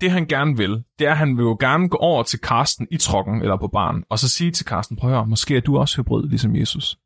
[0.00, 2.86] det han gerne vil, det er, at han vil jo gerne gå over til Karsten
[2.90, 5.60] i trokken eller på baren, og så sige til Karsten, prøv at høre, måske er
[5.60, 6.98] du også hybrid, ligesom Jesus.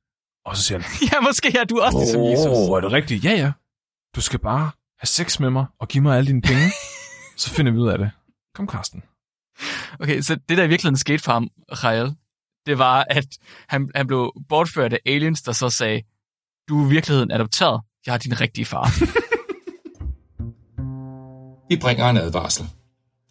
[0.45, 2.47] Og så siger han, ja, måske er du også ligesom åh, Jesus.
[2.47, 3.25] er det rigtigt?
[3.25, 3.53] Ja, ja.
[4.17, 6.73] Du skal bare have sex med mig og give mig alle dine penge.
[7.43, 8.11] så finder vi ud af det.
[8.55, 9.03] Kom, Karsten.
[10.01, 12.15] Okay, så det der i virkeligheden skete for ham, Rael,
[12.67, 13.27] det var, at
[13.69, 16.03] han, han blev bortført af aliens, der så sagde,
[16.69, 17.81] du er i virkeligheden adopteret.
[18.07, 18.91] Jeg har din rigtige far.
[21.69, 22.67] Vi bringer en advarsel.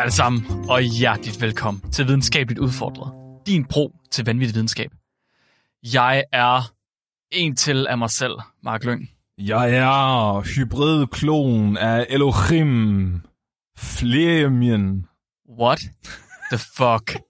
[0.00, 3.12] Hej alle sammen, og hjerteligt velkommen til Videnskabeligt Udfordret.
[3.46, 4.90] Din bro til vanvittig videnskab.
[5.92, 6.72] Jeg er
[7.32, 9.10] en til af mig selv, Mark Lyng.
[9.38, 13.22] Jeg er hybridklon af Elohim.
[13.78, 15.06] Flemien.
[15.60, 15.80] What
[16.52, 17.20] the fuck?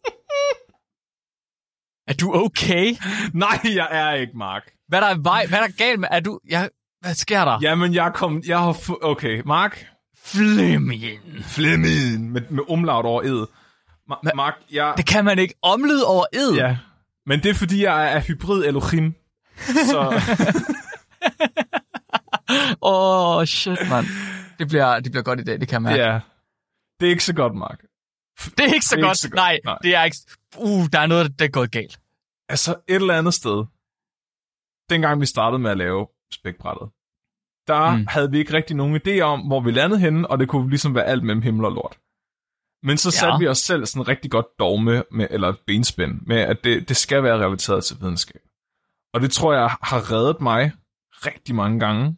[2.10, 2.94] er du okay?
[3.34, 4.62] Nej, jeg er ikke, Mark.
[4.88, 5.46] Hvad er der vej?
[5.46, 6.08] Hvad er der galt med?
[6.10, 6.40] Er du...
[6.48, 6.70] Jeg...
[7.00, 7.58] Hvad sker der?
[7.62, 8.42] Jamen, jeg kom...
[8.46, 8.96] Jeg har...
[9.02, 9.86] Okay, Mark.
[10.34, 11.20] Fleming.
[11.44, 12.30] Flemien.
[12.30, 13.46] Med, med umlaut over ed.
[14.12, 14.94] Ma- Mark, jeg...
[14.96, 16.54] Det kan man ikke omlyde over ed.
[16.54, 16.78] Ja.
[17.26, 19.14] Men det er, fordi jeg er hybrid Elohim.
[19.64, 20.00] Så...
[22.82, 24.06] Åh, oh, shit, mand.
[24.58, 25.96] Det bliver, det bliver godt i dag, det kan man.
[25.96, 26.20] ja.
[27.00, 27.78] Det er ikke så godt, Mark.
[28.58, 29.16] Det er ikke så Det er godt.
[29.16, 29.34] ikke så godt.
[29.36, 29.78] Nej, Nej.
[29.82, 30.16] det er ikke...
[30.56, 32.00] Uh, der er noget, der er gået galt.
[32.48, 33.64] Altså, et eller andet sted,
[34.90, 36.88] dengang vi startede med at lave spækbrættet,
[37.72, 38.06] der Mm.
[38.08, 40.94] havde vi ikke rigtig nogen idé om, hvor vi landede henne, og det kunne ligesom
[40.94, 41.96] være alt mellem himmel og lort.
[42.82, 43.38] Men så satte Ja.
[43.38, 47.22] vi os selv sådan rigtig godt dogme, med, eller benspænd, med at det, det skal
[47.22, 48.40] være relateret til videnskab.
[49.14, 50.72] Og det tror jeg har reddet mig
[51.26, 52.16] rigtig mange gange.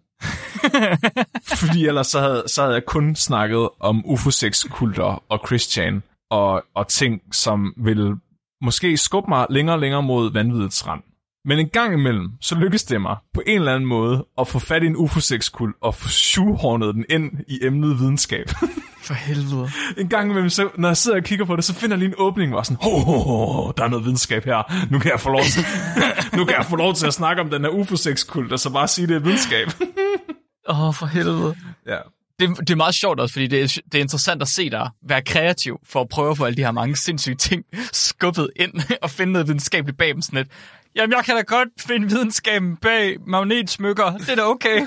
[1.61, 6.89] Fordi ellers så havde, så havde jeg kun snakket om UFO-sex-kulter og Christian og, og
[6.89, 8.17] ting, som ville
[8.63, 11.03] måske skubbe mig længere og længere mod vanvidets rand.
[11.45, 14.59] Men en gang imellem, så lykkedes det mig på en eller anden måde at få
[14.59, 18.51] fat i en UFO-sex-kult og få shoehornet den ind i emnet videnskab.
[19.03, 19.71] For helvede.
[19.99, 22.09] en gang imellem, så, når jeg sidder og kigger på det, så finder jeg lige
[22.09, 24.87] en åbning, hvor sådan, ho, ho, ho, der er noget videnskab her.
[24.91, 25.65] Nu kan jeg få lov til,
[26.39, 28.89] nu kan jeg få lov til at snakke om den her UFO-sex-kult, og så bare
[28.89, 29.69] sige, det er videnskab.
[30.69, 31.57] Åh, oh, for helvede.
[31.87, 31.97] ja.
[32.41, 34.91] Det, det er meget sjovt også, fordi det er, det er interessant at se dig
[35.09, 38.73] være kreativ for at prøve at få alle de her mange sindssyge ting skubbet ind
[39.03, 40.49] og finde noget videnskabeligt bag dem sådan lidt.
[40.95, 44.19] Jamen, jeg kan da godt finde videnskaben bag magnetsmykker.
[44.19, 44.87] Det er da okay.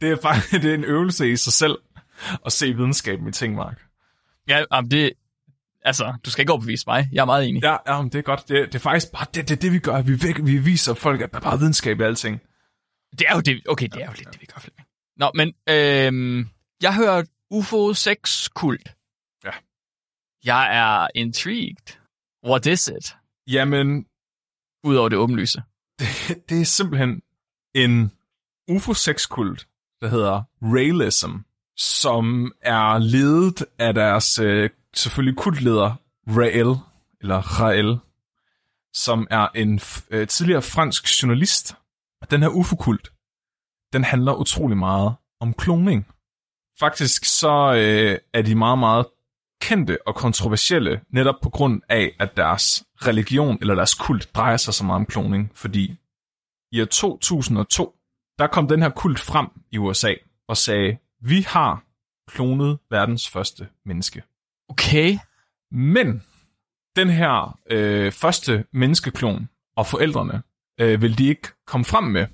[0.00, 1.78] Det er faktisk det er en øvelse i sig selv
[2.46, 3.82] at se videnskaben i ting, Mark.
[4.48, 5.12] ja, jamen, det...
[5.82, 7.08] Altså, du skal ikke overbevise mig.
[7.12, 7.62] Jeg er meget enig.
[7.62, 8.48] Ja, ja men det er godt.
[8.48, 10.02] Det, det er faktisk bare det, det, det vi gør.
[10.02, 12.40] Vi, vi viser folk, at der er bare videnskab i alting.
[13.18, 14.88] Det er jo det, okay, det er jo lidt det, vi gør, Flemming.
[15.16, 16.48] Nå, men øhm,
[16.82, 18.94] jeg hører UFO 6 kult.
[19.44, 19.50] Ja.
[20.44, 21.97] Jeg er intrigued.
[22.44, 23.16] What is it?
[23.46, 24.06] Jamen,
[24.84, 25.62] Udover det åbenlyse.
[26.48, 27.22] det er simpelthen
[27.74, 28.12] en
[28.68, 29.68] UFO-sex-kult,
[30.00, 31.36] der hedder Raylism,
[31.76, 35.94] som er ledet af deres øh, selvfølgelig kultleder
[36.28, 36.76] Rael,
[37.20, 37.98] eller Rael,
[38.92, 41.76] som er en øh, tidligere fransk journalist.
[42.20, 43.12] Og Den her UFO-kult,
[43.92, 46.06] den handler utrolig meget om kloning.
[46.78, 49.06] Faktisk så øh, er de meget, meget
[49.60, 54.74] kendte og kontroversielle, netop på grund af, at deres religion eller deres kult drejer sig
[54.74, 55.96] så meget om kloning, fordi
[56.72, 57.94] i år 2002,
[58.38, 60.14] der kom den her kult frem i USA
[60.48, 61.84] og sagde, vi har
[62.28, 64.22] klonet verdens første menneske.
[64.68, 65.18] Okay.
[65.70, 66.22] Men
[66.96, 70.42] den her øh, første menneskeklon og forældrene
[70.80, 72.26] øh, ville de ikke komme frem med,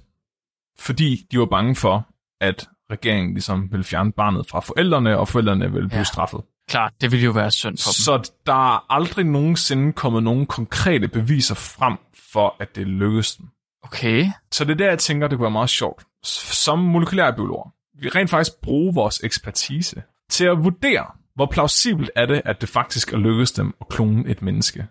[0.78, 2.08] fordi de var bange for,
[2.40, 6.04] at regeringen ligesom ville fjerne barnet fra forældrene, og forældrene ville blive Ja.
[6.04, 6.40] straffet.
[6.68, 8.22] Klart, det ville jo være synd for dem.
[8.24, 11.98] Så der er aldrig nogensinde kommet nogen konkrete beviser frem
[12.32, 13.48] for, at det lykkedes dem.
[13.82, 14.26] Okay.
[14.52, 16.04] Så det er der, jeg tænker, det kunne være meget sjovt.
[16.24, 22.42] Som molekylærbiologer, vi rent faktisk bruge vores ekspertise til at vurdere, hvor plausibelt er det,
[22.44, 24.86] at det faktisk er lykkedes dem at klone et menneske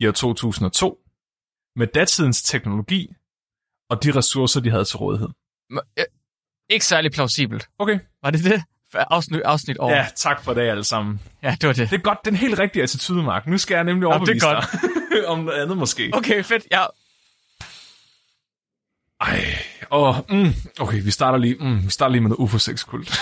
[0.00, 0.98] i år 2002,
[1.76, 3.14] med datidens teknologi
[3.90, 5.28] og de ressourcer, de havde til rådighed.
[6.68, 7.68] Ikke særlig plausibelt.
[7.78, 7.98] Okay.
[8.22, 8.62] Var det det?
[8.94, 9.94] Afsnit, afsnit over.
[9.94, 11.20] Ja, tak for det alle sammen.
[11.42, 11.90] ja, det var det.
[11.90, 13.46] Det er godt, den helt rigtige attitude, Mark.
[13.46, 14.46] Nu skal jeg nemlig Nå, det er overbevise
[15.20, 16.10] dig om noget andet måske.
[16.14, 16.66] Okay, fedt.
[16.70, 16.84] Ja.
[19.20, 19.44] Ej,
[19.90, 23.20] åh, mm, okay, vi starter lige, mm, vi starter lige med noget UFO-sex-kult.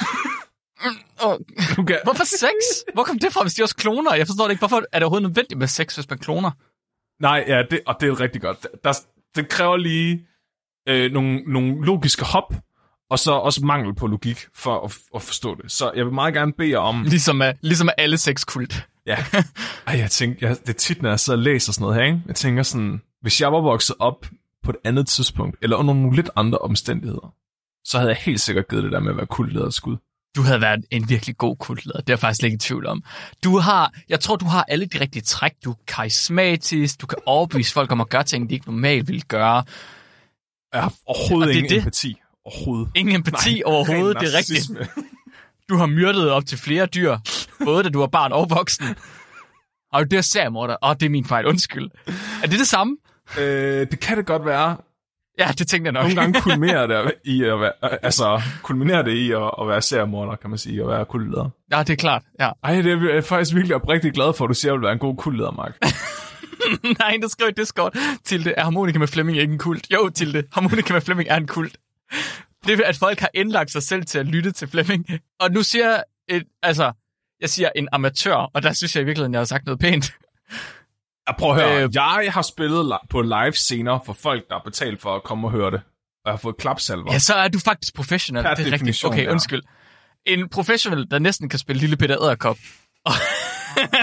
[1.22, 1.38] Oh,
[1.76, 2.50] Du kan, hvorfor sex?
[2.94, 4.14] Hvor kom det fra, hvis de også kloner?
[4.14, 4.58] Jeg forstår det ikke.
[4.58, 6.50] Hvorfor er det overhovedet nødvendigt med sex, hvis man kloner?
[7.22, 8.66] Nej, ja, det, og det er rigtig godt.
[8.84, 8.92] Der,
[9.34, 10.26] det kræver lige
[10.88, 12.54] øh, nogle, nogle logiske hop,
[13.10, 15.72] og så også mangel på logik for at, at forstå det.
[15.72, 17.02] Så jeg vil meget gerne bede jer om...
[17.02, 18.86] Ligesom af, ligesom af alle sexkult.
[19.06, 19.16] Ja,
[19.86, 22.04] Ej, jeg tænker, jeg, det er tit, når jeg sidder og læser sådan noget her,
[22.04, 22.22] ikke?
[22.26, 24.26] Jeg tænker sådan, hvis jeg var vokset op
[24.64, 27.34] på et andet tidspunkt, eller under nogle lidt andre omstændigheder,
[27.84, 29.96] så havde jeg helt sikkert givet det der med at være kultleder skud.
[30.36, 32.00] Du havde været en virkelig god kultleder.
[32.00, 33.04] Det er jeg faktisk ikke i tvivl om.
[33.44, 35.52] Du har, jeg tror, du har alle de rigtige træk.
[35.64, 39.20] Du er karismatisk, du kan overbevise folk om at gøre ting, de ikke normalt ville
[39.20, 39.64] gøre.
[40.72, 41.78] Jeg har overhovedet er ingen det.
[41.78, 42.16] empati.
[42.50, 42.88] Overhovedet.
[42.94, 44.70] Ingen empati Nej, overhovedet, det er rigtigt.
[45.68, 47.16] Du har myrdet op til flere dyr,
[47.64, 48.86] både da du var barn og voksen.
[49.92, 50.76] Og det er seriemorder.
[50.82, 51.90] Åh, det er min fejl, undskyld.
[52.42, 52.96] Er det det samme?
[53.40, 54.76] øh, det kan det godt være.
[55.38, 56.02] Ja, det tænkte jeg nok.
[56.02, 57.72] Nogle gange kulminerer det i at være,
[58.04, 61.48] altså, kulminerer det i at, at være seriemorder, kan man sige, at være kultleder.
[61.72, 62.22] Ja, det er klart.
[62.40, 62.50] Ja.
[62.64, 64.84] Ej, det er jeg faktisk virkelig oprigtigt glad for, at du siger, at du vil
[64.84, 65.72] være en god kultleder, Mark.
[67.00, 67.96] Nej, der skrev i Discord.
[68.24, 69.86] Tilde, er harmonika med Flemming ikke en kult?
[69.92, 71.76] Jo, Tilde, harmonika med Flemming er en kult.
[72.66, 75.06] Det er, at folk har indlagt sig selv til at lytte til Flemming.
[75.40, 76.92] Og nu siger jeg, et, altså,
[77.40, 80.12] jeg siger en amatør, og der synes jeg i virkeligheden, jeg har sagt noget pænt.
[81.28, 81.84] Ja, prøv at høre.
[81.84, 81.90] Øh.
[81.94, 85.52] Jeg har spillet på live scener for folk, der har betalt for at komme og
[85.52, 85.80] høre det.
[86.24, 87.12] Og jeg har fået klapsalver.
[87.12, 88.42] Ja, så er du faktisk professionel.
[88.42, 89.04] Per det er rigtigt.
[89.04, 89.30] Okay, ja.
[89.30, 89.62] undskyld.
[90.26, 92.58] En professionel, der næsten kan spille Lille Peter Æderkop.
[93.04, 93.12] Og,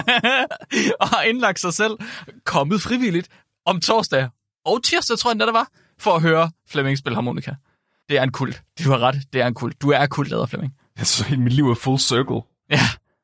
[1.01, 1.97] og har indlagt sig selv,
[2.45, 3.27] kommet frivilligt
[3.65, 4.29] om torsdag
[4.65, 5.67] og tirsdag, tror jeg, det der var,
[5.99, 7.51] for at høre Flemming spille harmonika.
[8.09, 8.63] Det er en kult.
[8.83, 9.81] Du har ret, det er en kult.
[9.81, 10.73] Du er kultleder, Flemming.
[10.97, 12.41] Så hele mit liv er full circle.
[12.69, 12.79] Ja,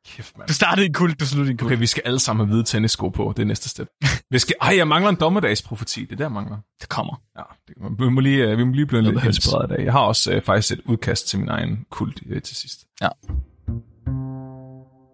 [0.05, 0.47] Kæft, mand.
[0.47, 1.71] du startede en kult, du sluttede en kult.
[1.71, 3.33] Okay, vi skal alle sammen have hvide tennissko på.
[3.37, 3.87] Det er næste step.
[4.29, 4.55] Vi skal...
[4.61, 6.01] Ej, jeg mangler en dommedagsprofeti.
[6.01, 6.57] Det er der, jeg mangler.
[6.81, 7.21] Det kommer.
[7.37, 9.85] Ja, det, vi, må lige, øh, vi må lige blive lidt inspireret af det.
[9.85, 12.85] Jeg har også øh, faktisk et udkast til min egen kult øh, til sidst.
[13.01, 13.09] Ja.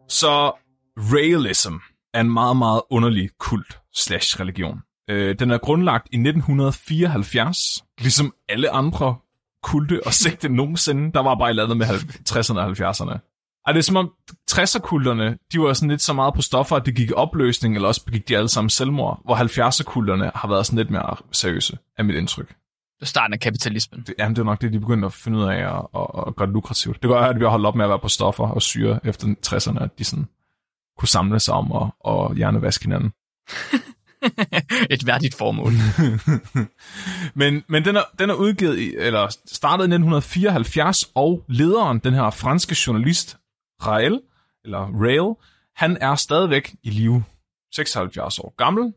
[0.10, 0.51] Så
[0.98, 1.74] realism
[2.13, 4.80] er en meget, meget underlig kult slash religion.
[5.10, 9.16] Øh, den er grundlagt i 1974, ligesom alle andre
[9.63, 11.11] kulte og sekte nogensinde.
[11.13, 11.88] Der var bare et eller andet med
[12.29, 13.19] 60'erne og 70'erne.
[13.67, 14.11] Ej, det er som om
[14.51, 17.88] 60'er-kulterne, de var sådan lidt så meget på stoffer, at det gik i opløsning, eller
[17.88, 22.03] også begik de alle sammen selvmord, hvor 70'er-kulterne har været sådan lidt mere seriøse, er
[22.03, 22.47] mit indtryk.
[22.47, 24.03] Det er starten af kapitalismen.
[24.07, 26.35] Det, jamen, det er nok det, de begyndte at finde ud af at, at, at
[26.35, 27.01] gøre det lukrativt.
[27.01, 29.27] Det være, at vi har holdt op med at være på stoffer og syre efter
[29.47, 30.27] 60'erne, at de sådan
[30.97, 33.11] kunne samle sig om og, og hjernevaske hinanden.
[34.94, 35.71] Et værdigt formål.
[37.42, 42.13] men men den, er, den er udgivet, i, eller startet i 1974, og lederen, den
[42.13, 43.38] her franske journalist,
[43.81, 44.21] Rael,
[44.63, 45.36] eller Rael,
[45.75, 47.24] han er stadigvæk i live,
[47.75, 48.94] 76 år gammel,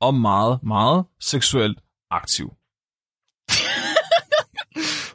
[0.00, 1.78] og meget, meget seksuelt
[2.10, 2.52] aktiv.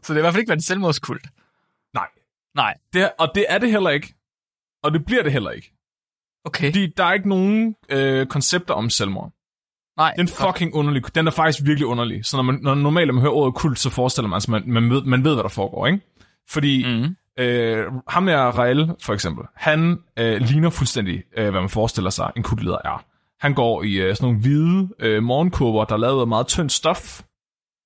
[0.04, 1.28] Så det er i hvert fald ikke været en selvmordskult.
[1.94, 2.08] Nej.
[2.56, 2.78] Nej.
[2.94, 4.16] Det, og det er det heller ikke.
[4.84, 5.75] Og det bliver det heller ikke.
[6.46, 6.68] Okay.
[6.68, 9.32] Fordi der er ikke nogen øh, koncepter om selvmord.
[9.98, 10.14] Nej.
[10.18, 11.16] Den er fucking underlig.
[11.16, 12.26] Den er faktisk virkelig underlig.
[12.26, 14.90] Så når man når normalt man hører ordet kult, så forestiller man sig, man, man,
[14.90, 16.00] ved, man ved, hvad der foregår, ikke?
[16.50, 17.16] Fordi Mm.
[17.44, 22.32] øh, ham der Rael, for eksempel, han øh, ligner fuldstændig, øh, hvad man forestiller sig,
[22.38, 23.06] en kultleder er.
[23.40, 26.72] Han går i øh, sådan nogle hvide øh, morgenkåber, der er lavet af meget tyndt
[26.72, 27.22] stof,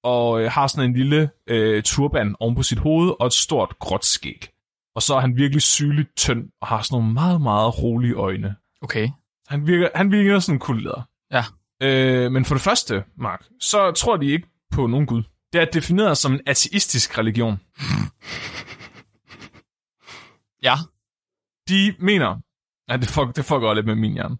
[0.03, 3.79] og øh, har sådan en lille øh, turban oven på sit hoved, og et stort
[3.79, 4.49] gråt skæg.
[4.95, 8.55] Og så er han virkelig sygeligt tynd, og har sådan nogle meget, meget rolige øjne.
[8.81, 9.09] Okay.
[9.47, 11.01] Han virker, han virker sådan en kultleder.
[11.31, 11.43] Ja.
[11.81, 15.23] Øh, men for det første, Mark, så tror de ikke på nogen gud.
[15.53, 17.59] Det er defineret som en ateistisk religion.
[20.63, 20.75] Ja.
[21.69, 22.41] De mener,
[22.89, 24.37] ja, det fuck, det fucker lidt med min hjerne.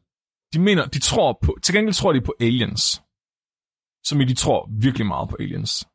[0.54, 3.02] De mener, de tror på, til gengæld tror de på aliens.
[4.04, 5.88] Som i, de tror virkelig meget på aliens.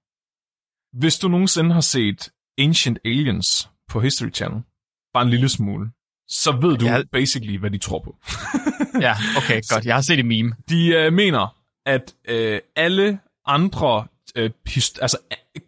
[0.92, 4.62] Hvis du nogensinde har set Ancient Aliens på History Channel,
[5.12, 5.90] bare en lille smule,
[6.28, 8.16] så ved du Jeg- basically, hvad de tror på.
[9.06, 9.86] Ja, okay, godt.
[9.86, 10.56] Jeg har set et meme.
[10.68, 15.18] De øh, mener, at øh, alle andre, øh, his, altså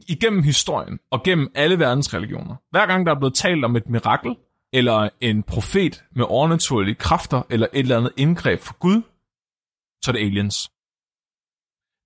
[0.09, 3.89] igennem historien og gennem alle verdens religioner, hver gang der er blevet talt om et
[3.89, 4.37] mirakel,
[4.73, 9.03] eller en profet med overnaturlige kræfter, eller et eller andet indgreb for Gud,
[10.05, 10.57] så er det aliens.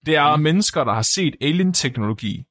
[0.06, 0.42] Det er mm.
[0.42, 2.44] mennesker, der har set alien-teknologi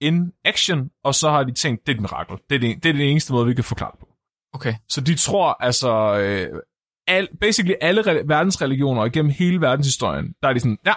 [0.00, 2.36] in action, og så har de tænkt, det er et mirakel.
[2.50, 4.08] Det er det, det er den eneste måde, vi kan forklare det på.
[4.54, 4.74] Okay.
[4.88, 6.60] Så de tror altså, øh,
[7.06, 10.92] al, basically alle re- verdens religioner igennem hele verdenshistorien, der er de sådan, ja,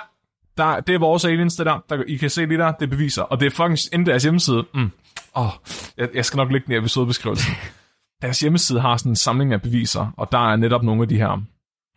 [0.57, 2.89] der, det er vores aliens, det der, der, I kan se det der, det er
[2.89, 4.65] beviser, og det er fucking inde deres hjemmeside.
[4.73, 4.91] Mm.
[5.33, 5.49] Oh,
[5.97, 7.53] jeg, jeg skal nok lægge den i episodebeskrivelsen.
[8.21, 11.17] deres hjemmeside har sådan en samling af beviser, og der er netop nogle af de
[11.17, 11.41] her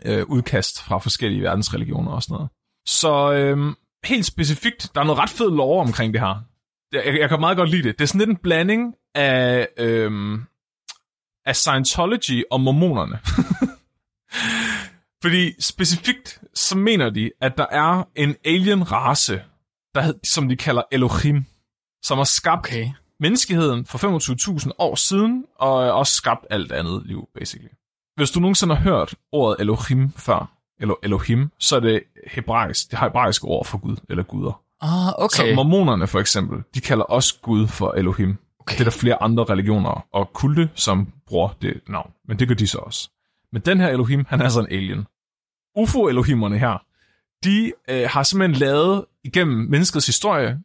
[0.05, 2.51] øh, udkast fra forskellige verdensreligioner og sådan noget.
[2.87, 6.45] Så øh, helt specifikt, der er noget ret fed lov omkring det her.
[6.95, 7.99] Jeg, jeg kan meget godt lide det.
[7.99, 9.69] Det er sådan lidt en blanding af...
[9.79, 10.39] Øh,
[11.47, 13.21] af Scientology og mormonerne.
[15.23, 19.41] Fordi specifikt, så mener de, at der er en alien-race,
[19.95, 21.45] der, som de kalder Elohim,
[22.03, 22.89] som har skabt Okay.
[23.21, 27.71] menneskeheden for 25.000 år siden, og også skabt alt andet liv, basically.
[28.17, 32.99] Hvis du nogensinde har hørt ordet Elohim før, eller Elohim, så er det hebraisk, det
[32.99, 34.64] hebraiske ord for Gud, eller guder.
[34.85, 35.55] Ah, Så okay.
[35.55, 38.37] mormonerne for eksempel, de kalder også Gud for Elohim.
[38.61, 38.75] okay.
[38.75, 42.11] Det er der flere andre religioner og kulte, som bruger det navn.
[42.29, 43.11] Men det gør de så også.
[43.53, 45.07] Men den her Elohim, han er altså en alien.
[45.77, 46.79] UFO-Elohimerne her,
[47.45, 50.59] de øh, har simpelthen lavet igennem menneskets historie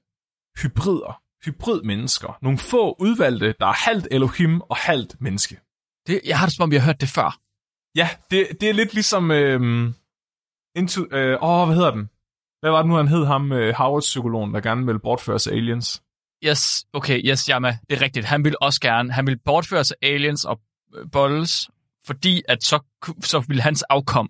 [0.61, 1.21] hybrider.
[1.45, 2.37] Hybridmennesker.
[2.41, 5.59] Nogle få udvalgte, der er halvt Elohim og halvt menneske.
[6.07, 7.39] Det, jeg har det som om, vi har hørt det før.
[7.95, 9.31] Ja, det, det er lidt ligesom...
[9.31, 9.91] Øh,
[10.75, 12.09] into, øh, åh, hvad hedder den?
[12.59, 16.01] Hvad var det nu, han hed ham, øh, Howard-psykologen, der gerne ville bortføre sig aliens?
[16.45, 18.25] Yes, okay, yes, Yama, det er rigtigt.
[18.25, 20.59] Han vil også gerne, han vil bortføre sig aliens og
[20.95, 21.69] øh, bolles,
[22.05, 22.79] fordi at så,
[23.23, 24.29] så vil hans afkom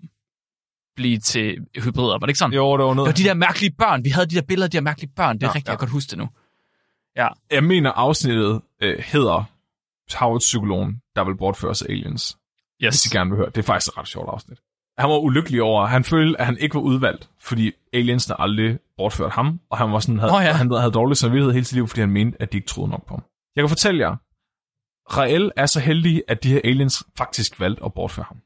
[0.96, 2.10] blive til hybrider.
[2.12, 2.54] Var det ikke sådan?
[2.54, 3.08] Jo, det var Det noget.
[3.08, 4.04] var de der mærkelige børn.
[4.04, 5.36] Vi havde de der billeder af de der mærkelige børn.
[5.38, 5.72] Det er Ja, ja, rigtigt, ja.
[5.72, 6.28] jeg kan godt huske det nu.
[7.50, 9.44] Jeg mener, afsnittet øh, hedder
[10.18, 12.36] Howard-psykologen, der vil bortføre sig aliens.
[12.84, 12.94] Yes.
[12.94, 13.46] Hvis I gerne vil høre.
[13.50, 14.58] Det er faktisk et ret sjovt afsnit.
[15.00, 19.32] Han var ulykkelig over, han følte, at han ikke var udvalgt, fordi aliensene aldrig bortført
[19.32, 20.52] ham, og han var sådan, havde, Nå ja.
[20.52, 23.06] han havde dårlig samvittighed hele sit liv, fordi han mente, at de ikke troede nok
[23.06, 23.22] på ham.
[23.56, 24.16] Jeg kan fortælle jer,
[25.16, 28.36] Rael er så heldig, at de her aliens faktisk valgte at bortføre ham.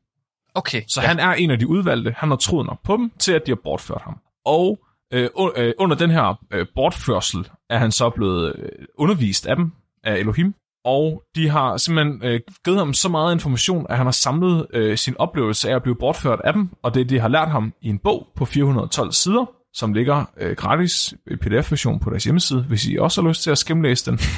[0.55, 1.07] Okay, Så ja.
[1.07, 2.15] han er en af de udvalgte.
[2.17, 4.19] Han har troet nok på dem, til at de har bortført ham.
[4.45, 4.79] Og
[5.13, 8.69] øh, øh, under den her øh, bortførsel er han så blevet øh,
[8.99, 9.73] undervist af dem,
[10.05, 10.55] af Elohim.
[10.85, 14.99] Og de har simpelthen øh, givet ham så meget information, at han har samlet øh,
[14.99, 16.69] sin oplevelse af at blive bortført af dem.
[16.83, 20.57] Og det, de har lært ham i en bog på 412 sider, som ligger øh,
[20.57, 24.19] gratis i pdf-version på deres hjemmeside, hvis I også har lyst til at skimlæse den.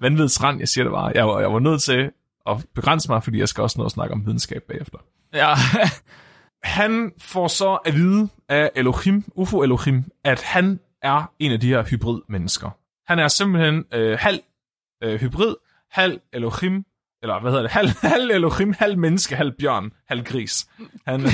[0.00, 1.12] Vanvidets rand, jeg siger det bare.
[1.14, 2.10] Jeg var, jeg var nødt til
[2.46, 4.98] at begrænse mig, fordi jeg skal også nå at snakke om videnskab bagefter.
[5.34, 5.54] ja.
[6.62, 11.68] Han får så at vide af Elohim, UFO Elohim, at han er en af de
[11.68, 12.70] her hybrid-mennesker.
[13.10, 14.40] Han er simpelthen øh, halv
[15.02, 15.54] øh, hybrid,
[15.90, 16.84] halv Elohim,
[17.22, 20.68] eller hvad hedder det, halv, halv Elohim, halv menneske, halv bjørn, halv gris.
[21.06, 21.20] Han,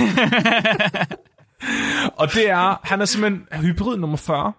[2.21, 4.52] og det er, han er simpelthen hybrid nummer 40.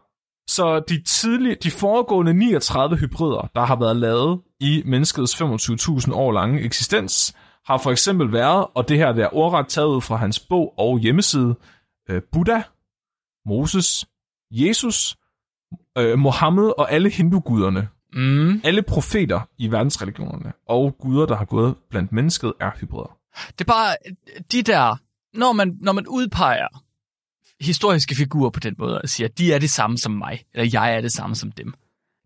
[0.47, 6.31] Så de tidlige, de foregående 39 hybrider, der har været lavet i menneskets 25.000 år
[6.31, 10.15] lange eksistens, har for eksempel været, og det her der er ordret taget ud fra
[10.15, 11.55] hans bog og hjemmeside,
[12.09, 12.61] øh, Buddha,
[13.45, 14.05] Moses,
[14.51, 15.17] Jesus,
[15.97, 17.87] øh, Mohammed og alle hinduguderne.
[18.13, 18.61] Mm.
[18.63, 23.17] Alle profeter i verdensreligionerne og guder, der har gået blandt mennesket, er hybrider.
[23.47, 23.95] Det er bare
[24.51, 24.95] de der,
[25.37, 26.67] når man, når man udpeger
[27.61, 30.69] historiske figurer på den måde, og siger, at de er det samme som mig, eller
[30.73, 31.73] jeg er det samme som dem.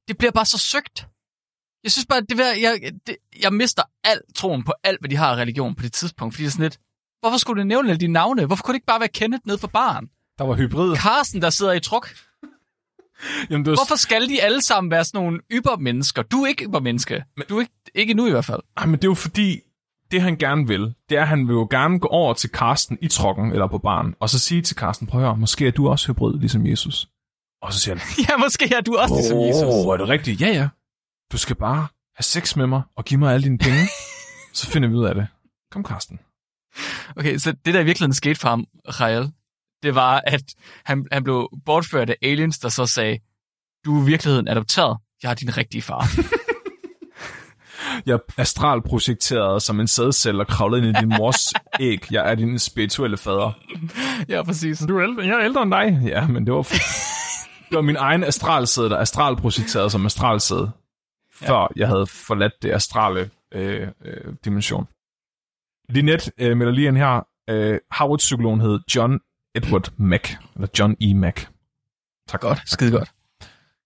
[0.08, 1.08] Det bliver bare så søgt.
[1.84, 5.16] Jeg synes bare, det, vil, jeg, det, jeg mister al troen på alt, hvad de
[5.16, 6.80] har af religion på det tidspunkt, fordi det er sådan lidt,
[7.20, 8.46] hvorfor skulle du nævne alle de navne?
[8.46, 10.10] Hvorfor kunne det ikke bare være Kenneth ned for baren?
[10.38, 10.96] Der var hybrider.
[10.96, 12.10] Carsten, der sidder i truk.
[13.50, 16.22] Jamen, var, Hvorfor skal de alle sammen være sådan nogle ybermennesker?
[16.22, 17.24] Du er ikke ybermenneske.
[17.50, 18.60] Du er ikke, ikke nu i hvert fald.
[18.78, 19.60] Ej, men det er jo fordi,
[20.12, 22.98] det han gerne vil, det er, at han vil jo gerne gå over til Karsten
[23.02, 25.72] i trokken eller på baren, og så sige til Karsten, prøv at høre, måske er
[25.72, 27.08] du også hybrid, ligesom Jesus.
[27.62, 29.64] Og så siger han, Ja, måske er du også ligesom Jesus.
[29.64, 30.42] åh, er det rigtigt?
[30.42, 30.68] Ja, ja.
[31.32, 33.84] Du skal bare have sex med mig og give mig alle dine penge,
[34.54, 35.28] så finder vi ud af det.
[35.72, 36.20] Kom, Karsten.
[37.16, 38.66] Okay, så det der i virkeligheden skete for ham,
[39.00, 39.32] Rael,
[39.84, 40.44] det var, at
[40.86, 43.20] han, han blev bortført af aliens, der så sagde,
[43.86, 44.98] du er i virkeligheden adopteret.
[45.24, 46.08] Jeg er din rigtige far.
[48.06, 52.12] Jeg er astralprojekteret som en sædcelle og kravlet ind i din mors æg.
[52.12, 53.52] Jeg er din spirituelle fader.
[54.30, 54.80] ja, præcis.
[54.80, 56.02] Du er ældre, jeg er ældre end dig.
[56.06, 56.62] Ja, men det var,
[57.70, 60.72] det var min egen astralsæde, der astralprojekteret som astralsæde,
[61.34, 64.88] før jeg havde forladt det astrale øh, øh, dimension.
[65.90, 69.20] Linette øh, melder lige ind her, øh, Howard-psykologen hed John
[69.56, 71.14] Edward Mack, eller John E.
[71.14, 71.50] Mack.
[72.28, 72.42] Tak.
[72.42, 73.12] Godt, skide godt.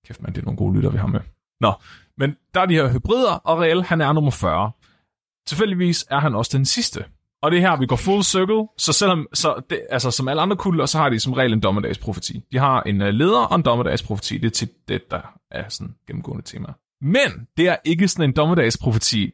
[0.07, 1.19] Kæft man, det er nogle gode lytter, vi har med.
[1.61, 1.73] Nå,
[2.17, 4.71] men der er de her hybrider, og Real, han er nummer 40.
[5.47, 7.05] Tilfældigvis er han også den sidste.
[7.41, 10.41] Og det er her, vi går full circle, så selvom, så det, altså som alle
[10.41, 12.41] andre kulter, så har de som regel en dommedagsprofeti.
[12.51, 14.37] De har en øh, leder og en dommedagsprofeti.
[14.37, 16.73] Det er til det, der er sådan gennemgående tema.
[17.01, 19.31] Men det er ikke sådan en dommedagsprofeti,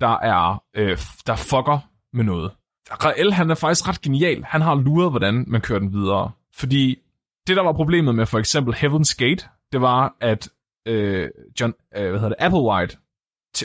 [0.00, 1.78] der er, øh, der fucker
[2.12, 2.52] med noget.
[2.90, 4.44] Rael, han er faktisk ret genial.
[4.44, 6.30] Han har luret, hvordan man kører den videre.
[6.54, 6.98] Fordi
[7.46, 10.48] det, der var problemet med for eksempel Heaven's Gate, det var, at
[10.86, 11.28] øh,
[11.60, 12.96] John, øh, hvad hedder det, Applewhite,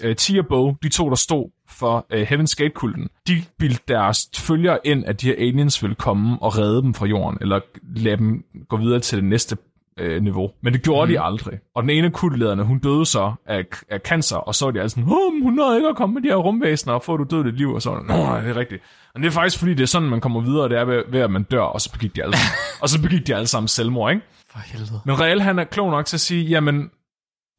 [0.03, 4.79] øh, Tia Bo, de to, der stod for øh, Heaven's Gate-kulten, de bildte deres følgere
[4.83, 7.59] ind, at de her aliens ville komme og redde dem fra jorden, eller
[7.95, 9.57] lade dem gå videre til det næste
[9.99, 10.51] øh, niveau.
[10.61, 11.11] Men det gjorde Mhm.
[11.11, 11.13] mm.
[11.13, 11.59] de aldrig.
[11.75, 14.89] Og den ene kultlederne, hun døde så af, af cancer, og så var de alle
[14.89, 17.43] sådan, oh, hun nåede ikke at komme med de her rumvæsener, og få du død
[17.43, 18.83] dit liv, og så Nå, det er rigtigt.
[19.15, 21.19] Og det er faktisk fordi, det er sådan, man kommer videre, det er ved, ved
[21.19, 23.67] at man dør, og så begik de alle sammen, og så begik de alle sammen
[23.67, 24.25] selvmord, ikke?
[24.51, 25.01] For helvede.
[25.05, 26.89] Men Real, han er klog nok til at sige, jamen,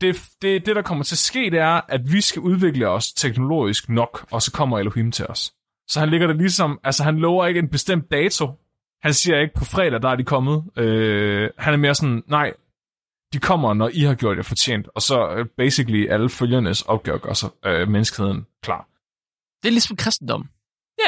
[0.01, 3.13] det, det, det, der kommer til at ske, det er, at vi skal udvikle os
[3.13, 5.53] teknologisk nok, og så kommer Elohim til os.
[5.91, 8.51] Så han ligger det ligesom, altså han lover ikke en bestemt dato.
[9.05, 10.65] Han siger ikke, på fredag, der er de kommet.
[10.77, 12.53] Øh, han er mere sådan, nej,
[13.33, 14.89] de kommer, når I har gjort jer fortjent.
[14.95, 18.89] Og så øh, basically alle følgernes opgave gør så øh, menneskeheden klar.
[19.63, 20.49] Det er ligesom kristendom.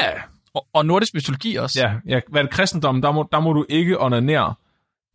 [0.01, 0.11] Ja,
[0.53, 1.79] Og, og nordisk mytologi også.
[1.81, 2.19] ja, ja.
[2.27, 3.01] Hvad er det kristendom?
[3.01, 4.53] Der må, der må du ikke onanere,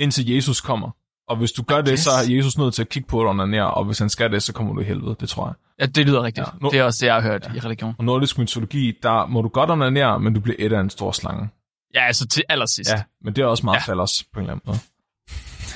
[0.01, 0.91] indtil Jesus kommer.
[1.29, 3.75] Og hvis du gør det, så er Jesus nødt til at kigge på at onanere,
[3.75, 5.55] og hvis han skal det, så kommer du i helvede, det tror jeg.
[5.81, 6.47] ja det lyder rigtigt.
[6.47, 7.55] Ja, nu- det er også det, jeg har hørt ja.
[7.55, 7.95] i religion.
[7.99, 11.13] Og nordisk mytologi, der må du godt onanere, men du bliver et af en stor
[11.13, 11.49] slange.
[11.95, 12.91] Ja, altså til allersidst.
[12.91, 13.93] Ja, men det er også meget ja.
[13.93, 14.79] Fallers på en eller anden måde.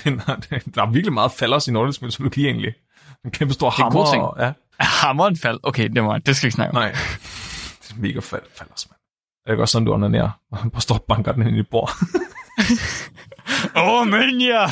[0.74, 2.74] der er virkelig meget fallers i nordisk mytologi egentlig.
[3.24, 4.04] En kæmpe stor er en hammer.
[4.04, 4.22] god ting.
[4.22, 5.60] Og, ja, Hammeren fald.
[5.62, 6.82] Okay, det, må, det skal vi ikke snakke om.
[6.82, 6.90] nej.
[7.82, 9.00] Det er mega fald, fallers, mand.
[9.46, 10.30] Er det også sådan, du onanerer?
[10.52, 11.90] Og han bare står og banker den ind i bord.
[13.76, 14.66] Åh, oh, men ja!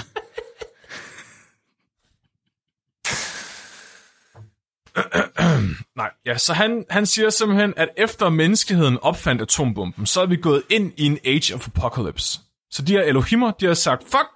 [5.97, 10.37] Nej, ja, så han, han siger simpelthen, at efter menneskeheden opfandt atombomben, så er vi
[10.37, 12.41] gået ind i en age of apocalypse.
[12.71, 14.29] Så de her Elohimmer, de har sagt, fuck,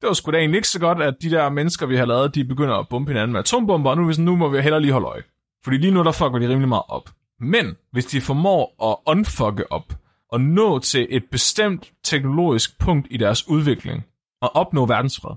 [0.00, 2.34] det var sgu da egentlig ikke så godt, at de der mennesker, vi har lavet,
[2.34, 4.92] de begynder at bombe hinanden med atombomber, og nu, hvis, nu må vi hellere lige
[4.92, 5.22] holde øje.
[5.64, 7.10] Fordi lige nu, der fucker de rimelig meget op.
[7.40, 9.94] Men hvis de formår at unfucke op,
[10.32, 14.04] og nå til et bestemt teknologisk punkt i deres udvikling,
[14.42, 15.36] og opnå verdensfred,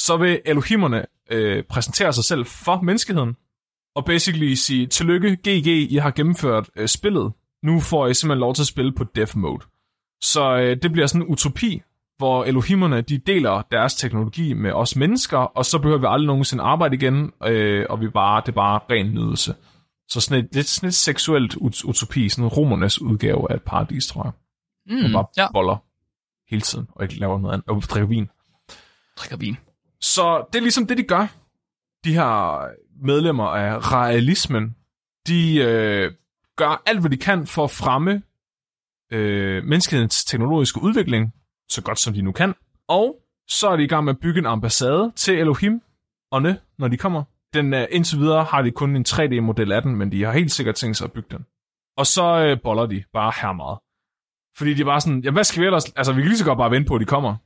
[0.00, 3.36] så vil Elohimmerne øh, præsentere sig selv for menneskeheden,
[3.94, 7.32] og basically sige, tillykke, GG, I har gennemført øh, spillet.
[7.62, 9.62] Nu får I simpelthen lov til at spille på death mode.
[10.20, 11.82] Så øh, det bliver sådan en utopi,
[12.18, 16.64] hvor Elohimerne, de deler deres teknologi med os mennesker, og så behøver vi aldrig nogensinde
[16.64, 19.54] arbejde igen, øh, og vi bare, det er bare ren nydelse.
[20.08, 24.06] Så sådan et, lidt, sådan et seksuelt ut- utopi, sådan romernes udgave af et paradis,
[24.06, 24.32] tror jeg.
[24.96, 25.76] Man Mm, bare ja, boller
[26.50, 28.28] hele tiden, og ikke laver noget andet, og drikker vin.
[29.16, 29.56] drikker vin.
[30.00, 31.26] Så det er ligesom det, de gør.
[32.04, 32.60] De her
[33.02, 34.76] medlemmer af realismen,
[35.26, 36.12] de øh,
[36.56, 38.22] gør alt, hvad de kan for at fremme
[39.12, 41.32] øh, menneskehedens teknologiske udvikling,
[41.68, 42.54] så godt som de nu kan.
[42.88, 43.16] Og
[43.48, 45.82] så er de i gang med at bygge en ambassade til Elohim
[46.32, 47.22] og Nø, når de kommer.
[47.54, 50.52] Den, øh, indtil videre har de kun en 3D-model af den, men de har helt
[50.52, 51.46] sikkert tænkt sig at bygge den.
[51.96, 53.78] Og så øh, boller de bare her meget.
[54.56, 55.92] Fordi de er bare sådan, ja, hvad skal vi ellers?
[55.92, 57.36] Altså, vi kan lige så godt bare vente på, at de kommer.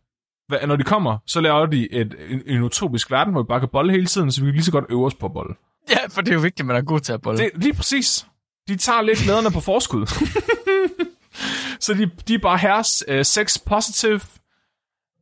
[0.53, 3.61] Hva- Når de kommer, så laver de et, en, en utopisk verden, hvor vi bare
[3.61, 5.55] kan bolle hele tiden, så vi kan lige så godt øve os på at bolle.
[5.91, 7.39] Ja, for det er jo vigtigt, at man er god til at bolle.
[7.45, 8.27] Det, lige præcis.
[8.69, 10.07] De tager lidt glæderne på forskud.
[11.85, 14.21] så de, de er bare herres øh, sex positive,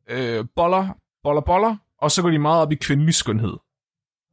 [0.09, 0.87] øh, boller,
[1.23, 3.53] boller, boller, og så går de meget op i kvindelig skønhed.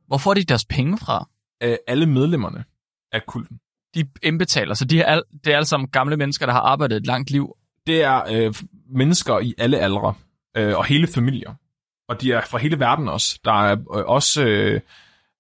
[0.07, 1.29] Hvor får de deres penge fra?
[1.63, 2.65] Øh, alle medlemmerne
[3.13, 3.59] af kulten.
[3.95, 6.97] De indbetaler, så de er, al, det er alle sammen gamle mennesker, der har arbejdet
[6.97, 7.57] et langt liv.
[7.87, 8.55] Det er øh,
[8.95, 10.15] mennesker i alle aldre,
[10.57, 11.55] øh, og hele familier.
[12.09, 13.41] Og de er fra hele verden også.
[13.45, 14.81] Der er øh, også øh,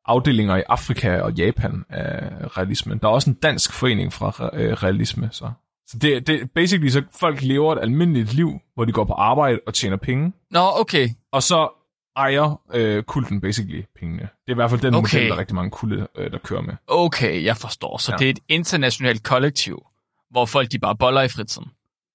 [0.06, 2.98] afdelinger i Afrika og Japan af realismen.
[2.98, 5.28] Der er også en dansk forening fra øh, realisme.
[5.32, 5.50] Så,
[5.86, 9.60] så det, det basically så folk lever et almindeligt liv, hvor de går på arbejde
[9.66, 11.08] og tjener penge, Nå, okay.
[11.32, 11.68] og så
[12.16, 14.22] ejer øh, kulten basically pengene.
[14.22, 15.16] Det er i hvert fald den Okay.
[15.16, 16.74] model, der er rigtig mange kulte, øh, der kører med.
[16.86, 17.98] Okay, jeg forstår.
[17.98, 18.16] Så ja.
[18.16, 19.82] det er et internationalt kollektiv,
[20.30, 21.70] hvor folk de bare boller i fritiden.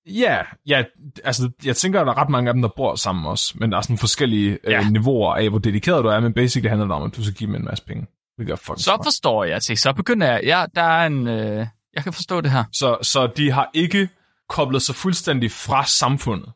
[0.09, 0.83] Ja, ja,
[1.23, 3.71] altså jeg tænker, at der er ret mange af dem, der bor sammen også, men
[3.71, 4.89] der er sådan forskellige øh, Ja.
[4.89, 7.47] niveauer af, hvor dedikeret du er, men basically handler det om, at du skal give
[7.47, 8.07] dem en masse penge.
[8.39, 9.61] Det er fucking Så forstår jeg.
[9.63, 10.41] Se, så begynder jeg.
[10.43, 11.27] Ja, der er en...
[11.27, 12.63] Øh, jeg kan forstå det her.
[12.73, 14.09] Så, så de har ikke
[14.49, 16.49] koblet sig fuldstændig fra samfundet,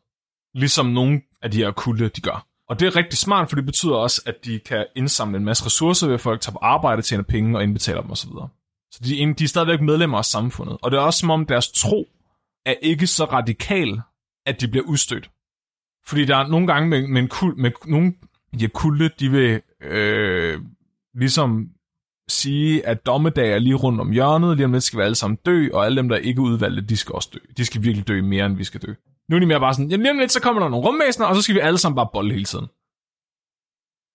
[0.54, 2.46] ligesom nogle af de her kulte, de gør.
[2.68, 5.66] Og det er rigtig smart, for det betyder også, at de kan indsamle en masse
[5.66, 8.30] ressourcer ved, at folk tager på arbejde, tjener penge og indbetaler dem osv.
[8.92, 10.76] Så de, de er stadigvæk medlemmer af samfundet.
[10.82, 12.08] Og det er også som om deres tro
[12.66, 14.00] er ikke så radikal,
[14.46, 15.30] at de bliver udstødt.
[16.06, 18.14] Fordi der er nogle gange med, med, en kul, med nogle
[18.52, 20.60] af de her kulte, de vil øh,
[21.14, 21.68] ligesom
[22.28, 25.38] sige, at dommedag er lige rundt om hjørnet, lige om lidt skal vi alle sammen
[25.46, 27.38] dø, og alle dem, der ikke er udvalgte, de skal også dø.
[27.56, 28.94] De skal virkelig dø mere, end vi skal dø.
[29.28, 31.26] Nu er de mere bare sådan, jamen lige om lidt, så kommer der nogle rumvæsener,
[31.26, 32.66] og så skal vi alle sammen bare bolle hele tiden.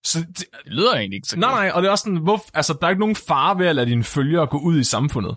[0.04, 1.60] Så det, Det lyder egentlig ikke så nej, godt.
[1.60, 3.76] nej, og det er også sådan, hvor, altså, der er ikke nogen fare ved at
[3.76, 5.36] lade dine følgere gå ud i samfundet.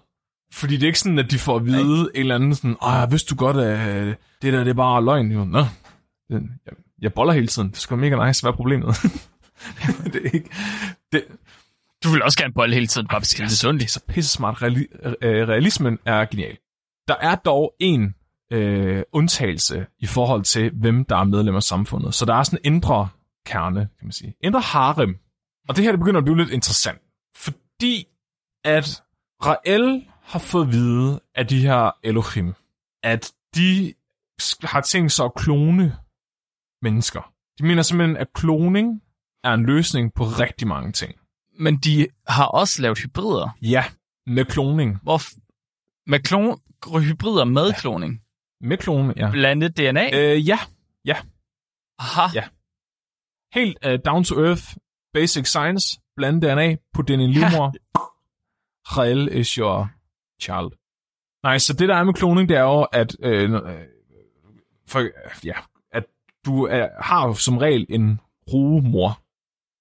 [0.54, 3.12] Fordi det er ikke sådan, at de får at vide en eller anden sådan, åh,
[3.12, 5.32] vidste du godt, at det der, det er bare løgn.
[5.32, 5.60] Jo, nå,
[6.30, 7.70] det- jeg, jeg boller hele tiden.
[7.70, 8.42] Det skal mega nice.
[8.44, 8.96] Hvad er problemet?
[10.14, 10.50] det er ikke...
[11.12, 11.24] Det,
[12.04, 13.84] Du vil også gerne bolle hele tiden, bare beskrive det det sundt.
[13.84, 14.56] er så pisse smart.
[14.64, 16.58] Reali- øh, realismen er genial.
[17.08, 18.16] Der er dog en
[18.52, 22.14] øh, undtagelse i forhold til, hvem der er medlem af samfundet.
[22.14, 23.08] Så der er sådan en indre
[23.46, 24.36] kerne, kan man sige.
[24.44, 25.18] Indre harem.
[25.70, 27.00] Og det her det begynder at blive lidt interessant,
[27.36, 28.08] fordi
[28.64, 29.04] at
[29.46, 32.54] Rael har fået at vide af de her Elohim,
[33.04, 33.94] at de
[34.64, 35.98] har tænkt sig at klone
[36.82, 37.34] mennesker.
[37.60, 39.02] De mener simpelthen, at kloning
[39.44, 41.16] er en løsning på rigtig mange ting.
[41.60, 43.58] Men de har også lavet hybrider.
[43.62, 43.84] Ja,
[44.28, 45.00] med kloning.
[45.04, 45.20] Hvor
[46.10, 46.60] med klon
[47.02, 48.22] hybrider med kloning.
[48.62, 49.32] Med kloning, ja.
[49.32, 50.10] Blandet DNA.
[50.14, 50.60] Øh, ja,
[52.00, 52.28] Aha.
[52.34, 52.44] ja.
[53.54, 54.64] helt uh, down to earth,
[55.14, 57.74] basic science, bland DNA, put den i en livmor.
[58.98, 59.90] Rael is your
[60.42, 60.72] child.
[61.44, 63.62] Nej, så det der er med kloning, det er jo, at, øh, øh,
[64.88, 65.02] for,
[65.46, 65.56] ja,
[65.92, 66.06] at
[66.46, 68.20] du er, har jo som regel en
[68.54, 69.20] rugemor.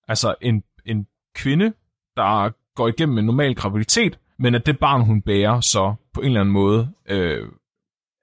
[0.09, 1.73] Altså en, en kvinde,
[2.17, 6.27] der går igennem en normal graviditet, men at det barn, hun bærer, så på en
[6.27, 7.49] eller anden måde øh,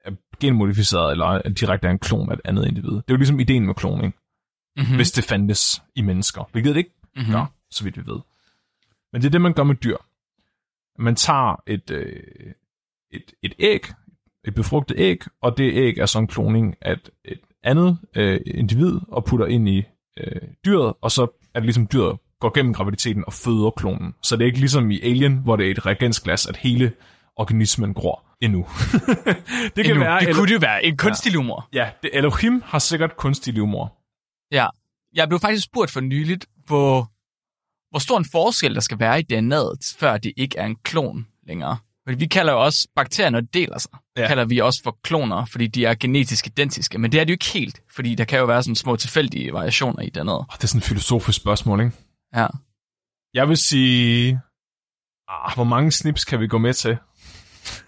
[0.05, 2.91] er genmodificeret, eller direkte er en klon af et andet individ.
[2.91, 4.15] Det er jo ligesom ideen med kloning
[4.79, 4.91] Mm-hmm.
[4.91, 4.95] mm.
[4.95, 6.49] hvis det fandtes i mennesker.
[6.51, 7.31] Hvilket det ikke mm-hmm.
[7.31, 8.19] gør, så vidt vi ved.
[9.13, 9.97] Men det er det, man gør med dyr.
[10.99, 12.23] Man tager et, øh,
[13.12, 13.85] et, et æg,
[14.47, 18.41] et befrugtet æg, og det æg er så en kloning af et, et andet øh,
[18.45, 19.83] individ, og putter ind i
[20.19, 21.21] øh, dyret, og så
[21.53, 24.13] er det ligesom dyret går gennem graviditeten og føder klonen.
[24.23, 26.91] Så det er ikke ligesom i Alien, hvor det er et reagensglas, at hele
[27.35, 28.59] organismen gror endnu.
[29.75, 29.99] det kan Endnu.
[29.99, 30.19] være...
[30.19, 30.85] det eller- kunne det jo være.
[30.85, 31.69] En kunstig livmor.
[31.73, 33.95] Ja, det, Elohim har sikkert kunstig livmor.
[34.51, 34.67] Ja.
[35.13, 37.12] Jeg blev faktisk spurgt for nyligt, hvor,
[37.89, 41.28] hvor stor en forskel der skal være i DNA'et, før det ikke er en klon
[41.47, 41.78] længere.
[42.08, 44.28] Fordi vi kalder jo også bakterier, når de deler sig, Ja.
[44.28, 46.97] kalder vi også for kloner, fordi de er genetisk identiske.
[46.97, 49.54] Men det er det jo ikke helt, fordi der kan jo være sådan små tilfældige
[49.54, 50.30] variationer i DNA'et.
[50.30, 51.91] Oh, det er sådan et filosofisk spørgsmål, ikke?
[52.36, 52.47] Ja.
[53.34, 54.39] Jeg vil sige...
[55.30, 56.97] Ah, hvor mange snips kan vi gå med til?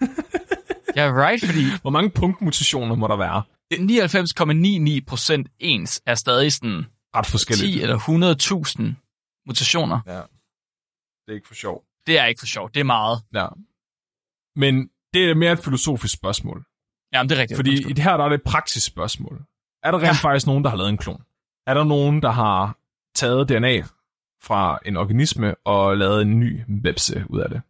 [0.96, 3.42] Ja, right, fordi Hvor mange punktmutationer må der være?
[3.74, 6.86] 99,99% ens er stadig sådan
[7.16, 7.82] Ret 10 forskelligt.
[7.82, 9.01] eller 100.000
[9.46, 10.00] mutationer.
[10.06, 10.20] Ja.
[11.26, 11.84] Det er ikke for sjov.
[12.06, 12.74] Det er ikke for sjovt.
[12.74, 13.18] Det er meget.
[13.34, 13.46] Ja.
[14.56, 16.64] Men det er mere et filosofisk spørgsmål.
[17.12, 17.58] Jamen, det er rigtigt.
[17.58, 19.44] Fordi i det her der er det et praktisk spørgsmål.
[19.82, 20.12] Er der rent Ja.
[20.12, 21.22] faktisk nogen, der har lavet en klon?
[21.66, 22.78] Er der nogen, der har
[23.14, 23.82] taget DNA
[24.42, 27.62] fra en organisme og lavet en ny vepse ud af det?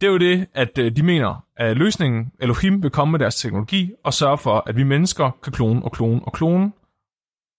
[0.00, 3.36] Det er jo det, at øh, de mener, at løsningen, Elohim vil komme med deres
[3.36, 6.72] teknologi og sørge for, at vi mennesker kan klone og klone og klone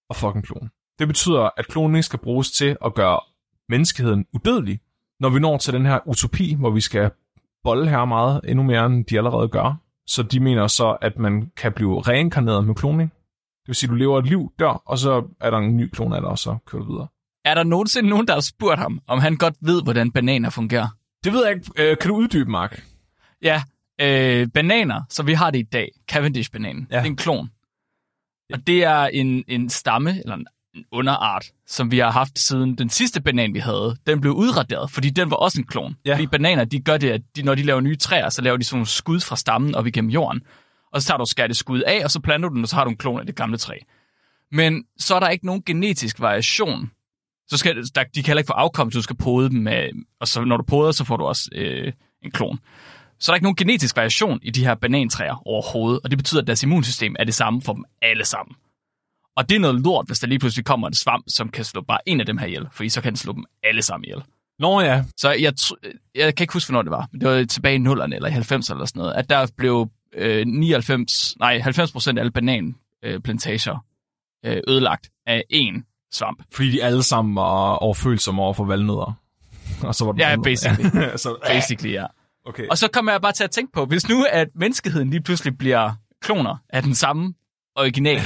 [0.10, 0.70] og fucking klone.
[1.00, 3.20] Det betyder, at kloning skal bruges til at gøre
[3.70, 4.80] menneskeheden udødelig,
[5.20, 7.12] når vi når til den her utopi, hvor vi skal
[7.64, 9.76] bolle her meget endnu mere, end de allerede gør.
[10.08, 13.10] Så de mener så, at man kan blive reinkarneret med kloning.
[13.62, 15.90] Det vil sige, at du lever et liv, dør, og så er der en ny
[15.90, 17.08] klon af dig, og så kører du videre.
[17.46, 20.88] Er der nogensinde nogen, der har spurgt ham, om han godt ved, hvordan bananer fungerer?
[21.24, 21.72] Det ved jeg ikke.
[21.92, 22.84] Øh, kan du uddybe, Mark?
[23.42, 23.64] Ja,
[24.02, 26.96] øh, bananer, som vi har det i dag, Cavendish-bananen, Ja.
[26.96, 27.00] ja.
[27.02, 27.50] det er en klon.
[28.54, 32.78] Og det er en, en stamme, eller en en underart, som vi har haft siden
[32.78, 33.98] den sidste banan, vi havde.
[34.08, 35.96] Den blev udraderet, fordi den var også en klon.
[36.06, 36.14] Ja.
[36.14, 38.64] Fordi bananer, de gør det, at de, når de laver nye træer, så laver de
[38.64, 40.42] sådan nogle skud fra stammen op igennem jorden.
[40.94, 42.70] Og så tager du og skærer det skud af, og så planter du den, og
[42.70, 43.78] så har du en klon af det gamle træ.
[44.52, 46.92] Men så er der ikke nogen genetisk variation.
[47.48, 49.90] Så skal, der, de kan heller ikke få afkom, så du skal pode dem med,
[50.20, 52.60] og så når du poder, så får du også øh, en klon.
[53.20, 56.42] Så er der ikke nogen genetisk variation i de her banantræer overhovedet, og det betyder,
[56.42, 58.56] at deres immunsystem er det samme for dem alle sammen.
[59.38, 61.82] Og det er noget lort, hvis der lige pludselig kommer en svamp, som kan slå
[61.82, 64.24] bare en af dem her ihjel, fordi så kan den slå dem alle sammen ihjel.
[64.60, 65.54] Nå ja, Så jeg,
[66.16, 68.32] jeg kan ikke huske, hvornår det var, men det var tilbage i 0'erne eller i
[68.32, 73.78] 90'erne eller sådan noget, at der blev øh, 99, nej, 90% af alle bananplantager
[74.46, 76.44] øh, ødelagt af én svamp.
[76.52, 79.14] fordi de alle sammen var overfølsomme over for valnødder.
[79.88, 80.50] Og så var det Ja, valnødder.
[80.52, 80.90] basically.
[81.24, 82.06] så, Basically, ja.
[82.46, 82.68] okay.
[82.68, 85.58] Og så kommer jeg bare til at tænke på, hvis nu at menneskeheden lige pludselig
[85.58, 85.92] bliver
[86.22, 87.34] kloner af den samme
[87.76, 88.22] original,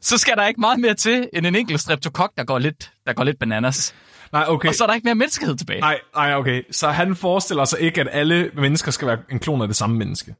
[0.00, 3.12] så skal der ikke meget mere til end en enkelt streptokok, der går lidt, der
[3.12, 3.94] går lidt bananas.
[4.32, 4.68] Nej, okay.
[4.68, 5.80] Og så er der ikke mere menneskehed tilbage.
[5.80, 6.62] Nej, nej, okay.
[6.70, 9.96] Så han forestiller sig ikke, at alle mennesker skal være en klon af det samme
[9.96, 10.34] menneske.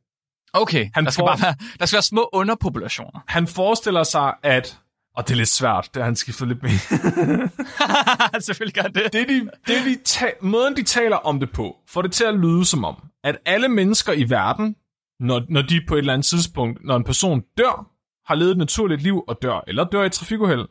[0.52, 3.20] Okay, Han der skal, får- bare være, der skal være små underpopulationer.
[3.26, 4.78] Han forestiller sig, at...
[5.16, 6.70] Og det er lidt svært, det har han skiftet lidt med.
[8.40, 9.12] Selvfølgelig gør det.
[9.12, 12.34] det, de, det de ta- måden, de taler om det på, får det til at
[12.34, 12.94] lyde som om,
[13.24, 14.76] at alle mennesker i verden,
[15.20, 17.86] når, når de på et eller andet tidspunkt, når en person dør,
[18.28, 20.68] har levet et naturligt liv og dør, eller dør i et trafikuheld,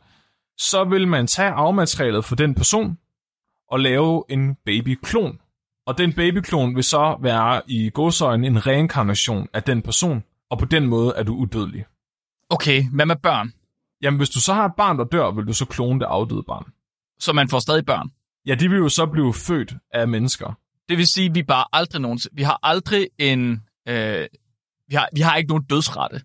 [0.58, 2.98] så vil man tage afmaterialet for den person
[3.70, 5.38] og lave en babyklon.
[5.86, 10.64] Og den babyklon vil så være i godsøjne en reinkarnation af den person, og på
[10.64, 11.84] den måde er du udødelig.
[12.50, 13.52] Okay, hvad med børn?
[14.02, 16.42] Jamen, hvis du så har et barn, der dør, vil du så klone det afdøde
[16.42, 16.64] barn.
[17.18, 18.10] Så man får stadig børn.
[18.46, 20.58] Ja, de vil jo så blive født af mennesker.
[20.88, 22.36] Det vil sige, at vi bare aldrig nogensinde...
[22.36, 23.62] Vi har aldrig en...
[23.88, 24.26] Øh,
[24.88, 26.20] vi, har, vi har ikke nogen dødsrate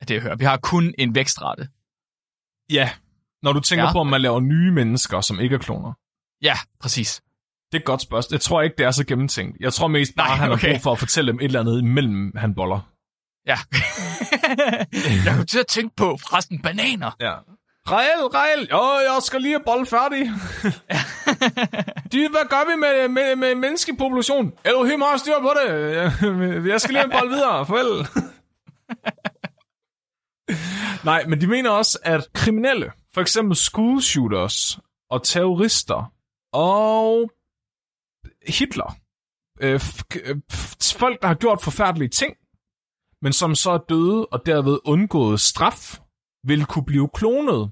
[0.00, 0.36] af det, jeg hører.
[0.36, 1.68] Vi har kun en vækstrate.
[2.70, 2.90] Ja,
[3.42, 3.92] Når du tænker Ja.
[3.92, 5.92] på, om man laver nye mennesker, som ikke er kloner.
[6.42, 7.22] Ja, præcis.
[7.72, 8.34] Det er et godt spørgsmål.
[8.34, 9.56] Jeg tror ikke, det er så gennemtænkt.
[9.60, 10.72] Jeg tror mest bare, Nej, han har okay.
[10.72, 12.80] brug for at fortælle dem et eller andet imellem han boller.
[13.46, 13.56] Ja.
[15.24, 17.10] jeg kom til at tænke på, forresten, bananer.
[17.20, 17.34] Ja.
[17.90, 20.20] Rael, Rael, jo, jeg skal lige bolle færdig.
[22.12, 24.52] De, hvad gør vi med, med, med menneskepopulation?
[24.64, 25.68] Elohim har styr på det.
[26.72, 27.66] Jeg skal lige have en bold videre.
[27.66, 28.06] Farvel.
[31.04, 34.78] Nej, men de mener også, at kriminelle, for eksempel school shooters
[35.10, 36.12] og terrorister
[36.52, 37.30] og
[38.48, 38.96] Hitler,
[39.60, 39.80] øh,
[40.24, 40.36] øh,
[40.98, 42.34] folk, der har gjort forfærdelige ting,
[43.22, 46.00] men som så er døde og derved undgået straf,
[46.44, 47.70] vil kunne blive klonet,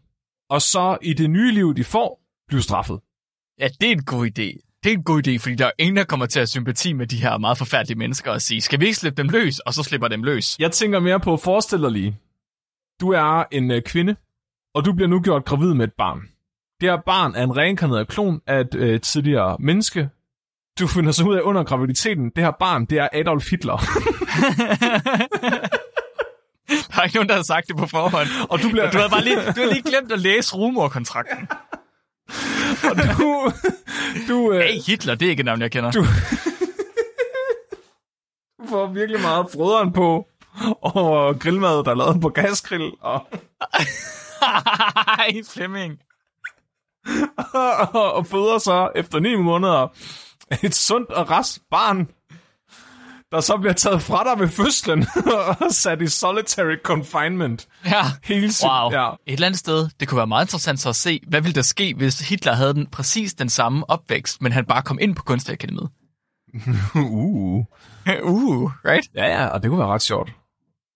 [0.51, 3.01] og så i det nye liv, de får, blive straffet.
[3.61, 4.67] Ja, det er en god idé.
[4.85, 7.07] Det er en god idé, fordi der er ingen, der kommer til at sympati med
[7.07, 9.83] de her meget forfærdelige mennesker og sige, skal vi ikke slippe dem løs, og så
[9.83, 10.57] slipper dem løs.
[10.59, 12.19] Jeg tænker mere på, forestil dig lige,
[13.01, 14.17] du er en øh, kvinde,
[14.75, 16.21] og du bliver nu gjort gravid med et barn.
[16.81, 20.09] Det her barn er en reinkarneret klon af et øh, tidligere menneske.
[20.81, 23.77] Du finder så ud af under graviditeten, det her barn, det er Adolf Hitler.
[26.69, 28.29] Der er ikke nogen, der har sagt det på forhånd.
[28.51, 28.91] og du bliver...
[28.91, 31.49] Du har bare lige, du har lige glemt at læse rumorkontrakten.
[32.91, 33.53] og du,
[34.29, 35.91] du, øh, Hey, Hitler, det er ikke et navn, jeg kender.
[35.91, 36.01] Du-
[38.63, 40.27] du får virkelig meget frøderen på
[40.97, 43.27] over grillmad, der er lavet på gasgrill, og,
[45.19, 45.99] Ej, Flemming.
[48.15, 49.89] og, føder så efter ni måneder
[50.63, 52.09] et sundt og rask barn,
[53.33, 55.07] der så bliver taget fra dig ved fødslen
[55.61, 57.69] og sat i solitary confinement.
[57.85, 58.03] Ja.
[58.25, 58.93] Hele sin, Wow.
[58.93, 59.11] Ja.
[59.11, 61.63] Et eller andet sted, det kunne være meget interessant så at se, hvad ville der
[61.63, 65.23] ske, hvis Hitler havde den præcis den samme opvækst, men han bare kom ind på
[65.23, 65.91] kunstakademiet.
[66.95, 67.65] Uh.
[68.23, 69.09] uh, right?
[69.15, 70.31] Ja, ja, og det kunne være ret sjovt.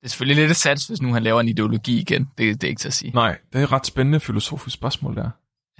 [0.01, 2.25] Det er selvfølgelig lidt sats, hvis nu han laver en ideologi igen.
[2.39, 3.11] Det, det er ikke til at sige.
[3.15, 5.31] Nej, det er et ret spændende filosofisk spørgsmål der.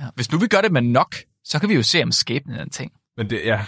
[0.01, 0.05] Ja.
[0.15, 2.63] Hvis nu vi gør det med nok, så kan vi jo se, om skæbnen er
[2.63, 2.93] en ting.
[3.17, 3.65] Men det, ja.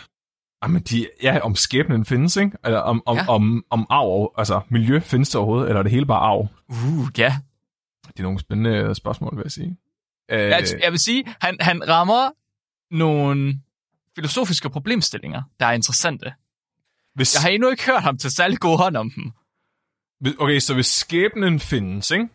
[0.63, 2.57] Jamen, de, ja, om skæbnen findes, ikke?
[2.65, 3.29] Eller om, om, Ja.
[3.29, 6.49] om, om arv, altså miljø findes det overhovedet, eller er det hele bare arv?
[6.69, 7.37] Uh, ja.
[8.07, 9.77] Det er nogle spændende spørgsmål, vil jeg sige.
[10.31, 12.31] Øh, Jeg, jeg vil sige, han, han rammer
[12.95, 13.61] nogle
[14.15, 16.33] filosofiske problemstillinger, der er interessante.
[17.15, 19.33] hvis, Jeg har endnu ikke hørt ham til særlig god hånd om dem.
[20.39, 22.29] Okay, så hvis skæbnen findes, ikke?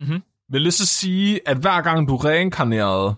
[0.00, 0.22] Mhm.
[0.48, 3.14] Vil det så sige, at hver gang du reinkarnerede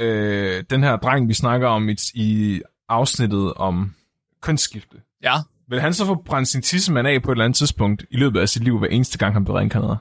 [0.00, 3.94] øh, den her dreng, vi snakker om i, i afsnittet om
[4.40, 5.34] kønsskifte, Ja,
[5.68, 8.40] vil han så få brændt sin tissemand af på et eller andet tidspunkt i løbet
[8.40, 9.98] af sit liv, hver eneste gang han bliver reinkarneret?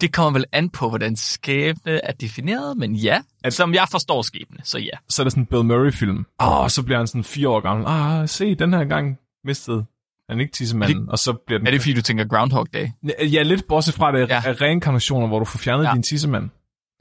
[0.00, 4.22] det kommer vel an på, hvordan skæbne er defineret, men ja, At- som jeg forstår
[4.22, 4.90] skæbne, så ja.
[5.08, 6.26] så er det sådan en Bill Murray-film.
[6.42, 7.86] Åh, så bliver han sådan fire år gammel.
[7.88, 9.84] Ah, se, den her gang mistede
[10.30, 11.66] han ikke tissemanden, og så bliver den...
[11.66, 12.86] Er det fordi, du tænker Groundhog Day?
[13.32, 14.40] Ja, lidt bortset fra det Ja.
[14.60, 15.92] reinkarnationer, hvor du får fjernet Ja.
[15.94, 16.50] din tissemand.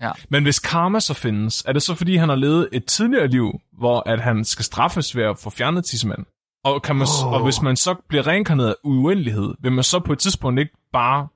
[0.01, 0.11] Ja.
[0.29, 3.59] Men hvis karma så findes, er det så fordi, han har levet et tidligere liv,
[3.77, 6.25] hvor at han skal straffes ved at få fjernet tissemanden?
[6.65, 7.33] Og, kan man, oh.
[7.33, 10.71] og hvis man så bliver reinkarneret af uendelighed, vil man så på et tidspunkt ikke
[10.93, 11.27] bare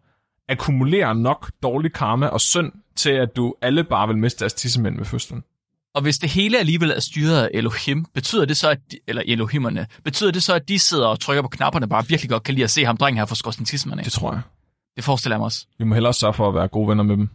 [0.49, 4.97] akkumulere nok dårlig karma og synd til, at du alle bare vil miste deres tissemænd
[4.97, 5.43] ved fødslen?
[5.95, 9.23] Og hvis det hele alligevel er styret af Elohim, betyder det så, at de, eller
[9.25, 12.53] Elohimerne, betyder det så, at de sidder og trykker på knapperne, bare virkelig godt kan
[12.53, 13.25] lide at se ham drengen her
[13.65, 14.03] tidsmand af?
[14.03, 14.41] Det tror jeg.
[14.95, 15.67] Det forestiller jeg mig også.
[15.79, 17.29] Vi må hellere sørge for at være gode venner med dem.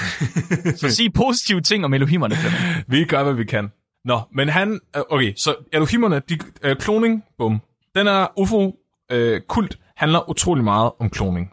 [0.80, 2.84] Så sig positive ting om Elohimerne, Flemming.
[2.88, 3.72] Vi gør, hvad vi kan.
[4.04, 4.80] Nå, men han...
[4.96, 7.60] øh, Okay, så Elohimerne, de, øh, kloning, bum.
[7.94, 11.50] Den her UFO-kult handler utrolig meget om kloning.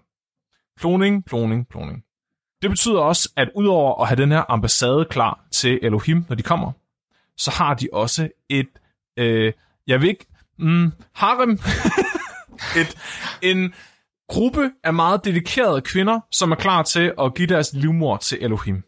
[0.79, 2.03] Kloning, kloning, kloning.
[2.61, 6.43] Det betyder også, at udover at have den her ambassade klar til Elohim, når de
[6.43, 6.71] kommer,
[7.37, 8.69] så har de også et...
[9.17, 9.53] Øh,
[9.87, 10.25] jeg ved ikke...
[10.59, 11.59] Mm, harem.
[12.81, 12.97] et,
[13.41, 13.73] en
[14.29, 18.83] gruppe af meget dedikerede kvinder, som er klar til at give deres livmor til Elohim.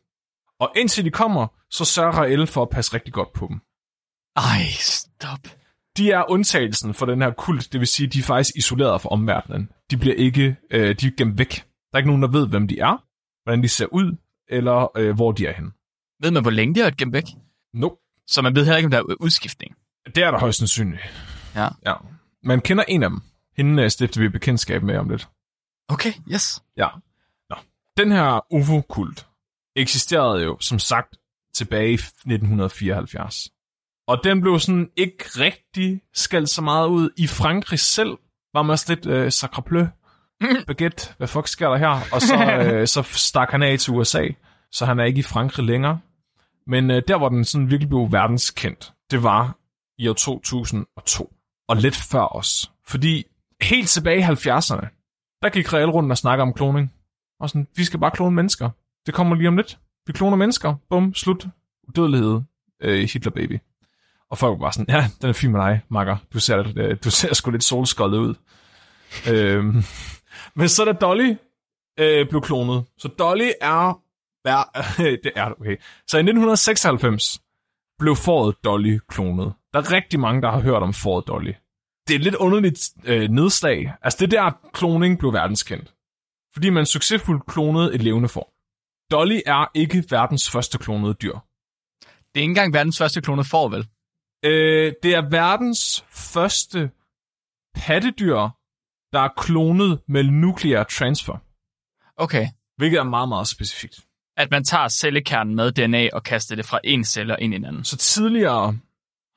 [0.59, 3.59] Og indtil de kommer, så sørger Rael for at passe rigtig godt på dem.
[4.35, 5.39] Ej, stop.
[5.97, 9.09] De er undtagelsen for den her kult, det vil sige, de er faktisk isoleret fra
[9.09, 9.69] omverdenen.
[9.91, 11.51] De bliver ikke, øh, de er gemt væk.
[11.51, 13.03] Der er ikke nogen, der ved, hvem de er,
[13.43, 15.71] hvordan de ser ud, eller øh, hvor de er henne.
[16.21, 17.25] Ved man, hvor længe de har været gemt væk?
[17.73, 17.95] Nope.
[18.27, 19.75] Så man ved heller ikke, om der er udskiftning.
[20.05, 21.01] Det er der højst sandsynligt.
[21.55, 21.67] Ja.
[21.85, 21.93] ja.
[22.43, 23.21] Man kender en af dem.
[23.57, 25.29] Hende øh, stifter vi bekendtskab med om lidt.
[25.89, 26.63] Okay, yes.
[26.77, 26.87] Ja.
[27.49, 27.55] Nå.
[27.97, 29.27] Den her UFO-kult
[29.75, 31.17] eksisterede jo, som sagt,
[31.53, 33.49] tilbage i 1974.
[34.07, 37.09] Og den blev sådan ikke rigtig skældt så meget ud.
[37.17, 38.17] I Frankrig selv
[38.53, 39.85] var man også lidt øh, sacre bleu,
[40.67, 41.99] baguette, hvad fuck sker der her?
[42.11, 44.27] Og så, øh, så stak han af til USA,
[44.71, 45.99] så han er ikke i Frankrig længere.
[46.67, 49.57] Men øh, der, hvor den sådan virkelig blev verdenskendt, det var
[49.97, 51.33] i år 2002.
[51.67, 52.71] Og lidt før os.
[52.87, 53.25] Fordi
[53.61, 54.87] helt tilbage i 70'erne,
[55.41, 56.93] der gik Real rundt og snakkede om kloning.
[57.39, 58.69] Og sådan, vi skal bare klone mennesker.
[59.05, 59.79] Det kommer lige om lidt.
[60.07, 60.75] Vi kloner mennesker.
[60.89, 61.47] Bum, slut.
[61.87, 62.41] Udødelighed.
[62.81, 63.59] Øh, Hitler baby.
[64.31, 66.17] Og folk var bare sådan, ja, den er fin med dig, makker.
[66.33, 68.35] Du ser, øh, du ser sgu lidt solskoldet ud.
[69.29, 69.83] øhm,
[70.55, 71.35] men så da Dolly
[71.99, 72.85] øh, blev klonet.
[72.97, 74.01] Så Dolly er...
[74.45, 74.63] er
[75.23, 75.77] det er okay.
[76.07, 77.41] Så i 1996
[77.99, 79.53] blev foråret Dolly klonet.
[79.73, 81.53] Der er rigtig mange, der har hørt om foråret Dolly.
[82.07, 83.93] Det er et lidt underligt øh, nedslag.
[84.01, 85.93] Altså det der kloning blev verdenskendt.
[86.53, 88.53] Fordi man succesfuldt klonede et levende får.
[89.11, 91.37] Dolly er ikke verdens første klonede dyr.
[92.01, 93.87] Det er ikke engang verdens første klonede får, vel?
[94.45, 96.91] Øh, det er verdens første
[97.75, 98.49] pattedyr,
[99.13, 101.37] der er klonet med nuclear transfer.
[102.17, 102.47] Okay.
[102.77, 103.99] Hvilket er meget, meget specifikt.
[104.37, 107.65] At man tager cellekernen med DNA og kaster det fra en celle ind i en
[107.65, 107.83] anden.
[107.83, 108.77] Så tidligere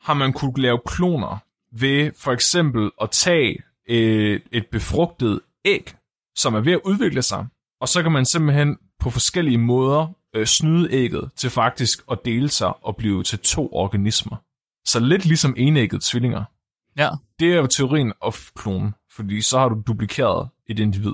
[0.00, 1.38] har man kunne lave kloner
[1.72, 5.94] ved for eksempel at tage et, et befrugtet æg,
[6.36, 7.46] som er ved at udvikle sig,
[7.80, 12.48] og så kan man simpelthen på forskellige måder øh, snyde ægget til faktisk at dele
[12.48, 14.36] sig og blive til to organismer.
[14.86, 16.44] Så lidt ligesom enægget tvillinger.
[16.98, 17.10] Ja.
[17.40, 21.12] Det er jo teorien of klonen, fordi så har du duplikeret et individ.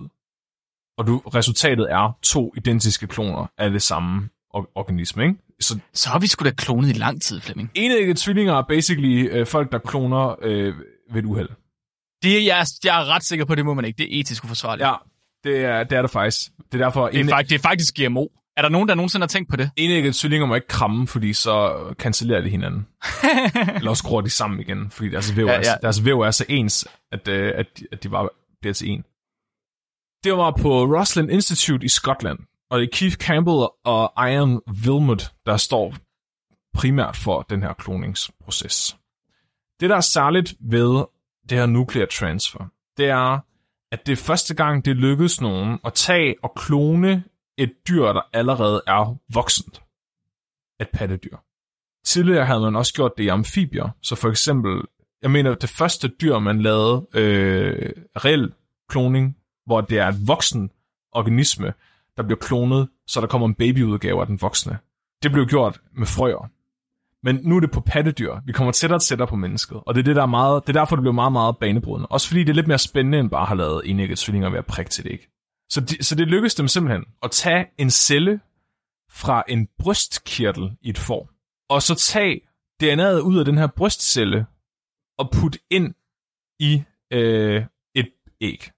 [0.98, 5.36] Og du, resultatet er to identiske kloner af det samme or- organisme, ikke?
[5.60, 7.70] Så Så har vi sgu da klonet i lang tid, Flemming.
[7.74, 10.74] enægget tvillinger er basically øh, folk, der kloner øh,
[11.12, 11.48] ved et uheld.
[12.22, 13.96] Det er, jeg, jeg er ret sikker på, det må man ikke.
[13.98, 14.86] Det er etisk uforsvarligt.
[14.86, 14.94] Ja,
[15.44, 16.40] det er det, er det faktisk.
[16.72, 18.26] Det er derfor, Det, er ene, fakt, det er faktisk GMO.
[18.60, 19.70] Er der nogen, der nogensinde har tænkt på det?
[19.76, 22.86] enægget tvillinger må ikke kramme, fordi så cancellerer de hinanden.
[23.76, 25.66] Eller også gror de sammen igen, fordi deres væv, Ja, ja, ja.
[25.66, 25.74] ja.
[25.74, 28.28] Er, deres væv er så ens, at, øh, at, de, at de bare
[28.60, 29.04] bliver til en.
[30.24, 32.38] Det var på Roslin Institute i Skotland,
[32.70, 35.94] og det er Keith Campbell og Ian Wilmot, der står
[36.74, 38.96] primært for den her kloningsproces.
[39.80, 41.04] Det, der er særligt ved
[41.48, 42.64] det her nuclear transfer,
[42.96, 43.38] det er,
[43.92, 47.24] at det er første gang, det lykkedes nogen at tage og klone
[47.62, 49.82] et dyr, der allerede er voksent.
[50.80, 51.36] Et pattedyr.
[52.04, 54.82] Tidligere havde man også gjort det i amfibier, så for eksempel,
[55.22, 58.52] jeg mener, det første dyr, man lavede øh, reel
[58.88, 60.70] kloning, hvor det er et voksen
[61.12, 61.72] organisme,
[62.16, 64.78] der bliver klonet, så der kommer en babyudgave af den voksne.
[65.22, 66.50] Det blev gjort med frøer.
[67.22, 68.34] Men nu er det på pattedyr.
[68.46, 69.80] Vi kommer tættere og tættere på mennesket.
[69.86, 72.06] Og det er, det, der er, meget, det er derfor, det bliver meget, meget banebrydende.
[72.06, 74.58] Også fordi det er lidt mere spændende, end bare at have lavet enægget tvillinger ved
[74.58, 75.29] at prikke til det, ikke?
[75.70, 78.40] Så, de, så det lykkedes dem simpelthen at tage en celle
[79.10, 81.30] fra en brystkirtel i et får,
[81.68, 82.40] og så tage
[82.82, 84.46] DNA'et ud af den her brystcelle
[85.18, 85.94] og putte ind
[86.58, 88.70] i øh, et æg.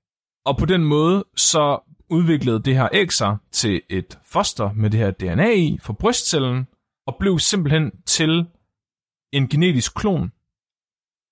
[0.44, 5.00] Og på den måde så udviklede det her æg sig til et foster med det
[5.00, 6.66] her DNA i fra brystcellen,
[7.06, 8.46] og blev simpelthen til
[9.32, 10.32] en genetisk klon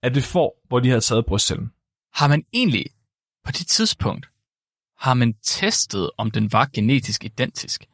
[0.03, 1.73] af det får, hvor de havde taget brystcellen.
[2.15, 2.87] Har man egentlig
[3.45, 4.30] på det tidspunkt,
[5.01, 7.85] har man testet, om den var genetisk identisk?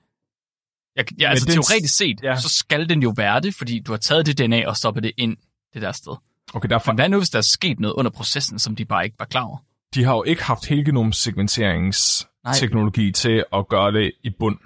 [0.96, 2.36] Jeg, jeg, altså den- teoretisk set, ja.
[2.40, 5.12] så skal den jo være det, fordi du har taget det DNA og stoppet det
[5.16, 5.36] ind
[5.74, 6.12] det der sted.
[6.54, 9.04] Okay, derfor, Men hvad nu, hvis der er sket noget under processen, som de bare
[9.04, 9.56] ikke var klar over?
[9.94, 14.58] de har jo ikke haft helgenomsegmenteringsteknologi til at gøre det i bund.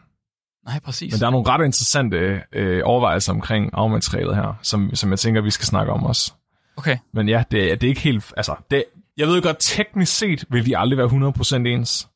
[0.66, 1.12] Nej, præcis.
[1.12, 5.40] Men der er nogle ret interessante øh, overvejelser omkring arvematerialet her, som, som jeg tænker,
[5.40, 6.32] vi skal snakke om også.
[6.76, 6.98] Okay.
[7.14, 8.32] Men ja, det, er- det er ikke helt...
[8.36, 8.84] Altså, det,
[9.16, 12.08] jeg ved godt, teknisk set vil vi aldrig være 100% ens.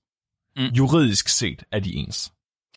[0.57, 0.63] Mm.
[0.65, 2.33] Juridisk set er de ens.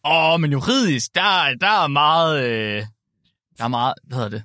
[0.05, 2.43] Åh, oh, men juridisk, der, der er meget...
[2.49, 2.85] Øh,
[3.57, 3.93] der er meget...
[4.03, 4.43] Hvad hedder det?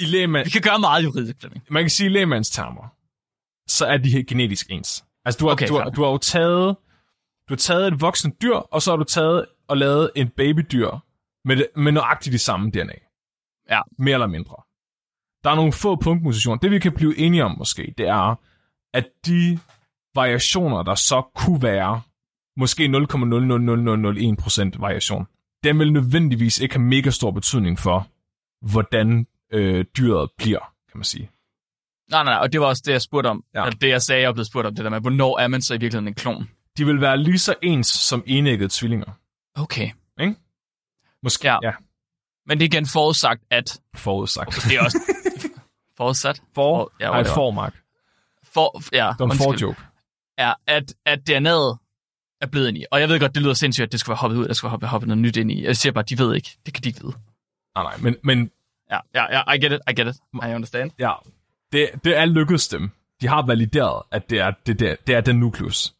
[0.00, 1.64] I lægemand, Vi kan gøre meget juridisk, Flemming.
[1.70, 2.88] man kan sige i lægmandstermer,
[3.68, 5.04] så er de genetisk ens.
[5.24, 6.76] Altså, du har, Okay, du, har, du har jo taget,
[7.48, 10.90] du har taget et voksen dyr, og så har du taget og lavet en babydyr
[11.44, 12.92] med, det- med nøjagtigt de samme DNA.
[13.70, 13.80] Ja.
[13.98, 14.56] Mere eller mindre.
[15.44, 16.58] Der er nogle få punktmutationer.
[16.58, 18.34] Det vi kan blive enige om måske, det er,
[18.94, 19.58] at de
[20.14, 22.00] variationer, der så kunne være,
[22.56, 25.26] måske 0,00001% variation,
[25.64, 28.08] den vil nødvendigvis ikke have mega stor betydning for,
[28.66, 31.30] hvordan øh, dyret bliver, kan man sige.
[32.10, 33.44] Nej, nej, nej, og det var også det, jeg spurgte om.
[33.54, 33.60] Ja.
[33.60, 33.66] Ja.
[33.66, 35.74] Eller det, jeg sagde, jeg blev spurgt om, det der med, hvornår er man så
[35.74, 36.50] i virkeligheden en klon?
[36.78, 39.10] De vil være lige så ens som enæggede tvillinger.
[39.54, 39.90] Okay.
[41.22, 41.58] Måske, Ja.
[41.62, 41.72] ja,
[42.46, 43.80] Men det er igen forudsagt, at...
[43.96, 44.54] forudsagt.
[44.68, 44.98] Det er også...
[45.98, 46.42] forudsat?
[46.54, 47.34] For, Ja, ja, ej, whatever.
[47.34, 47.70] for.
[48.44, 49.44] For, ja, Det var en undskyld.
[49.44, 49.80] for-joke.
[50.38, 51.85] er, at, at DNA'et
[52.40, 52.84] er blevet ind i.
[52.90, 54.70] Og jeg ved godt, det lyder sindssygt, at det skulle være hoppet ud, der skulle
[54.70, 55.64] hoppe, hoppe noget nyt ind i.
[55.64, 56.50] Jeg siger bare, de ved ikke.
[56.66, 57.14] Det kan de ikke vide.
[57.76, 58.50] Nej, nej, men, men
[58.90, 60.16] Ja, ja, ja, I get it, I get it.
[60.34, 60.90] I understand.
[60.98, 61.12] ja,
[61.72, 62.90] det, det er lykkedes dem.
[63.20, 65.94] De har valideret, at det er, det, det, det er den nukleus.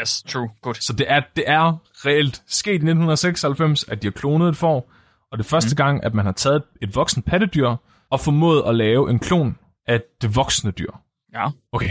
[0.00, 0.74] Yes, true, good.
[0.74, 1.76] Så det er, det er
[2.06, 4.92] reelt sket i 1996, at de har klonet et får,
[5.32, 5.76] og det er første mm.
[5.76, 7.74] gang, at man har taget et voksen pattedyr
[8.10, 10.90] og formået at lave en klon af det voksne dyr.
[11.34, 11.48] Ja.
[11.72, 11.90] Okay.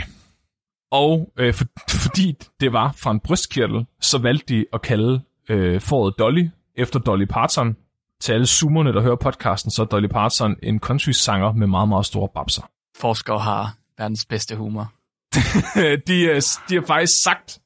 [0.91, 5.81] Og øh, for, fordi det var fra en brystkirtel, så valgte de at kalde øh,
[5.81, 7.75] fåret Dolly efter Dolly Parton,
[8.21, 12.05] til alle zoomerne, der hører podcasten, så er Dolly Parton en country-sanger med meget, meget
[12.05, 12.61] store babser.
[12.97, 14.93] Forskere har verdens bedste humor.
[16.07, 17.59] de, de har faktisk sagt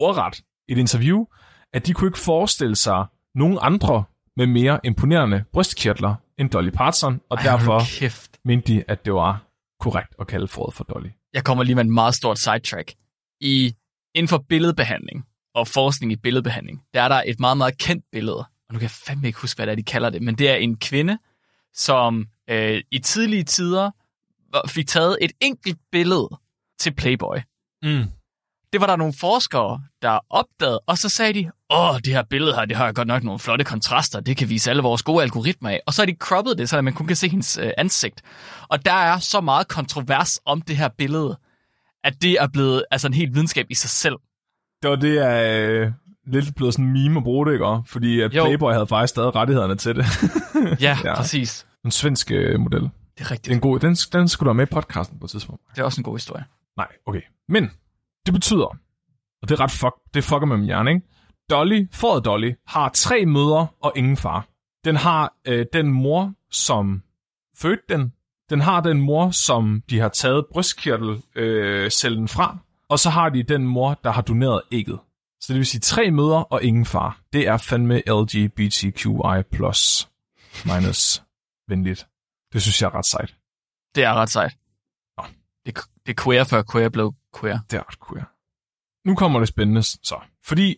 [0.00, 1.24] ordret i et interview,
[1.72, 4.04] at de kunne ikke forestille sig nogen andre
[4.36, 8.38] med mere imponerende brystkirtler end Dolly Parton, og Ej, derfor kæft.
[8.44, 9.42] mente de, at det var
[9.80, 11.08] korrekt at kalde foråret for Dolly.
[11.36, 12.94] Jeg kommer lige med en meget stort sidetrack.
[13.40, 13.74] I,
[14.14, 15.24] inden for billedbehandling
[15.54, 18.38] og forskning i billedbehandling, der er der et meget, meget kendt billede.
[18.38, 20.22] Og nu kan jeg fandme ikke huske, hvad det er, de kalder det.
[20.22, 21.18] Men det er en kvinde,
[21.74, 23.90] som øh, i tidlige tider
[24.68, 26.28] fik taget et enkelt billede
[26.80, 27.36] til Playboy.
[27.82, 28.04] Mm.
[28.76, 32.54] Det var der nogle forskere, der opdagede, og så sagde de, åh, det her billede
[32.54, 35.70] her, det har godt nok nogle flotte kontraster, det kan vise alle vores gode algoritmer
[35.70, 35.80] af.
[35.86, 38.22] Og så har de croppet det, så man kun kan se hendes øh, ansigt.
[38.68, 41.38] Og der er så meget kontrovers om det her billede,
[42.04, 44.16] at det er blevet altså en helt videnskab i sig selv.
[44.82, 45.92] Det var det, er øh,
[46.26, 47.66] lidt blevet sådan en meme at bruge det, ikke?
[47.86, 48.44] Fordi at Jo.
[48.44, 50.04] Playboy havde faktisk stadig rettighederne til det.
[50.80, 51.14] Ja, Ja.
[51.16, 51.66] præcis.
[51.84, 52.80] en svensk øh, model.
[52.82, 53.54] Det er Det er rigtigt.
[53.54, 55.62] en god, den, den skulle du have med i podcasten på et tidspunkt.
[55.74, 56.44] Det er også en god historie.
[56.76, 57.20] Nej, okay.
[57.48, 57.70] Men
[58.26, 58.66] det betyder,
[59.42, 61.06] og det er ret fuck, det fucker med min hjerne, ikke?
[61.50, 64.48] Dolly, foråret Dolly, har tre mødre og ingen far.
[64.84, 67.02] Den har øh, den mor, som
[67.56, 68.12] fødte den.
[68.50, 72.58] Den har den mor, som de har taget brystkirtelcellen øh, cellen fra.
[72.88, 74.98] Og så har de den mor, der har doneret ægget.
[75.40, 77.20] Så det vil sige tre mødre og ingen far.
[77.32, 80.08] Det er fandme LGBTQI plus
[80.64, 81.22] minus
[81.68, 82.06] venligt.
[82.52, 83.36] Det synes jeg er ret sejt.
[83.94, 84.56] Det er ret sejt.
[85.18, 85.24] Nå.
[85.66, 87.58] Det, er- det er queer, før queer blev queer.
[87.70, 88.24] Det er ret queer.
[89.08, 90.20] Nu kommer det spændende så.
[90.44, 90.76] Fordi,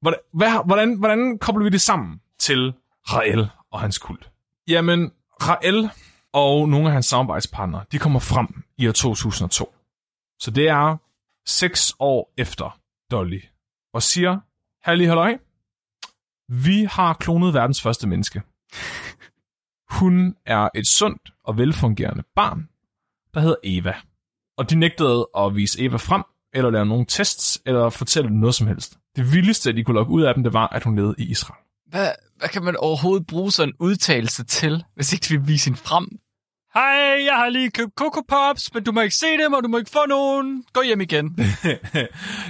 [0.00, 2.74] hvordan, hvad, hvordan, hvordan kobler vi det sammen til
[3.12, 4.30] Rael og hans kult?
[4.68, 5.90] Jamen, Rael
[6.32, 9.74] og nogle af hans samarbejdspartnere, de kommer frem i år 2002.
[10.38, 10.96] Så det er
[11.46, 12.80] seks år efter
[13.10, 13.40] Dolly.
[13.94, 14.38] Og siger,
[14.82, 15.38] Halli halløj,
[16.48, 18.42] vi har klonet verdens første menneske.
[19.90, 22.68] Hun er et sundt og velfungerende barn,
[23.34, 23.94] der hedder Eva
[24.58, 26.22] og de nægtede at vise Eva frem,
[26.54, 28.96] eller lave nogle tests, eller fortælle noget som helst.
[29.16, 31.60] Det vildeste, de kunne lukke ud af dem, det var, at hun levede i Israel.
[31.86, 35.80] Hvad, hvad kan man overhovedet bruge sådan en udtalelse til, hvis ikke vi viser hende
[35.80, 36.06] frem?
[36.74, 39.68] Hej, jeg har lige købt Coco Pops, men du må ikke se dem, og du
[39.68, 40.64] må ikke få nogen.
[40.72, 41.36] Gå hjem igen.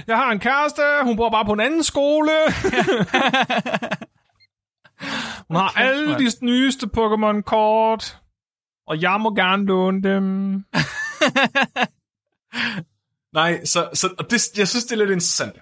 [0.07, 2.31] Jeg har en kæreste, hun bor bare på en anden skole.
[5.47, 6.19] hun har Okay, alle mand.
[6.39, 8.17] de nyeste Pokémon-kort,
[8.87, 10.53] og jeg må gerne låne dem.
[13.33, 15.55] Nej, så, så og det, jeg synes, det er lidt interessant.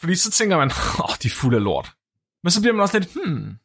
[0.00, 1.92] Fordi så tænker man, åh, oh, de er fulde af lort.
[2.42, 3.58] Men så bliver man også lidt, hmm,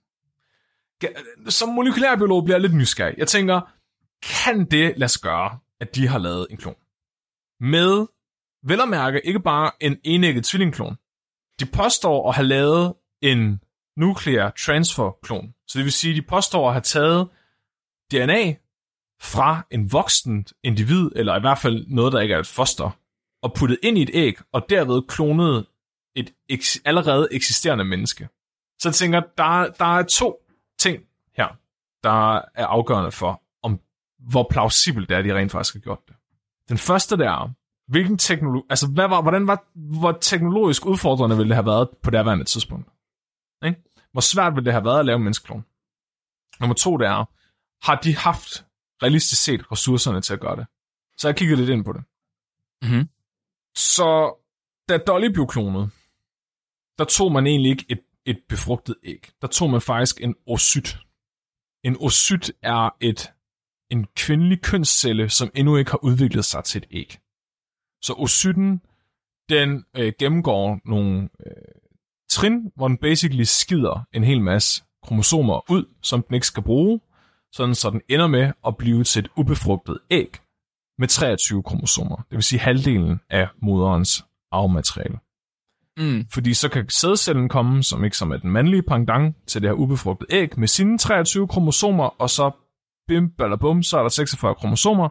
[1.50, 3.16] som molekylærbiolog bliver jeg lidt nysgerrig.
[3.18, 3.62] Jeg tænker,
[4.22, 6.76] kan det lade sig gøre, at de har lavet en klon?
[7.60, 8.08] Med,
[8.64, 10.97] vel at mærke, ikke bare en enægget tvillingklon.
[11.60, 13.62] De påstår at have lavet en
[13.97, 15.54] nuclear transfer klon.
[15.68, 17.28] Så det vil sige, at de påstår at have taget
[18.12, 18.56] DNA
[19.22, 22.97] fra en voksen individ, eller i hvert fald noget, der ikke er et foster,
[23.41, 25.65] og puttet ind i et æg, og derved klonet
[26.15, 28.30] et eks- allerede eksisterende menneske.
[28.80, 30.36] Så jeg tænker, der, der er to
[30.80, 31.03] ting
[31.38, 31.47] her,
[32.03, 33.80] der er afgørende for, om
[34.20, 36.15] hvor plausibelt det er, at de rent faktisk har gjort det.
[36.70, 37.53] Den første der er,
[37.88, 39.63] hvilken teknologi, altså hvad var, hvordan var,
[39.99, 42.89] hvor teknologisk udfordrende ville det have været på det tidspunkt?
[43.65, 43.84] Ikke?
[44.11, 45.65] Hvor svært ville det have været at lave en menneskeklon?
[46.59, 47.26] Nummer to det er,
[47.86, 48.65] har de haft
[49.04, 50.66] realistisk set ressourcerne til at gøre det?
[51.18, 52.04] Så jeg kiggede lidt ind på det.
[52.82, 53.10] Mhm.
[53.76, 54.36] Så
[54.89, 55.89] da Dolly blev klonet,
[56.97, 59.32] der tog man egentlig ikke et, et befrugtet æg.
[59.41, 60.97] Der tog man faktisk en oocyt.
[61.84, 63.32] En oocyt er et,
[63.89, 67.20] en kvindelig kønscelle, som endnu ikke har udviklet sig til et æg.
[68.02, 68.82] Så oocyten,
[69.50, 71.52] den øh, gennemgår nogle øh,
[72.30, 77.00] trin, hvor den basically skider en hel masse kromosomer ud, som den ikke skal bruge,
[77.54, 80.32] sådan så den ender med at blive til et ubefrugtet æg
[80.97, 82.16] med 23 kromosomer.
[82.16, 85.20] Det vil sige halvdelen af moderens arvemateriale.
[85.97, 86.26] Mm.
[86.34, 89.76] Fordi så kan sædcellen komme, som ikke som er den mandlige pendant til det her
[89.76, 92.52] ubefrugtede æg, med sine 23 kromosomer, og så
[93.08, 95.10] bim, bum, så er der 46 kromosomer.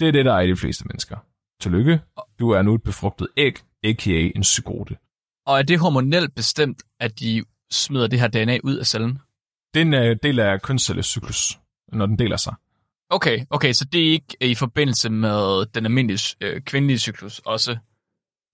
[0.00, 1.16] Det er det, der er i de fleste mennesker.
[1.60, 2.00] Tillykke,
[2.38, 4.30] du er nu et befrugtet æg, a.k.a.
[4.34, 4.96] en psykote.
[5.46, 9.18] Og er det hormonelt bestemt, at de smider det her DNA ud af cellen?
[9.74, 11.58] Det er en øh, del af kønscellecyklus,
[11.92, 12.54] når den deler sig.
[13.10, 17.76] Okay, okay, så det er ikke i forbindelse med den almindelige øh, kvindelige cyklus også?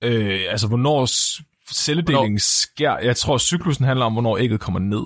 [0.05, 1.07] Øh, altså, hvornår
[1.73, 2.39] celledelingen Hvornår?
[2.39, 2.99] sker.
[2.99, 5.03] Jeg tror, cyklusen handler om, hvornår ægget kommer ned.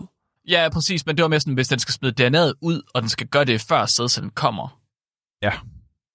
[0.48, 3.08] Ja, præcis, men det var mere sådan, hvis den skal smide DNA'et ud, og den
[3.08, 4.80] skal gøre det før sædcellen kommer.
[5.42, 5.52] Ja.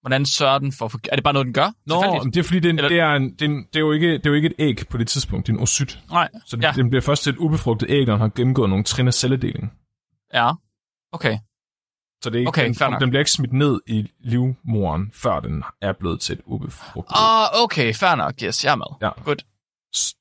[0.01, 0.91] Hvordan sørger den for...
[1.11, 1.71] Er det bare noget, den gør?
[1.85, 1.95] Nå,
[2.33, 3.79] det er fordi, det er, en, Eller- det, er en, det, er en, det, er
[3.79, 5.99] jo ikke, det er jo ikke et æg på det tidspunkt, det er en oocyt.
[6.11, 6.71] Nej, Så det, ja.
[6.75, 9.73] den bliver først til et ubefrugtet æg, når den har gennemgået nogle trin af celledeling.
[10.33, 10.51] Ja.
[11.11, 11.37] Okay.
[12.23, 15.63] Så det er ikke, Okay, den, den bliver ikke smidt ned i livmoren, før den
[15.81, 17.15] er blevet til et ubefrugtet.
[17.19, 18.33] Ah, okay, fair nok.
[18.43, 18.85] Yes, jeg er med.
[19.01, 19.09] Ja.
[19.23, 19.45] Godt.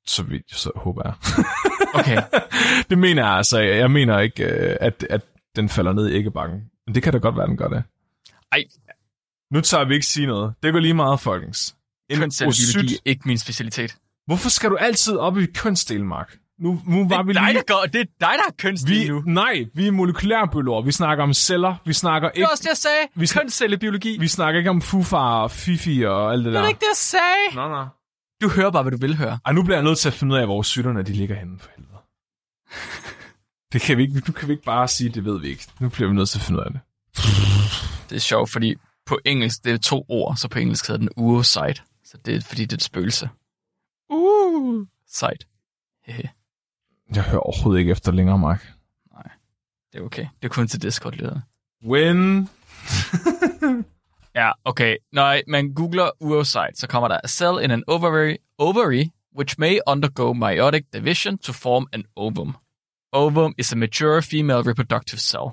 [0.07, 1.14] Så vidt, så håber jeg.
[1.94, 2.22] Okay.
[2.90, 3.59] det mener jeg altså.
[3.59, 5.20] Jeg mener ikke, øh, at, at
[5.57, 6.61] den falder ned i æggebakken.
[6.86, 7.82] Men det kan da godt være, den gør det.
[8.53, 8.64] Ej,
[9.53, 10.55] Nu tager vi ikke sige noget.
[10.62, 11.76] Det går lige meget, folkens.
[12.11, 13.96] En kønscellebiologi osyt- er ikke min specialitet.
[14.26, 16.36] Hvorfor skal du altid op i kønsdelen, Mark?
[16.61, 17.54] Nu, nu Det var er, vi dig, lige...
[17.54, 19.22] der går, det er dig, der er kønsdel Vi, nu.
[19.26, 20.82] nej, vi er molekylærbiologer.
[20.82, 21.74] Vi snakker om celler.
[21.86, 23.06] Vi snakker Det ikke, var også det, jeg sagde.
[23.14, 24.18] Vi Kønscellebiologi.
[24.20, 26.61] vi snakker ikke om fufar og fifi og alt det Det der.
[26.61, 27.54] var ikke det, jeg sagde.
[27.54, 27.86] Nå, nå.
[28.42, 29.38] Du hører bare, hvad du vil høre.
[29.46, 31.58] Ej, nu bliver jeg nødt til at finde ud af, hvor sytterne de ligger henne,
[31.58, 31.98] for helvede.
[33.72, 35.66] Det kan vi ikke, nu kan vi ikke bare sige, det ved vi ikke.
[35.80, 36.80] Nu bliver vi nødt til at finde ud af det.
[38.11, 38.74] Det er sjovt, fordi
[39.06, 41.82] på engelsk, det er to ord, så på engelsk hedder den oocyte.
[42.04, 43.28] Så det er, fordi det er et spøgelse.
[44.11, 45.46] Uh, site.
[46.06, 46.30] Hehe,
[47.14, 48.72] Jeg hører overhovedet ikke efter længere, Mark.
[49.92, 50.26] det er okay.
[50.42, 51.40] Det er kun til discord lyder.
[51.84, 52.48] When...
[54.34, 54.96] Ja, okay.
[55.12, 59.04] Når man googler oocyte, så kommer der a cell in an ovary, ovary
[59.36, 62.56] which may undergo meiotic division to form an ovum.
[63.12, 65.50] Ovum is a mature female reproductive cell.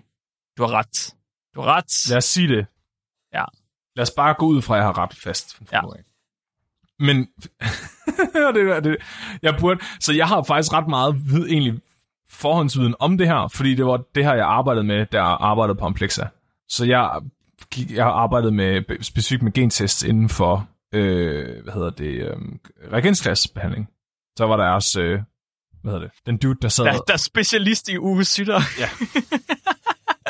[0.58, 1.16] Du har ret.
[1.56, 2.10] Du har ret.
[2.10, 2.66] Lad os sige det.
[3.34, 3.46] Ja.
[3.96, 5.62] Lad os bare gå ud fra, at jeg har ret fast.
[5.72, 5.82] Ja.
[7.00, 7.18] Men,
[8.56, 8.98] det, det,
[9.42, 11.82] jeg burde, så jeg har faktisk ret meget vid, egentlig
[12.30, 15.78] forhåndsviden om det her, fordi det var det her, jeg arbejdede med, da jeg arbejdede
[15.78, 16.26] på Amplexa.
[16.70, 17.22] Så jeg,
[17.90, 22.38] jeg har arbejdet med, specifikt med gentests inden for, øh, hvad hedder det, øh,
[22.94, 23.88] reagensglasbehandling.
[24.38, 25.22] Så var der også, øh,
[25.82, 26.86] hvad hedder det, den dude, der sad...
[26.86, 28.62] Der, der er specialist i ugesytter.
[28.80, 28.90] Ja.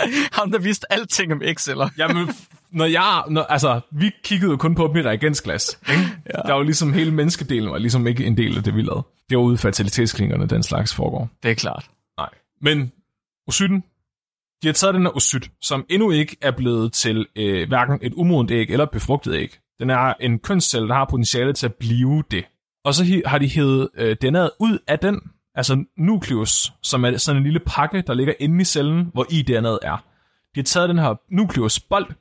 [0.37, 1.89] Ham, der vidste alting om Excel'er.
[1.97, 2.29] Jamen,
[2.71, 5.79] når jeg, når, altså, vi kiggede jo kun på i reagensglas.
[5.89, 6.01] Ikke?
[6.33, 6.41] ja.
[6.47, 9.03] Der var ligesom hele menneskedelen, var ligesom ikke en del af det, vi lavede.
[9.29, 11.29] Det var ude i fertilitetsklinikerne, den slags foregår.
[11.43, 11.89] Det er klart.
[12.17, 12.29] Nej.
[12.61, 12.91] Men
[13.47, 13.83] osytten,
[14.63, 18.13] de har taget den her osyt, som endnu ikke er blevet til øh, hverken et
[18.13, 19.59] umodent æg eller et befrugtet æg.
[19.79, 22.45] Den er en kønscelle, der har potentiale til at blive det.
[22.85, 25.21] Og så har de hævet øh, DNA'et ud af den,
[25.57, 29.45] altså nukleus, som er sådan en lille pakke, der ligger inde i cellen, hvor i
[29.49, 30.05] DNA'et er.
[30.55, 32.13] De har taget den her nukleusbold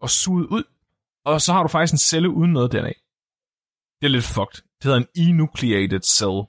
[0.00, 0.62] og suget ud,
[1.24, 2.92] og så har du faktisk en celle uden noget DNA.
[4.00, 4.62] Det er lidt fucked.
[4.76, 6.42] Det hedder en enucleated cell.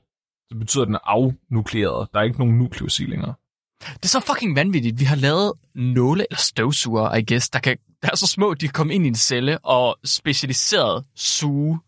[0.49, 2.07] Det betyder, at den er afnukleeret.
[2.13, 3.33] Der er ikke nogen nukleus i længere.
[3.81, 4.99] Det er så fucking vanvittigt.
[4.99, 8.67] Vi har lavet nåle eller støvsuger, I guess, der, kan, der er så små, de
[8.67, 11.79] kan komme ind i en celle og specialiseret suge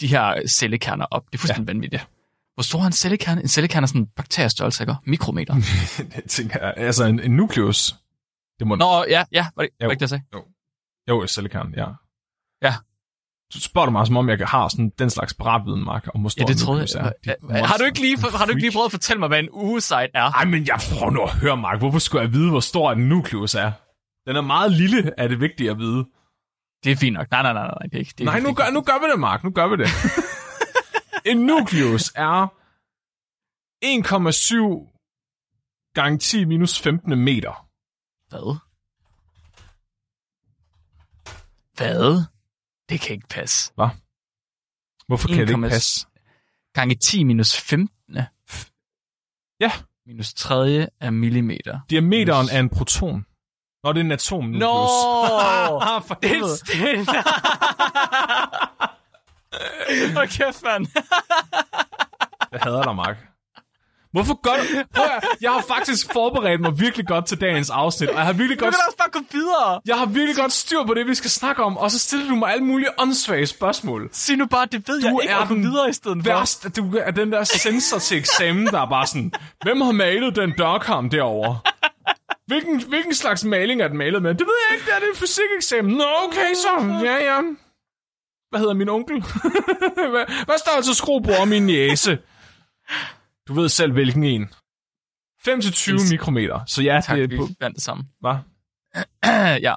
[0.00, 1.26] de her cellekerner op.
[1.32, 1.72] Det er fuldstændig ja.
[1.72, 2.06] vanvittigt.
[2.54, 3.40] Hvor stor er en cellekerne?
[3.42, 4.94] En cellekerne er sådan en bakteriestørrelse, ikke?
[5.06, 5.54] Mikrometer.
[6.16, 6.74] det tænker jeg.
[6.76, 7.94] Altså en, en nukleus.
[8.58, 8.74] Det må...
[8.76, 9.84] Nå, ja, ja, var det, Jo.
[9.84, 10.24] var det ikke det, jeg sagde?
[11.08, 11.86] Jo, cellekern, ja.
[12.62, 12.74] Ja.
[13.54, 16.28] Du spørger du mig, som om jeg har sådan den slags paratviden, Mark, om hvor
[16.30, 17.12] stor Ja, det troede jeg.
[17.26, 17.34] er.
[17.42, 19.48] Hva- Har du ikke lige, har du ikke lige prøvet at fortælle mig, hvad en
[19.52, 20.22] ugesite er?
[20.24, 21.78] Ej, men jeg prøver nu at høre, Mark.
[21.78, 23.72] Hvorfor skulle jeg vide, hvor stor en nukleus er?
[24.26, 26.04] Den er meget lille, er det vigtigt at vide.
[26.84, 27.30] Det er fint nok.
[27.30, 28.14] Nej, nej, nej, nej, det er ikke.
[28.18, 29.44] Det er Nej, nu gør, nu gør vi det, Mark.
[29.44, 29.88] Nu gør vi det.
[31.24, 32.46] en nukleus er
[33.84, 37.68] 1,7 gange 10 minus 15 meter.
[38.28, 38.56] Hvad?
[41.76, 42.24] Hvad?
[42.88, 43.72] Det kan ikke passe.
[43.74, 43.88] Hvad?
[45.06, 46.06] Hvorfor kan det ikke 1,7 passe?
[46.74, 48.18] Gange 10 minus 15.
[49.60, 49.72] Ja.
[50.06, 51.80] Minus 3 er millimeter.
[51.90, 53.26] Diameteren af en proton.
[53.84, 54.44] Nå, det er en atom.
[54.44, 54.66] Nå!
[56.06, 58.41] For Det er.
[60.12, 60.86] Hvor kæft, mand.
[62.52, 63.16] Jeg hader dig, Mark.
[64.12, 64.84] Hvorfor gør du...
[64.94, 68.32] Prøv at, jeg har faktisk forberedt mig virkelig godt til dagens afsnit, og jeg har
[68.32, 69.80] virkelig Du godt, kan da også bare gå videre.
[69.86, 72.34] jeg har virkelig godt styr på det, vi skal snakke om, og så stiller du
[72.34, 74.08] mig alle mulige åndssvage spørgsmål.
[74.12, 76.24] Sig nu bare, det ved Du jeg ikke, er og gå den videre i stedet
[76.24, 76.32] for.
[76.32, 79.92] Værst, at du er den der sensor til eksamen, der er bare sådan, hvem har
[79.92, 81.58] malet den dørkarm derovre?
[82.46, 84.30] Hvilken, hvilken slags maling er den malet med?
[84.34, 85.92] Det ved jeg ikke, det er det en fysikeksamen.
[85.96, 87.00] Nå, okay så.
[87.04, 87.40] Ja, ja.
[88.52, 89.20] Hvad hedder min onkel?
[90.14, 92.18] hvad, hvad står altså skruebord om min næse?
[93.48, 94.42] Du ved selv, hvilken en.
[95.48, 96.60] 5-20 mikrometer.
[96.66, 97.48] Så ja, Tak, det er på...
[97.60, 98.04] fandt det samme.
[98.20, 98.34] Hvad?
[99.66, 99.74] ja.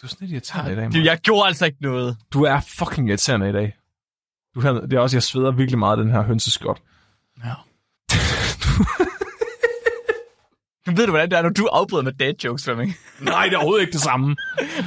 [0.00, 1.04] Du er sådan lidt irriterende i dag, Mark.
[1.04, 2.16] jeg gjorde altså ikke noget.
[2.32, 3.76] Du er fucking irriterende i dag.
[4.54, 6.82] Du, det er også, jeg sveder virkelig meget den her hønseskot.
[7.44, 7.54] Ja.
[10.88, 12.92] Nu ved du, hvordan det er, når du afbryder med dad jokes, Flemming.
[13.20, 14.36] Nej, det er overhovedet ikke det samme.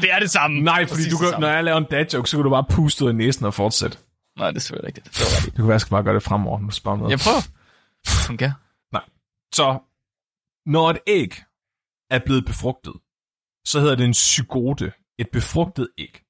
[0.01, 0.61] Det er det samme.
[0.61, 2.65] Nej, fordi Præcis du kan, når jeg laver en dad joke, så kan du bare
[2.69, 3.97] puste ud af næsen og fortsætte.
[4.37, 5.05] Nej, det er selvfølgelig rigtigt.
[5.05, 5.45] Det.
[5.45, 7.11] Det kunne være, jeg skal bare gøre det fremover, når du spørger noget.
[7.11, 7.41] Jeg prøver.
[8.27, 8.51] Fungerer.
[9.53, 9.79] Så,
[10.65, 11.31] når et æg
[12.09, 12.93] er blevet befrugtet,
[13.67, 16.23] så hedder det en zygote, et befrugtet æg.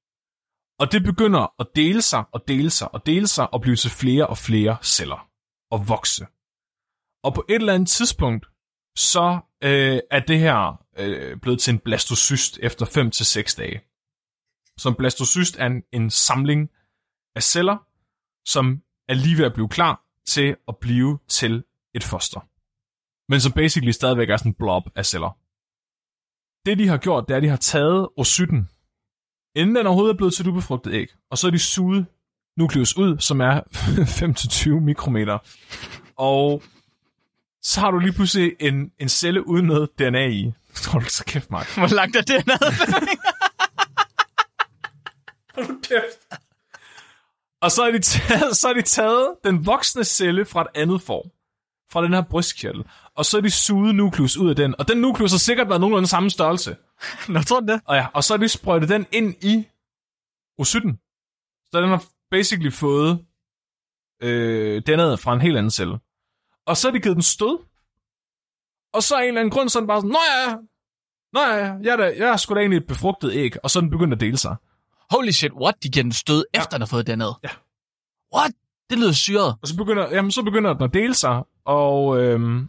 [0.80, 3.90] Og det begynder at dele sig og dele sig og dele sig og blive til
[3.90, 5.28] flere og flere celler
[5.70, 6.26] og vokse.
[7.24, 8.46] Og på et eller andet tidspunkt,
[8.96, 13.80] så øh, er det her øh, blevet til en blastocyst efter 5 til seks dage.
[14.78, 16.70] Så en blastocyst er en, en samling
[17.36, 17.76] af celler,
[18.46, 22.40] som er lige ved at blive klar til at blive til et foster.
[23.30, 25.38] Men som basically stadigvæk er sådan en blob af celler.
[26.66, 28.68] Det de har gjort, det er, at de har taget ocyten,
[29.54, 32.06] inden den overhovedet er blevet til et ubefrugtet æg, og så er de suget
[32.56, 33.60] nukleus ud, som er
[34.78, 35.38] 5-20 mikrometer.
[36.16, 36.62] Og
[37.68, 40.52] så har du lige pludselig en, en celle uden noget DNA i.
[40.74, 41.76] Tror du så kæft, Mark?
[41.76, 42.58] Hvor langt er det ned?
[45.54, 46.42] Hold kæft.
[47.60, 51.02] Og så har, de taget, så har de taget den voksne celle fra et andet
[51.02, 51.30] form.
[51.92, 52.84] Fra den her brystkirtel.
[53.14, 54.74] Og så har de suget nukleus ud af den.
[54.78, 56.76] Og den nukleus har sikkert været nogenlunde samme størrelse.
[57.28, 57.80] Nå, tror du det?
[57.84, 59.66] Og, ja, og så har de sprøjtet den ind i
[60.58, 60.98] ocyten.
[61.70, 63.24] Så den har basically fået
[64.22, 65.98] øh, dennet fra en helt anden celle.
[66.68, 67.58] Og så har de givet den stød.
[68.92, 70.56] Og så af en eller anden grund, så er den bare sådan, Nå ja,
[71.32, 73.64] Nå ja, jeg er, da, jeg er sgu da egentlig et befrugtet æg.
[73.64, 74.56] Og så er den begyndt at dele sig.
[75.10, 75.74] Holy shit, what?
[75.82, 76.58] De giver den stød, ja.
[76.58, 77.32] efter den har fået den ned?
[77.44, 77.48] Ja.
[78.36, 78.52] What?
[78.90, 79.56] Det lyder syret.
[79.62, 82.68] Og så begynder, jamen, så begynder den at dele sig, og øhm,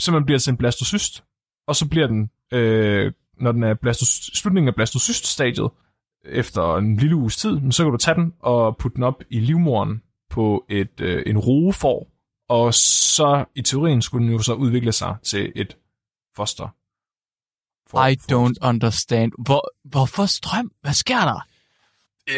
[0.00, 1.24] simpelthen bliver til en blastocyst.
[1.66, 5.70] Og så bliver den, øh, når den er blastocyst, slutningen af blastocyststadiet,
[6.24, 9.40] efter en lille uges tid, så kan du tage den og putte den op i
[9.40, 12.06] livmoren på et, øh, en roefor,
[12.48, 15.76] og så i teorien skulle den jo så udvikle sig til et
[16.36, 16.68] foster.
[17.90, 19.32] For, I don't understand.
[19.38, 20.70] Hvor, hvorfor strøm?
[20.82, 21.46] Hvad sker der?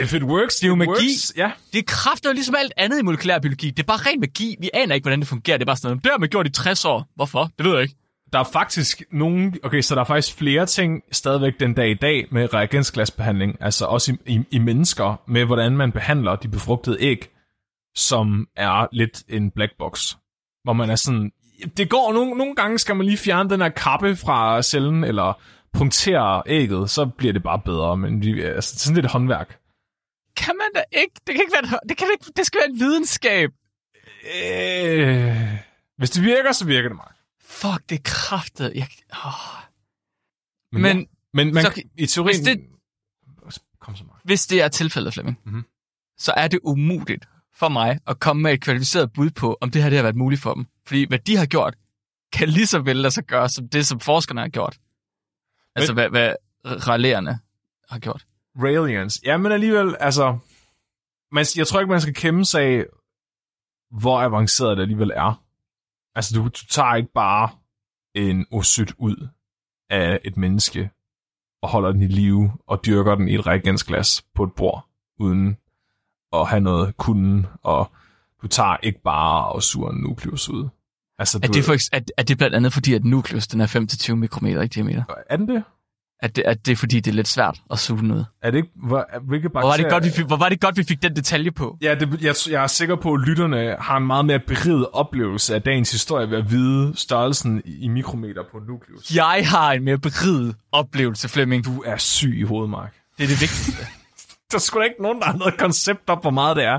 [0.03, 0.89] If it works, det er jo magi.
[0.89, 1.33] Works.
[1.37, 1.53] Ja.
[1.73, 3.71] Det er kraftigt ligesom alt andet i molekylær biologi.
[3.71, 4.57] Det er bare ren magi.
[4.61, 5.57] Vi aner ikke, hvordan det fungerer.
[5.57, 7.09] Det er bare sådan noget, det har man gjort i 60 år.
[7.15, 7.51] Hvorfor?
[7.59, 7.95] Det ved jeg ikke.
[8.33, 9.53] Der er faktisk nogle...
[9.63, 13.85] Okay, så der er faktisk flere ting stadigvæk den dag i dag med reagensglasbehandling, altså
[13.85, 17.31] også i, i, i mennesker, med hvordan man behandler de befrugtede æg,
[17.99, 20.15] som er lidt en black box.
[20.65, 21.33] Hvor man er sådan...
[21.77, 25.41] Det går nogle, nogle gange, skal man lige fjerne den her kappe fra cellen, eller
[25.73, 27.97] punktere ægget, så bliver det bare bedre.
[27.97, 29.59] Men vi, altså, sådan lidt håndværk.
[30.37, 31.15] Kan man da ikke?
[31.27, 33.51] Det kan ikke være, det, kan ikke, det skal være en videnskab.
[34.43, 35.59] Øh,
[35.97, 37.15] hvis det virker, så virker det, Mark.
[37.43, 38.73] Fuck, det er kraftet.
[38.75, 38.89] Jeg,
[39.25, 39.33] oh.
[40.73, 41.05] Men, Men, ja.
[41.35, 42.37] men man, så- i teorien...
[42.37, 42.65] hvis det-
[43.81, 44.21] Kom så, Mark.
[44.25, 45.65] hvis det er tilfældet, Flemming, Mhm.
[46.19, 47.29] så er det umuligt
[47.59, 50.17] for mig at komme med et kvalificeret bud på, om det her det har været
[50.17, 50.67] muligt for dem.
[50.87, 51.75] Fordi hvad de har gjort,
[52.33, 54.79] kan lige så vel lade sig gøre, som det, som forskerne har gjort.
[55.75, 56.35] Altså, hvad, hvad
[56.65, 57.39] relæerne
[57.89, 58.27] har gjort.
[58.57, 59.21] Railians.
[59.25, 60.39] Ja, men alligevel, altså...
[61.33, 62.85] Man, jeg tror ikke, man skal kæmpe sig af,
[63.91, 65.45] hvor avanceret det alligevel er.
[66.15, 67.51] Altså, du, du tager ikke bare
[68.15, 69.29] en osyt ud
[69.91, 70.91] af et menneske,
[71.63, 74.89] og holder den i live, og dyrker den i et reagensglas på et bord,
[75.19, 75.57] uden
[76.33, 77.93] at have noget kunden, og
[78.43, 80.69] du tager ikke bare og suger en nukleus ud.
[81.19, 83.67] Altså, Er det, for, er, er det blandt andet fordi, at nukleus den er
[84.13, 85.03] 5-20 mikrometer i diameter?
[85.31, 85.63] er den det?
[86.23, 88.25] At det, at det er fordi, det er lidt svært at suge den ud?
[88.43, 88.69] Er det ikke...
[88.77, 91.03] Hvor, hvilke Hvor var, det bakterier- godt, vi fik, hvor var det godt, vi fik
[91.03, 91.79] den detalje på?
[91.83, 95.55] Ja, det, jeg, jeg er sikker på, at lytterne har en meget mere beriget oplevelse
[95.55, 99.15] af dagens historie ved at vide størrelsen i, mikrometer på nukleus.
[99.17, 101.65] Jeg har en mere beriget oplevelse, Flemming.
[101.65, 102.95] Du er syg i hovedet, Mark.
[103.19, 103.87] Det er det vigtigste.
[104.51, 106.79] Der er sgu da ikke nogen, der har noget koncept op, hvor meget det er.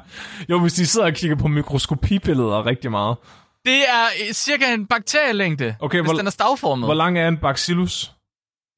[0.49, 3.17] Jo, hvis de sidder og kigger på mikroskopibilleder rigtig meget.
[3.65, 6.87] Det er øh, cirka en bakterielængde, Okay, hvis hvor, den er stavformet.
[6.87, 8.13] hvor lang er en bacillus?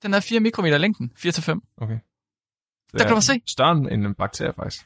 [0.03, 1.11] Den er 4 mikrometer længden.
[1.17, 1.75] 4-5.
[1.81, 1.93] Okay.
[2.91, 3.41] Det Der kan man se.
[3.47, 4.85] Større end en bakterie, faktisk.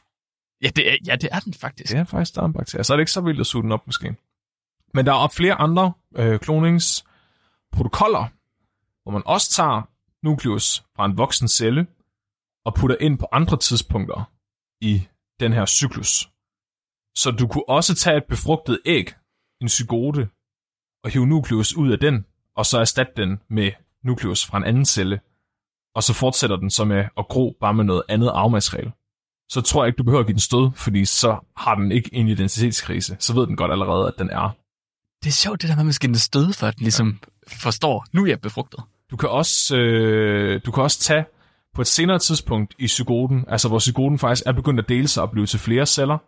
[0.62, 1.92] Ja, det er, ja, det er den faktisk.
[1.92, 2.82] Det er faktisk større end bakterier.
[2.82, 4.16] Så er det ikke så vildt at suge den op, måske.
[4.94, 8.24] Men der er flere andre øh, kloningsprotokoller,
[9.02, 9.82] hvor man også tager
[10.22, 11.86] nukleus fra en voksen celle
[12.66, 14.32] og putter ind på andre tidspunkter
[14.80, 15.08] i
[15.40, 16.30] den her cyklus.
[17.16, 19.14] Så du kunne også tage et befrugtet æg,
[19.60, 20.28] en zygote,
[21.04, 23.72] og hive nukleus ud af den, og så erstatte den med
[24.04, 25.20] nukleus fra en anden celle,
[25.94, 28.92] og så fortsætter den så med at gro bare med noget andet arvemateriale
[29.48, 32.10] så tror jeg ikke, du behøver at give den stød, fordi så har den ikke
[32.12, 33.16] en identitetskrise.
[33.18, 34.56] Så ved den godt allerede, at den er.
[35.22, 38.06] Det er sjovt, det der med, at man skal støde, for at den ligesom forstår,
[38.12, 38.80] nu er jeg befrugtet.
[39.10, 41.24] Du kan også, øh, du kan også tage
[41.76, 45.22] på et senere tidspunkt i zygoten, altså hvor zygoten faktisk er begyndt at dele sig
[45.22, 46.18] og blive til flere celler,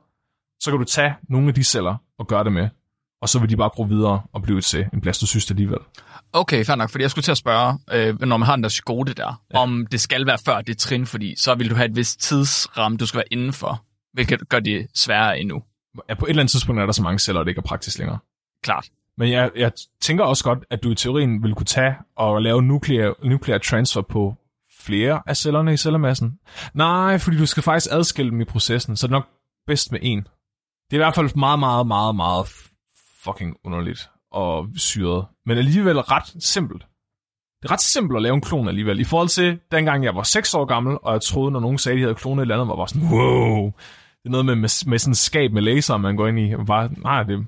[0.61, 2.69] så kan du tage nogle af de celler og gøre det med,
[3.23, 5.79] og så vil de bare gro videre og blive til en blastocyst alligevel.
[6.33, 8.69] Okay, fair nok, fordi jeg skulle til at spørge, øh, når man har den der
[8.69, 9.59] psykote der, ja.
[9.59, 12.99] om det skal være før det trin, fordi så vil du have et vist tidsramme,
[12.99, 15.63] du skal være indenfor, hvilket gør det sværere endnu.
[16.09, 17.69] Ja, på et eller andet tidspunkt er der så mange celler, at det ikke er
[17.69, 18.19] praktisk længere.
[18.63, 18.89] Klart.
[19.19, 22.63] Men jeg, jeg tænker også godt, at du i teorien vil kunne tage og lave
[22.63, 24.35] nuklear, nuklear transfer på
[24.89, 26.39] flere af cellerne i cellemassen?
[26.75, 29.29] Nej, fordi du skal faktisk adskille dem i processen, så det er nok
[29.67, 30.19] bedst med en.
[30.91, 32.47] Det er i hvert fald meget, meget, meget, meget
[33.25, 36.83] fucking underligt og syret, men alligevel ret simpelt.
[37.63, 39.01] Det er ret simpelt at lave en klon alligevel.
[39.01, 41.95] I forhold til dengang jeg var 6 år gammel, og jeg troede, når nogen sagde,
[41.95, 43.73] at de havde klonet et eller andet, var bare sådan, wow.
[44.23, 46.57] Det er noget med, med, med sådan en skab med laser, man går ind i.
[46.67, 47.47] Bare, nej, det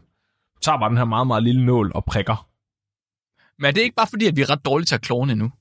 [0.60, 2.46] tager bare den her meget, meget lille nål og prikker.
[3.58, 5.52] Men er det ikke bare fordi, at vi er ret dårlige til at klone endnu?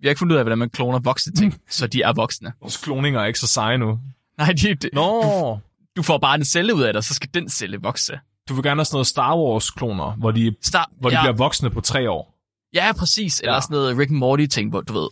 [0.00, 2.52] Vi har ikke fundet ud af, hvordan man kloner voksne ting, så de er voksne.
[2.60, 3.98] Vores kloninger er ikke så seje nu.
[4.38, 5.58] Nej, de, de, Nå, du,
[5.96, 8.20] du får bare en celle ud af og så skal den celle vokse.
[8.48, 11.36] du vil gerne have sådan noget Star Wars-kloner, hvor de, Start, hvor de ja, bliver
[11.36, 12.34] voksne på tre år.
[12.74, 13.40] ja, præcis.
[13.40, 13.60] Eller Ja.
[13.60, 15.08] sådan noget Rick and Morty-ting, hvor du ved,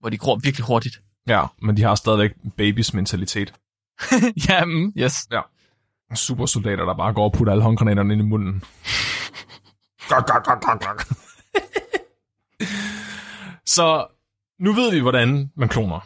[0.00, 1.00] hvor de gror virkelig hurtigt.
[1.28, 3.52] Ja, men de har stadigvæk babys mentalitet.
[4.48, 5.14] ja, mm, yes.
[6.14, 8.52] Supersoldater, der bare går og putter alle håndgranaterne ind i munden.
[10.08, 11.06] Gok, gok, gok, gok, gok.
[13.66, 14.06] Så
[14.58, 16.00] nu ved vi, hvordan man kloner.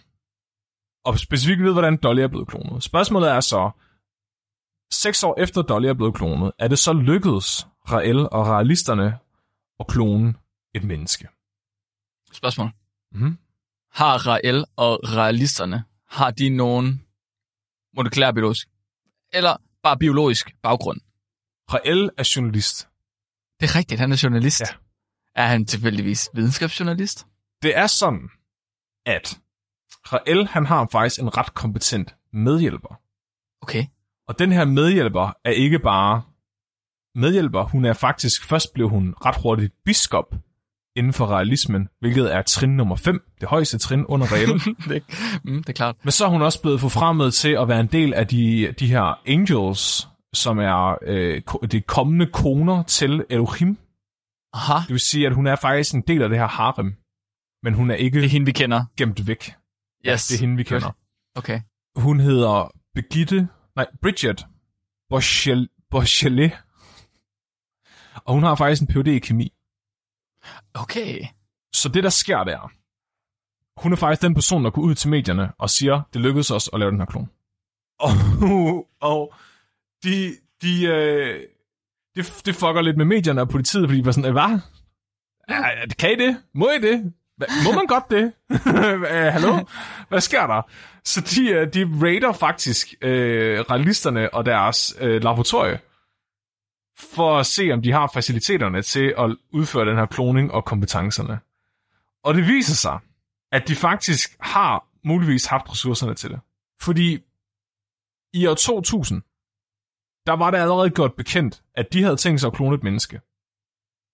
[1.05, 2.83] Og specifikt ved, hvordan Dolly er blevet klonet.
[2.83, 3.71] Spørgsmålet er så,
[4.93, 9.19] seks år efter Dolly er blevet klonet, er det så lykkedes Rael og realisterne
[9.81, 10.35] at klone
[10.75, 11.29] et menneske?
[12.33, 12.71] Spørgsmål.
[13.13, 13.39] Mm-hmm.
[13.93, 17.05] Har Rael og realisterne, har de nogen
[17.97, 18.69] molekylær biologisk,
[19.33, 21.01] eller bare biologisk baggrund?
[21.73, 22.89] Rael er journalist.
[23.61, 24.61] Det er rigtigt, han er journalist.
[24.61, 24.67] Ja.
[25.35, 27.27] Er han tilfældigvis videnskabsjournalist?
[27.63, 28.31] Det er sådan,
[29.09, 29.39] at
[30.13, 33.01] Rael han har faktisk en ret kompetent medhjælper.
[33.63, 33.85] Okay.
[34.29, 36.23] Og den her medhjælper er ikke bare
[37.15, 40.35] medhjælper, hun er faktisk, først blev hun ret hurtigt biskop
[40.97, 44.49] inden for realismen, hvilket er trin nummer 5, det højeste trin under Rael.
[44.95, 45.03] det,
[45.45, 45.97] mm, det er klart.
[46.03, 48.87] Men så er hun også blevet forfremmet til at være en del af de, de
[48.87, 51.43] her angels, som er øh,
[51.73, 53.79] de kommende koner til Elohim.
[54.53, 56.95] Aha, Det vil sige, at hun er faktisk en del af det her harem,
[57.63, 58.85] men hun er ikke det er hende, vi kender.
[58.97, 59.55] gemt væk.
[60.07, 60.27] Yes.
[60.27, 60.91] Det er hende, vi kender.
[61.35, 61.61] Okay.
[61.97, 64.47] Hun hedder Begitte, nej, Bridget
[65.11, 66.53] Bochel, Bochelet.
[68.25, 69.07] Og hun har faktisk en Ph.D.
[69.07, 69.53] i kemi.
[70.75, 71.21] Okay.
[71.73, 72.73] Så det, der sker der,
[73.83, 76.71] hun er faktisk den person, der går ud til medierne og siger, det lykkedes os
[76.73, 77.31] at lave den her klon.
[77.99, 78.11] Og,
[79.13, 79.35] og
[80.05, 80.31] de,
[80.63, 81.41] de, øh,
[82.17, 84.61] det, det fucker lidt med medierne og politiet, fordi de var sådan, "Øh, hvad?
[85.49, 86.43] Ja, kan I det?
[86.55, 87.13] Må I det?
[87.43, 88.33] Hva- Må man godt det?
[89.35, 89.65] Hallo?
[90.09, 90.63] Hvad sker der?
[91.05, 95.81] Så de, øh, de raider faktisk øh, realisterne og deres øh, laboratorie
[96.99, 101.41] for at se, om de har faciliteterne til at udføre den her kloning og kompetencerne.
[102.25, 102.99] Og det viser sig,
[103.53, 106.41] at de faktisk har muligvis haft ressourcerne til det.
[106.81, 107.19] Fordi
[108.33, 109.23] i år 2000,
[110.27, 113.21] der var det allerede godt bekendt, at de havde tænkt sig at klone et menneske.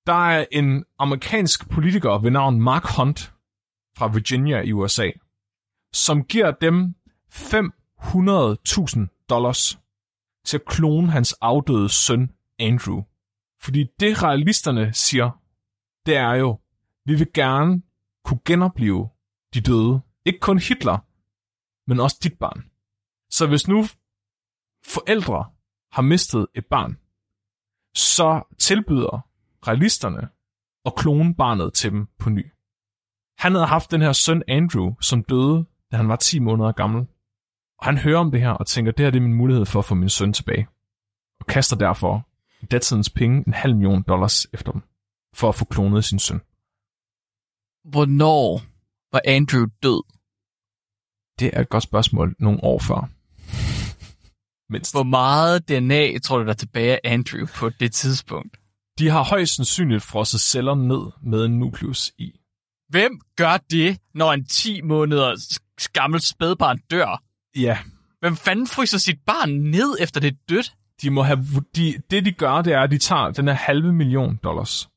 [0.07, 3.35] Der er en amerikansk politiker ved navn Mark Hunt
[3.97, 5.11] fra Virginia i USA,
[5.93, 6.95] som giver dem
[7.33, 9.79] 500.000 dollars
[10.45, 13.03] til at klone hans afdøde søn Andrew.
[13.61, 15.31] Fordi det realisterne siger,
[16.07, 16.61] det er jo,
[17.05, 17.83] vi vil gerne
[18.25, 19.09] kunne genopleve
[19.55, 20.01] de døde.
[20.25, 20.99] Ikke kun Hitler,
[21.91, 22.71] men også dit barn.
[23.31, 23.85] Så hvis nu
[24.87, 25.51] forældre
[25.93, 26.99] har mistet et barn,
[27.95, 29.29] så tilbyder
[29.69, 30.29] realisterne
[30.85, 32.47] at klone barnet til dem på ny.
[33.39, 37.07] Han havde haft den her søn Andrew, som døde, da han var 10 måneder gammel.
[37.79, 39.79] Og han hører om det her og tænker, det her det er min mulighed for
[39.79, 40.69] at få min søn tilbage.
[41.41, 42.29] Og kaster derfor
[42.63, 44.83] i datidens penge en halv million dollars efter dem,
[45.35, 46.41] for at få klonet sin søn.
[47.85, 48.63] Hvornår
[49.13, 50.03] var Andrew død?
[51.39, 53.09] Det er et godt spørgsmål nogle år før.
[54.73, 54.95] Mindst.
[54.95, 58.57] Hvor meget DNA tror du, der er tilbage af Andrew på det tidspunkt?
[58.99, 62.33] De har højst sandsynligt frosset celler ned med en nukleus i.
[62.89, 65.59] Hvem gør det, når en 10 måneder
[65.93, 67.23] gammel spædbarn dør?
[67.57, 67.79] Ja,
[68.21, 70.75] Hvem fanden fryser sit barn ned, efter det er dødt?
[71.03, 73.93] de må have, de, det de gør, det er, at de tager den her halve
[73.93, 74.89] million dollars.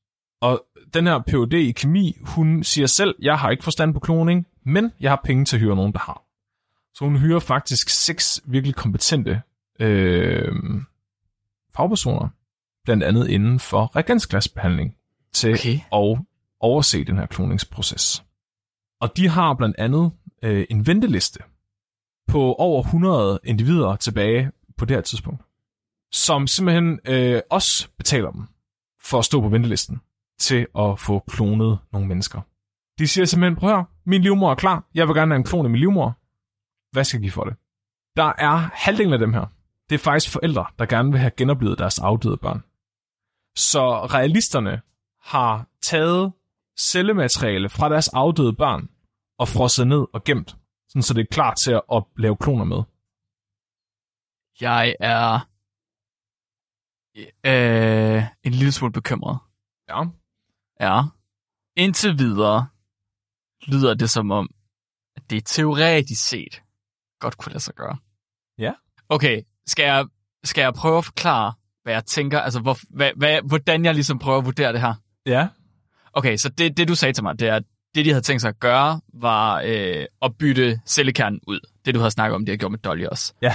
[0.42, 1.54] Og den her Ph.D.
[1.54, 5.46] i kemi, hun siger selv, jeg har ikke forstand på kloning, men jeg har penge
[5.46, 6.24] til at hyre nogen, der har.
[6.94, 9.42] Så hun hyrer faktisk seks virkelig kompetente
[9.80, 10.56] øh,
[11.76, 12.30] fagpersoner,
[12.88, 14.96] blandt andet inden for reagensglasbehandling,
[15.34, 15.80] til Okay.
[15.94, 16.26] at
[16.60, 18.24] overse den her kloningsproces.
[19.02, 20.12] Og de har blandt andet
[20.44, 21.40] øh, en venteliste
[22.28, 25.42] på over 100 individer tilbage på det her tidspunkt,
[26.12, 28.48] som simpelthen øh, også betaler dem
[29.04, 30.02] for at stå på ventelisten
[30.40, 32.42] til at få klonet nogle mennesker.
[33.00, 35.66] De siger simpelthen, prøv høre, min livmor er klar, jeg vil gerne have en klon
[35.66, 36.18] af min livmor.
[36.92, 37.56] Hvad skal jeg give for det?
[38.16, 39.46] Der er halvdelen af dem her.
[39.90, 42.64] Det er faktisk forældre, der gerne vil have genoplevet deres afdøde børn.
[43.58, 44.82] Så realisterne
[45.22, 46.34] har taget
[46.80, 48.90] cellemateriale fra deres afdøde børn
[49.38, 50.56] og frosset ned og gemt,
[50.90, 52.84] sådan så det er klar til at lave kloner med.
[54.62, 55.40] Jeg er
[57.46, 59.40] øh, en lille smule bekymret.
[59.90, 60.04] Ja.
[60.80, 61.02] Ja.
[61.76, 62.68] Indtil videre
[63.68, 64.50] lyder det som om,
[65.16, 66.64] at det teoretisk set
[67.20, 67.98] godt kunne lade sig gøre.
[68.58, 68.74] Ja.
[69.10, 70.08] Okay, skal jeg,
[70.44, 71.54] skal jeg prøve at forklare,
[71.88, 74.94] hvad jeg tænker, altså hvor, hvad, hvad, hvordan jeg ligesom prøver at vurdere det her?
[75.26, 75.48] Ja.
[76.14, 77.64] Okay, så det, det du sagde til mig, det er, at
[77.96, 81.60] det de havde tænkt sig at gøre, var øh, at bytte cellekernen ud.
[81.86, 83.34] Det du havde snakket om, det har gjort med Dolly også.
[83.42, 83.54] Ja.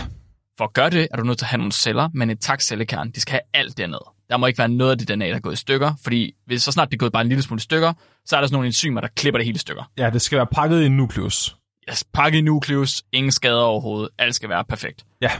[0.59, 2.63] For at gøre det, er du nødt til at have nogle celler, men en takt
[2.63, 4.05] cellekerne, de skal have alt dernede.
[4.31, 6.63] Der må ikke være noget af det DNA, der er gået i stykker, fordi hvis
[6.63, 7.93] så snart det er gået bare en lille smule i stykker,
[8.25, 9.91] så er der sådan nogle enzymer, der klipper det hele i stykker.
[9.99, 11.57] Ja, det skal være pakket i en nukleus.
[11.91, 15.05] Yes, pakke i nukleus, ingen skader overhovedet, alt skal være perfekt.
[15.21, 15.31] Ja.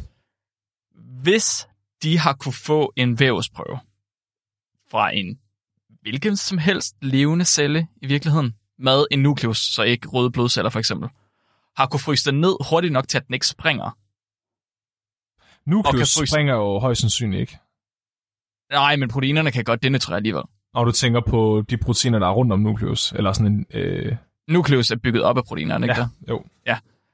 [1.23, 1.69] Hvis
[2.03, 3.79] de har kunne få en vævsprøve
[4.91, 5.39] fra en
[6.03, 10.79] hvilken som helst levende celle i virkeligheden, med en nukleus, så ikke røde blodceller for
[10.79, 11.09] eksempel,
[11.77, 13.91] har kunne fryse den ned hurtigt nok til, at den ikke springer.
[15.71, 17.59] Nukleus Og fryse- springer jo højst sandsynligt ikke.
[18.71, 20.43] Nej, men proteinerne kan godt denaturere alligevel.
[20.75, 23.67] Når du tænker på de proteiner, der er rundt om nukleus, eller sådan en...
[23.75, 24.17] Øh,
[24.49, 26.09] Nukleus er bygget op af proteinerne, ikke ja, der?
[26.29, 26.45] jo.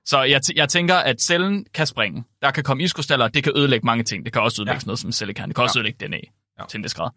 [0.09, 2.25] Så jeg, t- jeg tænker, at cellen kan springe.
[2.43, 4.25] Der kan komme iskrystaller, det kan ødelægge mange ting.
[4.25, 4.87] Det kan også ødelægge Ja.
[4.87, 5.49] noget som cellekerne.
[5.49, 5.81] Det kan også Ja.
[5.81, 6.21] ødelægge DNA
[6.59, 6.65] Ja.
[6.69, 7.11] til en vis grad.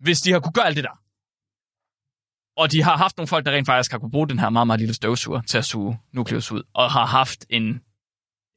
[0.00, 1.00] Hvis de har kunne gøre alt det der,
[2.56, 4.66] og de har haft nogle folk, der rent faktisk har kunne bruge den her meget,
[4.66, 7.80] meget lille støvsuger til at suge nukleus ud, og har haft en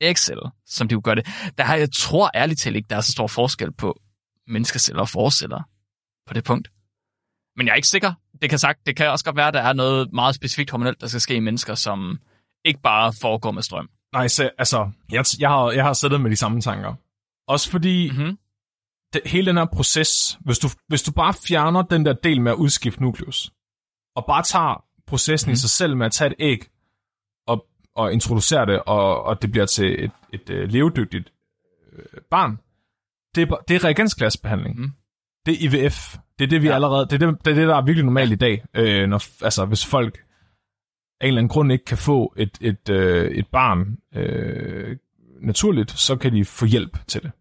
[0.01, 1.27] ægcelle, som de kunne gøre det.
[1.57, 4.01] Der har, jeg tror ærligt talt ikke, der er så stor forskel på
[4.47, 5.61] menneskeceller og forceller
[6.27, 6.67] på det punkt.
[7.55, 8.13] Men jeg er ikke sikker.
[8.41, 11.01] Det kan, sagt, det kan også godt være, at der er noget meget specifikt hormonelt,
[11.01, 12.19] der skal ske i mennesker, som
[12.65, 13.89] ikke bare foregår med strøm.
[14.13, 16.93] Nej, så, altså, jeg, jeg, har, jeg har siddet med de samme tanker.
[17.47, 18.37] Også fordi Mm-hmm.
[19.13, 22.51] det, hele den her proces, hvis du, hvis du bare fjerner den der del med
[22.51, 23.51] at udskifte nukleus,
[24.15, 25.53] og bare tager processen mm.
[25.53, 26.65] i sig selv med at tage et æg
[27.47, 31.33] og, og introducere det, og, og det bliver til et, et, et levedygtigt
[31.93, 32.59] øh, barn,
[33.35, 34.79] det er, det er reagensklassebehandling.
[34.79, 34.91] Mhm.
[35.45, 36.17] Det er IVF.
[36.39, 36.67] Det er det, vi.
[36.67, 36.75] Ja.
[36.75, 37.05] allerede...
[37.05, 38.63] Det er det, det er det, der er virkelig normalt i dag.
[38.73, 40.23] Øh, når, altså, hvis folk
[41.21, 44.97] af en eller anden grund ikke kan få et, et, øh, et barn øh,
[45.41, 47.31] naturligt, så kan de få hjælp til det.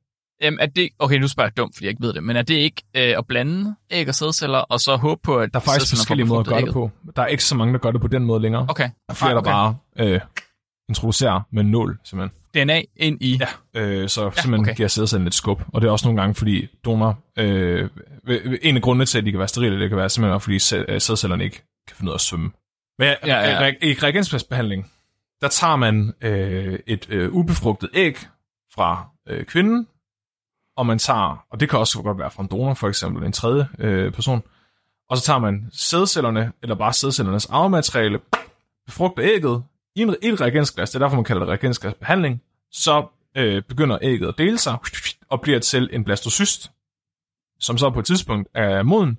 [0.43, 2.43] Øhm, er det, okay, nu spørger jeg dumt, fordi jeg ikke ved det, men er
[2.43, 5.65] det ikke øh, at blande æg og sædceller, og så håbe på, at Der er
[5.65, 6.91] faktisk forskellige måder at gøre det på.
[7.17, 8.67] Der er ikke så mange, der gør det på den måde længere.
[8.69, 8.85] Okay.
[8.85, 9.51] Der er flere, der okay.
[9.51, 10.21] bare øh,
[10.89, 12.39] introducerer med nål, simpelthen.
[12.55, 13.41] DNA ind i...
[13.75, 14.75] Ja, øh, så ja, simpelthen okay.
[14.75, 15.63] giver sædcellen et skub.
[15.69, 17.19] Og det er også nogle gange, fordi donor...
[17.39, 17.89] Øh,
[18.63, 20.55] en af grundene til, at de kan være sterile, det kan være simpelthen, fordi
[20.93, 22.51] øh, sædcellerne ikke kan finde ud af at svømme.
[22.99, 24.93] Men ja, Ja, ja, i reagensbehandling,
[25.41, 28.19] der tager man øh, et øh, ubefrugtet æg
[28.75, 29.89] fra øh, kvinden,
[30.77, 33.33] og man tager, og det kan også godt være fra en donor, for eksempel en
[33.33, 34.43] tredje øh, person,
[35.11, 38.21] og så tager man sædcellerne, eller bare sædcellernes arvemateriale,
[38.87, 39.65] befrugter ægget
[39.97, 43.99] i, en, i et reagensglas, det er derfor, man kalder det reagensglasbehandling, så øh, begynder
[44.03, 44.79] ægget at dele sig,
[45.29, 46.71] og bliver til en blastocyst,
[47.61, 49.19] som så på et tidspunkt er moden,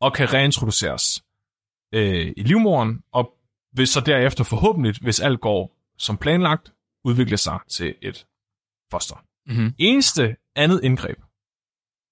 [0.00, 1.22] og kan reintroduceres
[1.92, 3.34] øh, i livmoderen, og
[3.72, 6.72] vil så derefter forhåbentlig, hvis alt går som planlagt,
[7.04, 8.26] udvikle sig til et
[8.90, 9.24] foster.
[9.46, 9.74] Mm-hmm.
[9.78, 11.18] Eneste andet indgreb,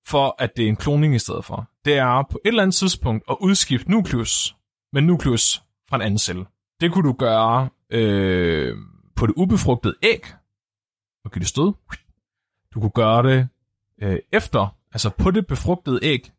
[0.06, 2.74] for at det er en kloning i stedet for, det er på et eller andet
[2.74, 4.56] tidspunkt at udskifte nukleus
[4.92, 6.46] med nukleus fra en anden celle.
[6.80, 8.76] Det kunne du gøre øh,
[9.16, 10.22] på det ubefrugtede æg,
[11.24, 11.72] og give det stød.
[12.74, 13.48] Du kunne gøre det
[14.02, 16.32] øh, efter, altså på det befrugtede æg,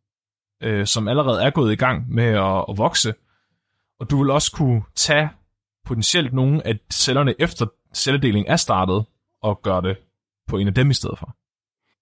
[0.64, 3.14] øh, som allerede er gået i gang med at, at vokse.
[4.00, 5.30] Og du vil også kunne tage
[5.86, 9.06] potentielt nogle af cellerne efter celledelingen er startet,
[9.42, 9.98] og gøre det
[10.48, 11.36] på en af dem i stedet for.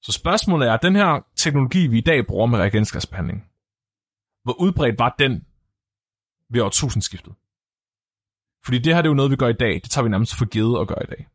[0.02, 3.50] Så spørgsmålet er, den her teknologi, vi i dag bruger med reagensglasbehandling,
[4.44, 5.46] hvor udbredt var den
[6.50, 7.34] ved årtusindskiftet?
[8.66, 9.74] Fordi det her det er jo noget, vi gør i dag.
[9.84, 11.28] Det tager vi nærmest for givet at gøre i dag.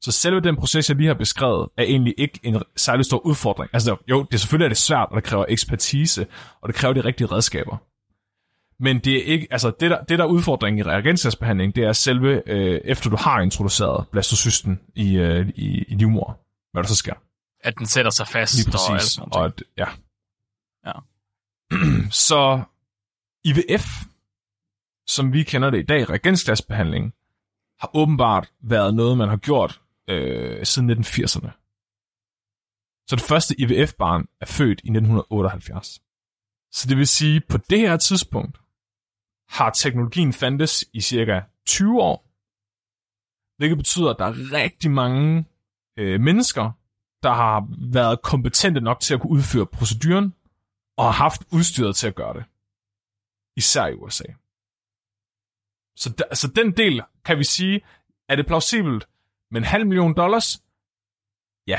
[0.00, 3.70] Så selve den proces, jeg lige har beskrevet, er egentlig ikke en særlig stor udfordring.
[3.72, 6.26] Altså jo, det er selvfølgelig er det svært, og det kræver ekspertise,
[6.60, 7.76] og det kræver de rigtige redskaber.
[8.82, 11.92] Men det er ikke, altså det der, det der er udfordringen i reagensglasbehandling, det er
[11.92, 16.40] selve, øh, efter du har introduceret blastocysten i, øh, i, i livmor,
[16.72, 17.14] hvad der så sker.
[17.60, 18.56] At den sætter sig fast.
[18.56, 19.12] Lige Og, alt præcis.
[19.12, 19.86] sådan Og, at, ja.
[20.86, 20.92] Ja.
[22.28, 22.62] så
[23.44, 23.86] IVF,
[25.06, 27.14] som vi kender det i dag, reagensglasbehandling,
[27.80, 31.50] har åbenbart været noget, man har gjort øh, siden 1980'erne.
[33.08, 36.00] Så det første IVF-barn er født i 1978.
[36.72, 38.61] Så det vil sige, på det her tidspunkt
[39.52, 42.28] har teknologien fandtes i cirka 20 år,
[43.56, 45.44] hvilket betyder, at der er rigtig mange
[45.96, 46.70] øh, mennesker,
[47.22, 50.34] der har været kompetente nok til at kunne udføre proceduren,
[50.96, 52.44] og har haft udstyret til at gøre det.
[53.56, 54.24] Især i USA.
[55.96, 57.80] Så, der, så den del, kan vi sige,
[58.28, 59.08] er det plausibelt
[59.50, 60.62] men halv million dollars?
[61.66, 61.78] Ja.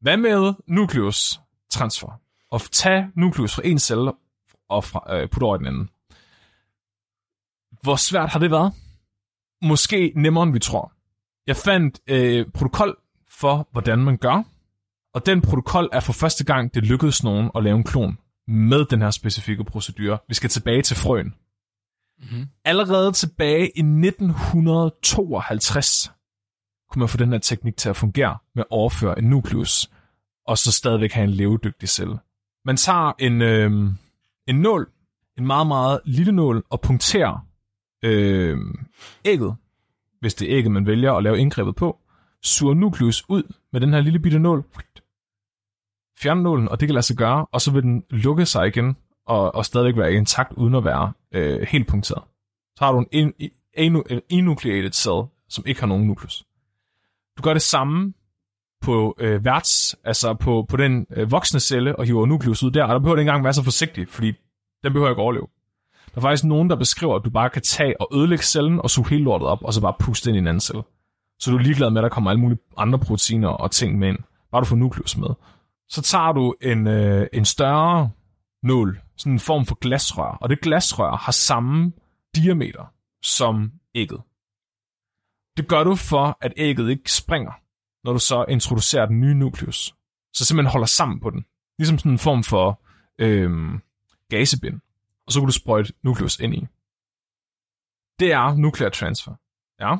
[0.00, 1.40] Hvad med nukleus
[1.70, 2.24] transfer?
[2.54, 4.12] at tage nukleus fra en celle
[4.68, 5.90] og fra, øh, putte over i den anden.
[7.84, 8.72] Hvor svært har det været?
[9.62, 10.92] Måske nemmere, end vi tror.
[11.46, 12.96] Jeg fandt øh, protokol
[13.28, 14.42] for, hvordan man gør,
[15.14, 18.18] og den protokol er for første gang, det lykkedes nogen at lave en klon
[18.48, 20.18] med den her specifikke procedure.
[20.28, 21.34] Vi skal tilbage til frøen.
[22.18, 22.46] Mm-hmm.
[22.64, 26.12] Allerede tilbage i 1952
[26.90, 29.90] kunne man få den her teknik til at fungere med at overføre en nukleus,
[30.46, 32.18] og så stadigvæk have en levedygtig celle.
[32.64, 33.90] Man tager en, øh,
[34.46, 34.90] en nål,
[35.38, 37.46] en meget, meget lille nål, og punkterer
[38.04, 38.58] øh,
[39.24, 39.56] ægget,
[40.20, 41.98] hvis det er ægget, man vælger at lave indgrebet på,
[42.42, 43.42] suger nukleus ud
[43.72, 44.64] med den her lille bitte nål,
[46.18, 48.96] fjerne nålen, og det kan lade sig gøre, og så vil den lukke sig igen,
[49.26, 52.22] og, og stadigvæk være intakt, uden at være øh, helt punkteret.
[52.76, 53.32] Så har du en
[54.30, 56.44] enucleated cell, som ikke har nogen nukleus.
[57.38, 58.14] Du gør det samme
[58.80, 62.84] på øh, værts, altså på, på den øh, voksne celle, og hiver nukleus ud der,
[62.84, 64.32] og der behøver du ikke engang være så forsigtig, fordi
[64.82, 65.46] den behøver ikke overleve.
[66.14, 68.90] Der er faktisk nogen, der beskriver, at du bare kan tage og ødelægge cellen, og
[68.90, 70.82] suge hele lortet op, og så bare puste ind i en anden celle.
[71.40, 74.08] Så du er ligeglad med, at der kommer alle mulige andre proteiner og ting med
[74.08, 74.18] ind.
[74.50, 75.28] Bare du får nukleus med.
[75.88, 78.10] Så tager du en, øh, en større
[78.62, 81.92] nål, sådan en form for glasrør, og det glasrør har samme
[82.36, 82.92] diameter
[83.22, 84.20] som ægget.
[85.56, 87.52] Det gør du for, at ægget ikke springer,
[88.04, 89.94] når du så introducerer den nye nukleus.
[90.34, 91.44] Så simpelthen holder sammen på den.
[91.78, 92.80] Ligesom sådan en form for
[93.18, 93.50] øh,
[94.30, 94.80] gasebind.
[95.26, 96.66] Og så kan du sprøjte nukleus ind i.
[98.20, 99.32] Det er nuclear transfer.
[99.80, 99.96] Ja.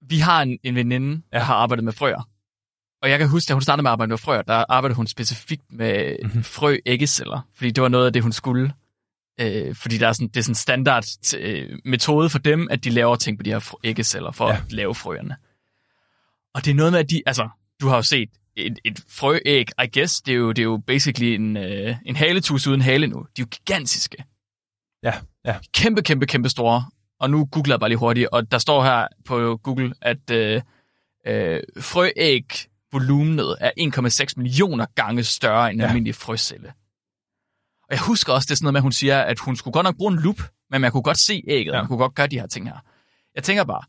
[0.00, 2.28] Vi har en, en veninde, der har arbejdet med frøer.
[3.02, 5.06] Og jeg kan huske, da hun startede med at arbejde med frøer, der arbejdede hun
[5.06, 6.42] specifikt med mm-hmm.
[6.42, 8.72] frø-æggeceller, fordi det var noget af det, hun skulle.
[9.40, 11.04] Øh, fordi der er sådan, det er sådan en standard
[11.38, 14.56] øh, metode for dem, at de laver ting på de her æggeceller for ja.
[14.56, 15.36] at lave frøerne.
[16.54, 17.48] Og det er noget med, at de, altså,
[17.80, 20.82] du har jo set et, et frøæg, I guess, det er jo, det er jo
[20.86, 23.18] basically en, øh, en haletus uden hale nu.
[23.36, 24.24] De er jo gigantiske.
[25.02, 25.56] Ja, ja.
[25.74, 26.84] Kæmpe, kæmpe, kæmpe store.
[27.20, 30.62] Og nu googler jeg bare lige hurtigt, og der står her på Google, at øh,
[31.26, 35.86] øh, frøæg volumenet er 1,6 millioner gange større end en ja.
[35.86, 36.72] almindelig frøcelle.
[37.82, 39.72] Og jeg husker også, det er sådan noget med, at hun siger, at hun skulle
[39.72, 40.40] godt nok bruge en lup,
[40.70, 41.78] men man kunne godt se ægget, ja.
[41.78, 42.78] man kunne godt gøre de her ting her.
[43.34, 43.82] Jeg tænker bare,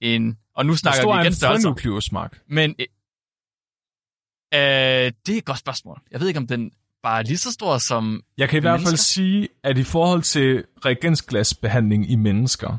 [0.00, 1.68] en, og nu snakker vi igen størrelse.
[1.68, 2.40] Hvor Mark?
[2.46, 2.86] Men øh,
[4.54, 6.00] øh, det er et godt spørgsmål.
[6.10, 6.70] Jeg ved ikke, om den
[7.08, 10.64] bare lige så stor som Jeg kan i hvert fald sige, at i forhold til
[10.84, 12.78] reagensglasbehandling i mennesker,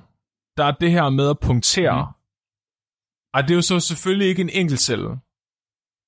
[0.57, 2.05] der er det her med at punktere.
[2.05, 2.13] Mm.
[3.33, 5.09] Ej, det er jo så selvfølgelig ikke en enkelt celle.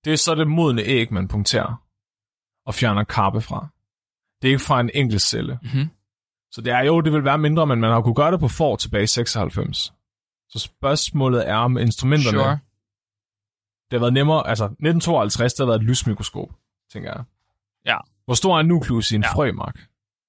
[0.05, 1.84] Det er så det modne æg, man punkterer
[2.65, 3.67] og fjerner karpe fra.
[4.41, 5.59] Det er ikke fra en enkelt celle.
[5.61, 5.89] Mm-hmm.
[6.51, 8.47] Så det er jo, det vil være mindre, men man har kunne gøre det på
[8.47, 9.93] for tilbage i 96.
[10.49, 12.38] Så spørgsmålet er om instrumenterne...
[12.38, 12.59] Sure.
[13.91, 16.49] Det har været nemmere, altså 1952, der har været et lysmikroskop,
[16.91, 17.24] tænker jeg.
[17.86, 17.97] Ja.
[18.26, 19.34] Hvor stor er en nukleus i en ja.
[19.34, 19.80] frø, Mark?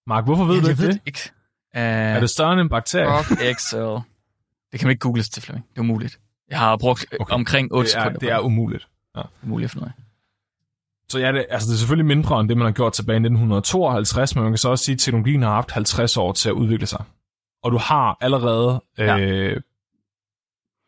[0.06, 1.00] Mark, hvorfor ved ja, du ikke det?
[1.06, 1.30] Ikke.
[1.74, 3.24] Uh, er det større end en bakterie?
[3.24, 3.98] Fuck Excel.
[4.72, 5.66] Det kan man ikke googles til, Flemming.
[5.70, 6.20] Det er umuligt.
[6.50, 7.34] Jeg har brugt okay.
[7.34, 8.18] omkring 8 sekunder.
[8.18, 8.88] Det er umuligt.
[9.16, 9.22] Ja.
[9.42, 9.90] Umuligt ud af.
[11.08, 13.18] Så ja, det, altså det er selvfølgelig mindre end det, man har gjort tilbage i
[13.18, 16.52] 1952, men man kan så også sige, at teknologien har haft 50 år til at
[16.52, 17.04] udvikle sig.
[17.62, 19.18] Og du har allerede ja.
[19.18, 19.60] øh,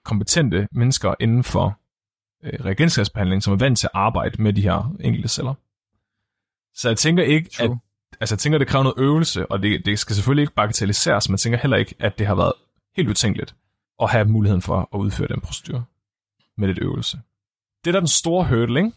[0.04, 1.78] kompetente mennesker inden for
[2.44, 5.54] øh, reagensglasbehandling, som er vant til at arbejde med de her enkelte celler.
[6.74, 7.70] Så jeg tænker ikke, True.
[7.70, 7.78] at
[8.20, 11.32] altså jeg tænker, det kræver noget øvelse, og det, det skal selvfølgelig ikke bagatelliseres, men
[11.32, 12.52] jeg tænker heller ikke, at det har været
[12.96, 13.54] helt utænkeligt
[14.02, 15.84] at have muligheden for at udføre den procedure
[16.58, 17.18] med lidt øvelse.
[17.84, 18.92] Det der er den store hurdle, ikke?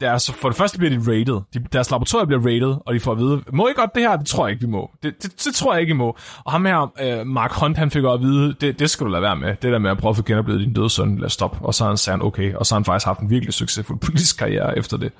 [0.00, 1.40] Det er altså, for det første bliver de rated.
[1.54, 4.16] De, deres laboratorier bliver rated, og de får at vide, må I godt det her?
[4.16, 4.90] Det tror jeg ikke, vi må.
[5.02, 6.16] Det, det, det tror jeg ikke, I må.
[6.44, 9.22] Og ham her, øh, Mark Hunt, han fik at vide, det, det skal du lade
[9.22, 9.48] være med.
[9.48, 11.56] Det der med at prøve at få genoplevet din døde søn, lad stop.
[11.60, 12.54] Og så har han sagt, okay.
[12.54, 15.12] Og så har han faktisk haft en virkelig succesfuld politisk karriere efter det.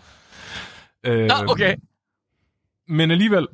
[1.05, 1.77] Øh, Nå, okay.
[2.89, 3.49] Men alligevel,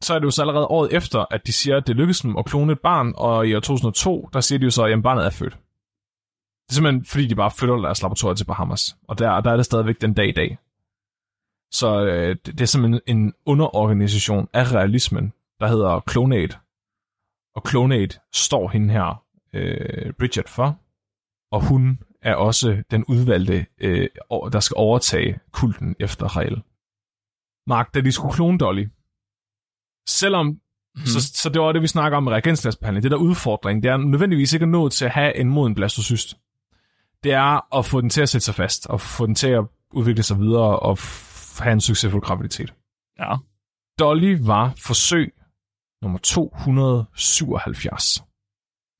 [0.00, 2.36] så er det jo så allerede året efter, at de siger, at det lykkedes dem
[2.36, 5.26] at klone et barn, og i år 2002, der siger de jo så, at barnet
[5.26, 5.52] er født.
[5.52, 8.96] Det er simpelthen, fordi de bare flytter deres laboratorier til Bahamas.
[9.08, 10.58] Og der, der er det stadigvæk den dag i dag.
[11.70, 16.56] Så øh, det, det er simpelthen en underorganisation af realismen, der hedder Clonate.
[17.54, 20.78] Og Clonate står hende her, øh, Bridget, for.
[21.50, 24.08] Og hun er også den udvalgte, øh,
[24.52, 26.62] der skal overtage kulten efter Rael.
[27.66, 28.86] Mark, da de skulle klone Dolly,
[30.08, 30.60] selvom
[30.94, 31.06] Hmm.
[31.06, 33.02] Så, så det var det, vi snakker om med reagensglasbehandling.
[33.02, 36.36] Det der udfordring, det er nødvendigvis ikke at nå til at have en moden blastocyst
[37.24, 39.64] det er at få den til at sætte sig fast, og få den til at
[39.92, 40.98] udvikle sig videre, og
[41.58, 42.74] have en succesfuld graviditet.
[43.18, 43.36] Ja.
[43.98, 45.34] Dolly var forsøg
[46.02, 48.24] nummer 277.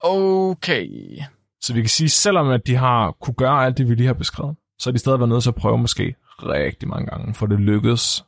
[0.00, 1.18] Okay.
[1.60, 4.14] Så vi kan sige, selvom at de har kunne gøre alt det, vi lige har
[4.14, 7.46] beskrevet, så har de stadig været nødt til at prøve måske rigtig mange gange, for
[7.46, 8.24] det lykkedes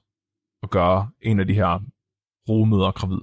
[0.62, 1.83] at gøre en af de her
[2.49, 3.18] rumøder gravid.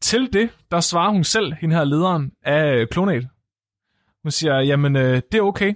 [0.00, 3.26] Til det, der svarer hun selv, hende her lederen af Klonat.
[4.22, 5.74] Hun siger, jamen øh, det er okay,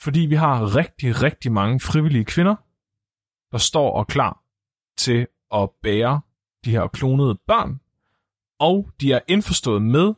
[0.00, 2.54] fordi vi har rigtig, rigtig mange frivillige kvinder,
[3.52, 4.42] der står og klar
[4.96, 6.20] til at bære
[6.64, 7.80] de her klonede børn,
[8.58, 10.14] og de er indforstået med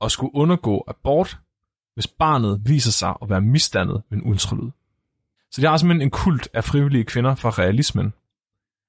[0.00, 1.38] at skulle undergå abort,
[1.98, 4.70] hvis barnet viser sig at være misdannet ved en ultralyd.
[5.52, 8.12] Så det er simpelthen en kult af frivillige kvinder fra realismen,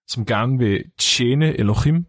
[0.08, 2.06] som gerne vil tjene Elohim,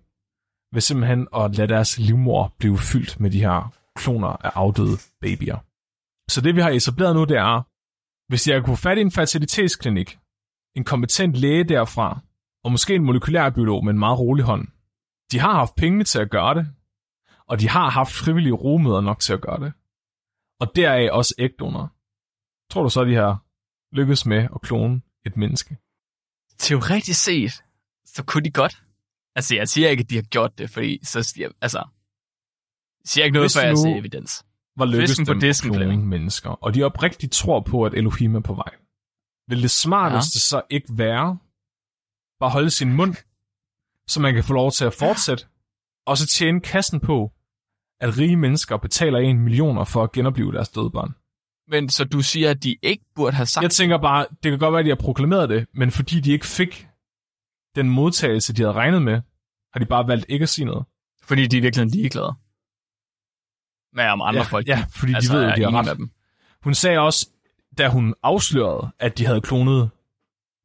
[0.73, 5.59] ved simpelthen at lade deres livmor blive fyldt med de her kloner af afdøde babyer.
[6.31, 7.63] Så det vi har etableret nu, det er,
[8.31, 10.19] hvis jeg kunne få fat i en fertilitetsklinik,
[10.77, 12.21] en kompetent læge derfra,
[12.65, 14.69] og måske en molekylærbiolog med en meget rolig hånd,
[15.33, 16.67] de har haft pengene til at gøre det,
[17.47, 19.73] og de har haft frivillige rumøder nok til at gøre det.
[20.61, 21.93] Og deraf også ægdonor.
[22.71, 23.45] Tror du så, de har
[23.93, 25.77] lykkes med at klone et menneske?
[26.59, 27.63] Teoretisk set,
[28.05, 28.83] så kunne de godt.
[29.37, 33.25] Altså, jeg siger ikke, at de har gjort det, fordi så siger altså, jeg siger
[33.25, 34.45] ikke noget, før jeg ser evidens.
[34.77, 37.95] Var lykkes Fisken på dem disken, at klone mennesker, og de oprigtigt tror på, at
[37.95, 38.75] Elohim er på vej.
[39.49, 40.41] Vil det smarteste ja.
[40.41, 41.39] så ikke være
[42.41, 43.15] bare holde sin mund,
[44.09, 45.47] så man kan få lov til at fortsætte,
[46.07, 47.33] og så tjene kassen på,
[48.01, 51.15] at rige mennesker betaler en millioner for at genopleve deres døde barn.
[51.69, 54.59] Men så du siger, at de ikke burde have sagt Jeg tænker bare, det kan
[54.59, 56.89] godt være, at de har proklameret det, men fordi de ikke fik
[57.77, 59.21] den modtagelse, de havde regnet med,
[59.73, 60.85] har de bare valgt ikke at sige noget.
[61.23, 62.35] Fordi de er virkelig ligeglade.
[63.93, 64.69] Med om andre ja, folk.
[64.69, 65.97] ja, fordi altså, de ved jo, de har ret.
[65.99, 66.11] dem.
[66.63, 67.29] Hun sagde også,
[67.79, 69.91] da hun afslørede, at de havde klonet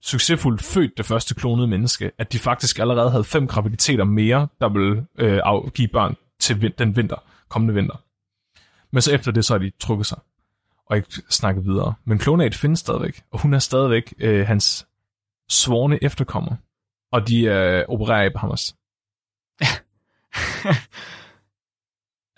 [0.03, 4.69] succesfuldt født det første klonede menneske, at de faktisk allerede havde fem graviditeter mere, der
[4.69, 6.15] ville øh, afgive børn
[6.45, 8.03] til den vinter, kommende vinter.
[8.91, 10.19] Men så efter det, så har de trukket sig
[10.85, 11.93] og ikke snakket videre.
[12.05, 14.87] Men Clonate findes stadigvæk, og hun er stadigvæk øh, hans
[15.49, 16.55] svorne efterkommer.
[17.11, 18.75] Og de øh, opererer i Bahamas.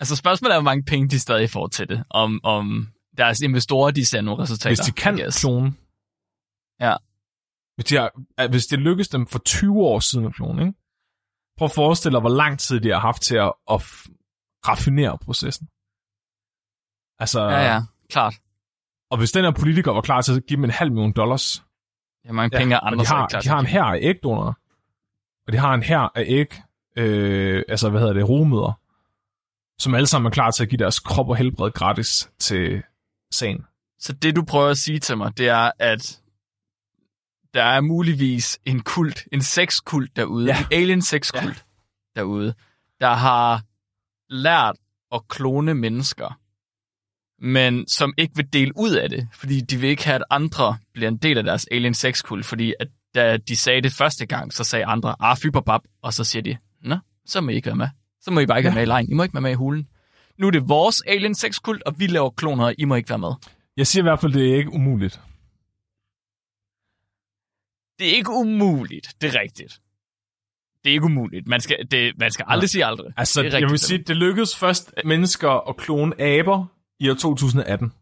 [0.00, 2.04] Altså spørgsmålet er, hvor mange penge de stadig får til det.
[2.10, 4.70] Om, om deres investorer, de ser nogle resultater.
[4.70, 5.74] Hvis de kan klone.
[6.80, 6.96] Ja.
[7.74, 10.78] Hvis, de har, hvis det lykkes dem for 20 år siden at klone, ikke?
[11.58, 13.80] Prøv at forestille dig, hvor lang tid de har haft til at, at
[14.68, 15.68] raffinere processen.
[17.18, 18.34] Altså, Ja, ja, klart.
[19.10, 21.64] og hvis den her politiker var klar til at give dem en halv million dollars,
[22.24, 24.52] Ja, mange penge og andre, de har, de har en her af ægdonorer,
[25.46, 26.62] og de har en her af æg,
[26.96, 28.80] øh, altså hvad hedder det, rumøder,
[29.78, 32.82] som alle sammen er klar til at give deres krop og helbred gratis til
[33.32, 33.64] sagen.
[33.98, 36.20] Så det, du prøver at sige til mig, det er, at
[37.54, 40.58] der er muligvis en kult, en sexkult derude, Ja.
[40.60, 41.64] en alien sexkult
[42.16, 42.20] ja.
[42.20, 42.54] derude,
[43.00, 43.62] der har
[44.30, 44.76] lært
[45.14, 46.38] at klone mennesker,
[47.40, 50.76] men som ikke vil dele ud af det, fordi de vil ikke have, at andre
[50.94, 54.52] bliver en del af deres alien sexkult, fordi at da de sagde det første gang,
[54.52, 56.96] så sagde andre, ah, fyberbab, og så siger de, nå,
[57.26, 57.88] så må I ikke være med.
[58.20, 58.74] Så må I bare ikke Ja.
[58.74, 59.08] være med i lejen.
[59.10, 59.88] I må ikke være med i hulen.
[60.38, 63.18] Nu er det vores alien sexkult, og vi laver kloner, og I må ikke være
[63.18, 63.32] med.
[63.76, 65.20] Jeg siger i hvert fald, det er ikke umuligt.
[67.98, 69.80] Det er ikke umuligt, det er rigtigt.
[70.84, 71.46] Det er ikke umuligt.
[71.46, 73.12] Man skal, det, man skal aldrig sige aldrig.
[73.16, 76.66] Altså, det jeg vil sige, det lykkedes først mennesker at klone aber
[77.00, 77.92] i år 2018.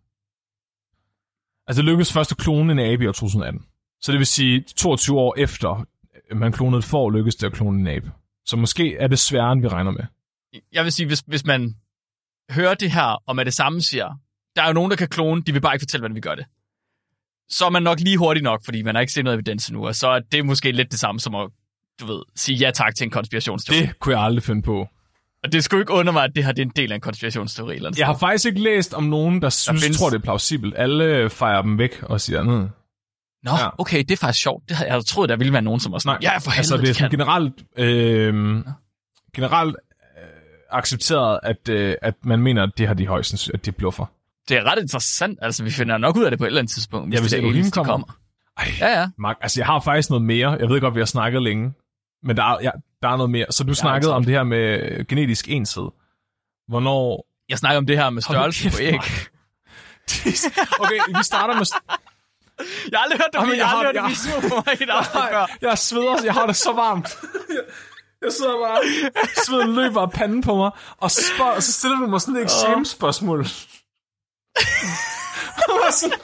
[1.66, 3.66] Altså, det lykkedes først at klone en abe i år 2018.
[4.00, 5.86] Så det vil sige, 22 år efter
[6.34, 8.12] man klonede et får, lykkedes det at klone en abe.
[8.44, 10.04] Så måske er det sværere, end vi regner med.
[10.72, 11.76] Jeg vil sige, hvis, hvis man
[12.50, 14.14] hører det her, og med det samme siger,
[14.56, 16.34] der er jo nogen, der kan klone, de vil bare ikke fortælle, hvordan vi gør
[16.34, 16.46] det.
[17.48, 19.86] Så er man nok lige hurtigt nok, fordi man har ikke set noget evidens endnu,
[19.86, 21.48] og så er det måske lidt det samme som at,
[22.00, 23.80] du ved, sige ja tak til en konspirationsteori.
[23.80, 23.98] Det.
[23.98, 24.88] Kunne jeg aldrig finde på.
[25.44, 27.00] Og det skulle ikke under mig, at det her det er en del af en
[27.00, 27.74] konspirationsteori.
[27.74, 30.22] Eller andet Jeg har faktisk ikke læst om nogen, der synes, findes- tror, det er
[30.22, 30.74] plausibelt.
[30.76, 32.50] Alle fejrer dem væk og siger, mm.
[32.50, 33.68] Nå, Ja.
[33.78, 34.68] okay, det er faktisk sjovt.
[34.68, 36.76] Det havde jeg troet, der ville være nogen, som var sådan, ja, for helvede, altså,
[36.76, 37.18] det er de sådan kan.
[37.18, 38.64] generelt, øh,
[39.36, 39.76] generelt
[40.18, 40.28] øh,
[40.78, 44.06] accepteret, at, øh, at man mener, at det har de højst at de bluffer.
[44.48, 45.38] Det er ret interessant.
[45.42, 47.14] Altså, vi finder nok ud af det på et eller andet tidspunkt.
[47.14, 48.18] Ja, hvis det er Elohim aliens, de kommer.
[48.58, 49.08] Ej, Ja, ja.
[49.18, 50.50] Mark, altså jeg har faktisk noget mere.
[50.60, 51.72] Jeg ved godt, vi har snakket længe.
[52.22, 52.70] Men der er, ja,
[53.02, 53.46] der er noget mere.
[53.50, 55.88] Så du snakkede om det her med genetisk enshed.
[56.68, 57.26] Hvornår...
[57.48, 58.94] Jeg snakker om det her med størrelse på æg.
[60.80, 61.66] Okay, vi starter med...
[62.90, 64.02] Jeg har aldrig hørt dig blive, jeg jeg har har- jeg-
[64.66, 65.46] mig i et afsnit før.
[65.68, 67.08] Jeg sveder, jeg har det så varmt.
[68.22, 68.78] Jeg sidder bare...
[69.46, 70.70] Sveden løber af panden på mig.
[70.98, 73.46] Og så, spørger, og så stiller du mig sådan et eksamensspørgsmål.
[75.68, 76.18] Og jeg sådan-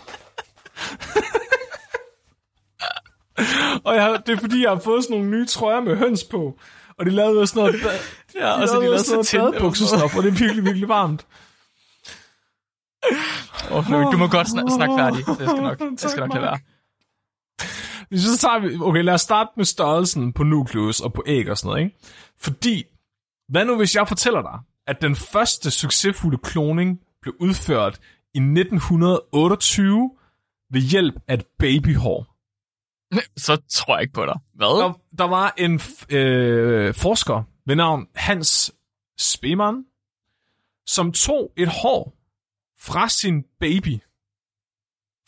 [3.85, 6.59] og jeg, det er fordi, jeg har fået sådan nogle nye trøjer med høns på.
[6.99, 8.03] Og de lavede sådan noget, ba-
[8.41, 9.41] Ja, de og så de lavede så sådan noget tæt.
[9.41, 11.27] badebuksestof, og det er virkelig, virkelig varmt.
[13.71, 15.27] Oh, du må godt snak, snakke færdig.
[15.27, 16.59] Det skal nok, det skal nok lade være.
[18.19, 21.59] så tager vi, okay, lad os starte med størrelsen på nukleus og på æg og
[21.59, 21.97] sådan noget, ikke?
[22.41, 22.85] Fordi,
[23.49, 28.01] hvad nu hvis jeg fortæller dig, at den første succesfulde kloning blev udført
[28.35, 30.11] i 1928
[30.71, 32.27] ved hjælp af et babyhår?
[33.47, 34.41] Så tror jeg ikke på dig.
[34.55, 34.83] Hvad?
[34.83, 35.81] Der, der var en
[36.17, 38.73] øh, forsker ved navn Hans
[39.19, 39.85] Spemann,
[40.87, 42.17] som tog et hår
[42.79, 43.99] fra sin baby.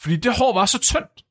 [0.01, 1.25] Fordi det hår var så tyndt,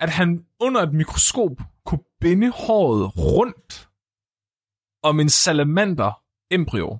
[0.00, 3.88] at han under et mikroskop kunne binde håret rundt
[5.02, 6.98] om en salamander embryo.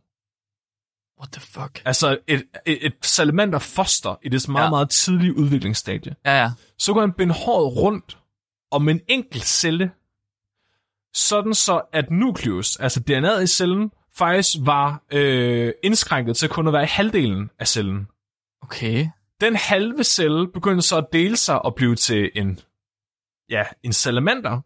[1.20, 1.82] What the fuck?
[1.84, 4.70] Altså et, et, et salamander foster i det meget, Ja.
[4.70, 6.16] meget tidlige udviklingsstadie.
[6.24, 6.50] Ja, ja.
[6.78, 8.18] Så kunne han binde håret rundt
[8.70, 9.90] om en enkelt celle,
[11.14, 16.72] sådan så at nukleus, altså DNA'et i cellen, faktisk var øh, indskrænket til kun at
[16.72, 18.06] være i halvdelen af cellen.
[18.62, 19.08] Okay.
[19.40, 22.58] Den halve celle begyndte så at dele sig og blive til en,
[23.50, 24.60] ja, en salamander.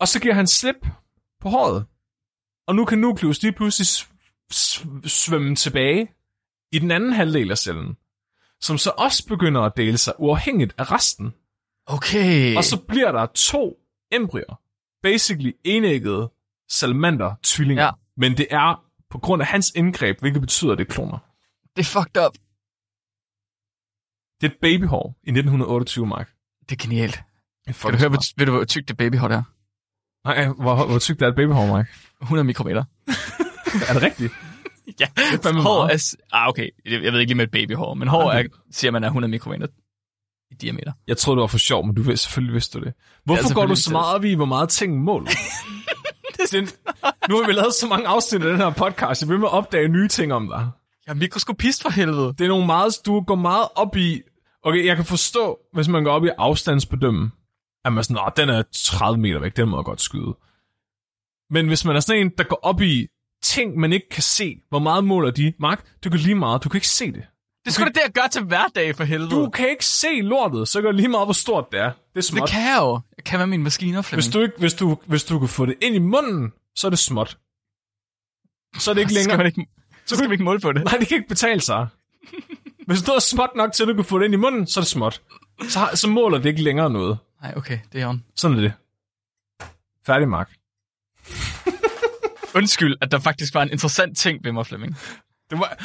[0.00, 0.86] Og så giver han slip
[1.40, 1.86] på håret.
[2.66, 3.86] Og nu kan nukleus lige pludselig
[5.04, 6.08] svømme tilbage
[6.72, 7.96] i den anden halvdel af cellen,
[8.60, 11.34] som så også begynder at dele sig uafhængigt af resten.
[11.86, 12.56] Okay.
[12.56, 13.78] Og så bliver der to
[14.12, 14.60] embryer.
[15.02, 16.30] Basically enæggede
[16.68, 17.84] salamander-tvillinger.
[17.84, 17.90] Ja.
[18.16, 21.18] Men det er på grund af hans indgreb, hvilket betyder, at det er kloner.
[21.76, 22.32] Det er fucked up.
[24.40, 26.32] Det er et babyhår i 1928, Mark.
[26.60, 27.22] Det er genialt.
[27.66, 29.42] Det Kan du høre, hvor, ved du, hvor tykt det babyhår er?
[30.24, 31.88] Nej, hvor, hvor tykt er et babyhår, Mark?
[32.22, 32.84] 100 mikrometer.
[33.88, 34.32] Er det rigtigt?
[35.00, 36.14] Ja, er fandme hår meget.
[36.32, 36.36] er...
[36.36, 36.68] Ah, okay.
[36.84, 39.66] Jeg ved ikke lige med et babyhår, men hår er, siger man er 100 mikrometer
[40.50, 40.92] i diameter.
[41.06, 42.92] Jeg troede, det var for sjov, men du ved, selvfølgelig vidste du det.
[43.24, 45.30] Hvorfor Ja, går du så meget op i, hvor meget ting måler?
[46.52, 46.68] den,
[47.28, 49.52] nu har vi lavet så mange afsnit af den her podcast, jeg vil med at
[49.52, 50.70] opdage nye ting om dig.
[51.06, 52.26] Jeg er mikroskopist for helvede.
[52.38, 54.20] Det er nogle meget, du går meget op i,
[54.62, 57.30] okay, jeg kan forstå, hvis man går op i afstandsbedømme,
[57.84, 60.36] at man sådan, "Nå, den er 30 meter væk, den må jeg godt skyde.
[61.50, 63.06] Men hvis man er sådan en, der går op i
[63.42, 65.52] ting, man ikke kan se, hvor meget måler de?
[65.58, 67.22] Mark, du kan lige meget, du kan ikke se det.
[67.64, 69.30] Det sgu da det, jeg gør til hverdag for helvede.
[69.30, 71.92] Du kan ikke se lortet, så gør lige meget, hvor stort det er.
[72.12, 72.40] Det er småt.
[72.42, 73.00] det kan jeg jo.
[73.16, 74.24] Jeg kan med mine maskiner, Flemming.
[74.24, 76.90] Hvis du, ikke, hvis, du, hvis du kan få det ind i munden, så er
[76.90, 77.38] det småt.
[78.78, 79.36] Så er det ikke skal længere.
[79.36, 79.66] man ikke,
[80.06, 80.84] så skal vi ikke måle på det.
[80.84, 81.86] Nej, det kan ikke betale sig.
[82.86, 84.80] Hvis du er småt nok til, at du kan få det ind i munden, så
[84.80, 85.22] er det småt.
[85.68, 87.18] Så, har- så måler det ikke længere noget.
[87.42, 88.24] Nej, okay, det er on.
[88.36, 88.72] Sådan er det.
[90.06, 90.50] Færdig, Mark.
[92.54, 94.96] Undskyld, at der faktisk var en interessant ting ved mig, Flemming.
[95.50, 95.78] Det var,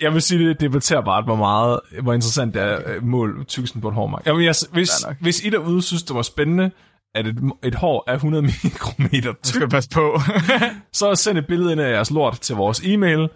[0.00, 3.80] jeg vil sige, det debatterer bare, hvor meget, hvor interessant det er at måle tykkelsen
[3.80, 4.26] på et hår, Mark.
[4.26, 4.90] Jamen, jeg, hvis,
[5.20, 6.70] hvis I derude synes, det var spændende,
[7.14, 10.18] at et, et hår er 100 mikrometer Du tykt, skal passe på.
[10.92, 13.28] så send et billede ind af jeres lort til vores e-mail.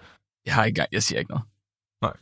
[0.46, 1.44] jeg har ikke jeg siger ikke noget.
[2.02, 2.12] Nej.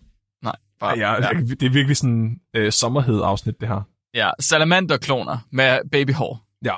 [0.43, 1.41] Nej, bare, Ja, ja.
[1.41, 3.81] Det er virkelig sådan øh, sommerhed afsnit, det her.
[4.15, 4.31] ja.
[4.41, 6.47] Salamanderkloner med babyhår.
[6.65, 6.75] Ja.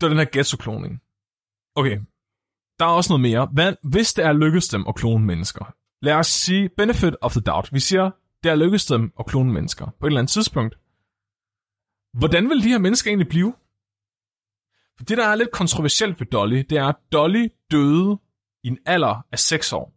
[0.00, 1.00] Det var den her ghetto-kloning.
[1.76, 1.98] Okay.
[2.82, 3.48] Der er også noget mere.
[3.52, 7.40] Hvad, hvis det er lykkedes dem at klone mennesker, lad os sige benefit of the
[7.40, 7.72] doubt.
[7.72, 8.10] Vi siger,
[8.42, 10.78] det er lykkedes dem at klone mennesker på et eller andet tidspunkt.
[12.18, 13.54] Hvordan vil de her mennesker egentlig blive?
[14.96, 18.18] For det, der er lidt kontroversielt ved Dolly, det er, at Dolly døde
[18.64, 19.92] i en alder af 6 år.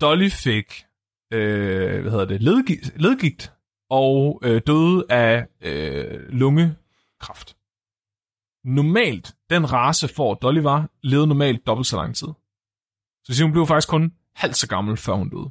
[0.00, 0.84] Dolly fik
[1.32, 3.52] øh, hvad hedder det, ledgigt, ledgigt
[3.90, 7.56] og øh, døde af øh, lungekræft.
[8.64, 12.28] Normalt, den race for Dolly var, levede normalt dobbelt så lang tid.
[13.24, 15.50] Så hun blev faktisk kun halvt så gammel, før hun døde.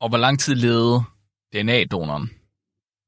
[0.00, 1.02] Og hvor lang tid levede
[1.52, 2.30] DNA-donoren?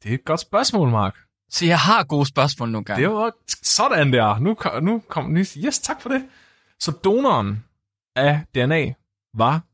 [0.02, 1.16] Det er et godt spørgsmål, Mark.
[1.48, 3.02] Så jeg har gode spørgsmål nogle gange.
[3.02, 3.32] Det var
[3.62, 4.38] sådan der.
[4.38, 6.28] Nu kom, nu kom Yes, tak for det.
[6.78, 7.64] Så donoren
[8.16, 8.94] af DNA
[9.34, 9.64] var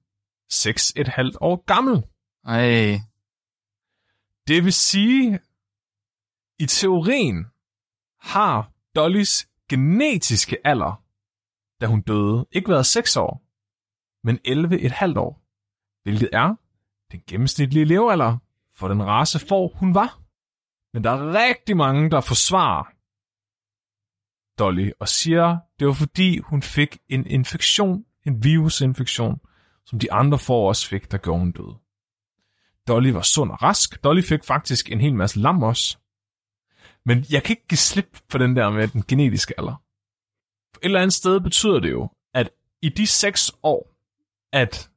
[0.53, 2.05] 6,5 år gammel.
[2.45, 3.01] Ej,
[4.47, 5.41] Det vil sige,
[6.59, 7.47] i teorien
[8.21, 11.03] har Dollys genetiske alder,
[11.81, 13.43] da hun døde, ikke været 6 år,
[14.25, 15.43] men 11,5 år,
[16.03, 16.55] hvilket er
[17.13, 18.39] den gennemsnitlige levealder
[18.77, 20.21] for den race for hun var.
[20.93, 22.85] Men der er rigtig mange, der forsvarer
[24.59, 29.41] Dolly og siger, det var fordi hun fik en infektion, en virusinfektion,
[29.87, 31.79] som de andre får også fik, der gjorde hun døde.
[32.89, 34.05] Dolly var sund og rask.
[34.05, 35.99] Dolly fik faktisk en hel masse lam også.
[37.09, 39.83] Men jeg kan ikke give slip på den der med den genetiske alder.
[40.73, 42.51] På et eller andet sted betyder det jo, at
[42.83, 43.91] i de seks år,
[44.53, 44.91] at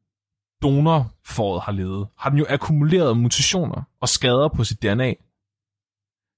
[0.62, 5.14] donorforet har levet, har den jo akkumuleret mutationer og skader på sit DNA.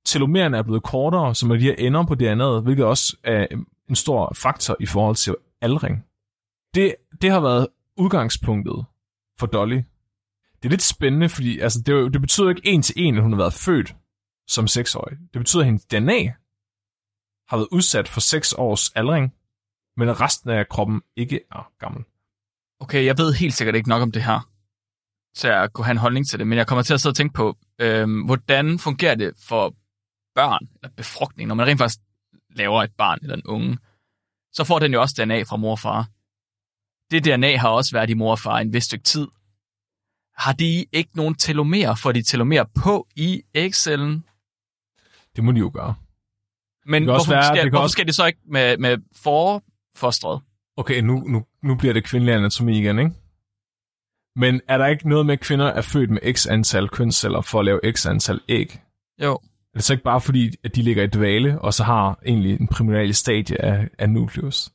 [0.06, 3.48] Telomererne er blevet kortere, som er de her ender på DNA'et, hvilket også er
[3.90, 6.06] en stor faktor i forhold til aldring.
[6.74, 7.68] Det, det har været
[7.98, 8.86] udgangspunktet
[9.40, 9.82] for Dolly.
[10.58, 13.32] Det er lidt spændende, fordi altså, det, det betyder ikke en til en, at hun
[13.32, 13.96] har været født
[14.48, 15.18] som seksårig.
[15.34, 16.34] Det betyder, at hendes DNA
[17.48, 19.34] har været udsat for 6 års aldring,
[19.98, 22.04] men resten af kroppen ikke er gammel.
[22.80, 24.50] Okay, jeg ved helt sikkert ikke nok om det her,
[25.36, 27.16] til at kunne have en holdning til det, men jeg kommer til at sidde og
[27.16, 29.76] tænke på, øhm, hvordan fungerer det for
[30.36, 32.00] børn, eller befrugtning, når man rent faktisk
[32.56, 33.78] laver et barn eller en unge,
[34.54, 36.08] så får den jo også DNA fra mor og far.
[37.12, 39.28] Det DNA har også været i mor og far en vis stykke tid.
[40.38, 41.96] Har de ikke nogen telomer?
[41.96, 44.26] Får de telomer på i ægcellen?
[45.36, 45.96] Det må de jo gøre.
[46.86, 50.42] Men Det hvorfor, være- skal, det hvorfor også- skal det så ikke med, med forfostret?
[50.78, 53.12] Okay, nu, nu, nu bliver det kvindelig anatomi igen, ikke?
[54.36, 57.60] Men er der ikke noget med, at kvinder er født med x antal kønsceller for
[57.60, 58.80] at lave x antal æg?
[59.24, 59.34] Jo.
[59.34, 59.38] Er
[59.78, 62.68] det så ikke bare fordi, at de ligger i dvale, og så har egentlig en
[62.68, 64.70] primordial stadie af, af nucleus?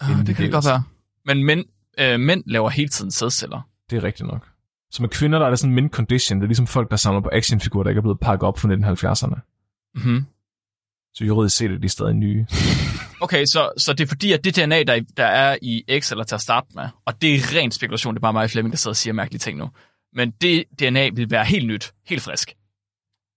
[0.00, 0.82] Ah, det kan det det godt være.
[1.24, 1.64] Men mænd,
[2.00, 3.60] øh, mænd laver hele tiden sædceller.
[3.90, 4.48] Det er rigtigt nok.
[4.90, 6.38] Så med kvinder, der er det sådan en condition.
[6.38, 8.68] Det er ligesom folk, der samler på actionfigurer, der ikke er blevet pakket op fra
[8.68, 9.55] 1970'erne.
[9.96, 10.26] Mm-hmm.
[11.14, 12.46] Så juridisk set er de stadig nye.
[13.20, 16.34] Okay, så, så det er fordi, at det DNA, der, der er i ægceller til
[16.34, 18.76] at starte med, og det er ren spekulation, det er bare mig og Flemming, der
[18.76, 19.70] sidder og siger mærkelige ting nu,
[20.12, 22.50] men det DNA vil være helt nyt, helt frisk.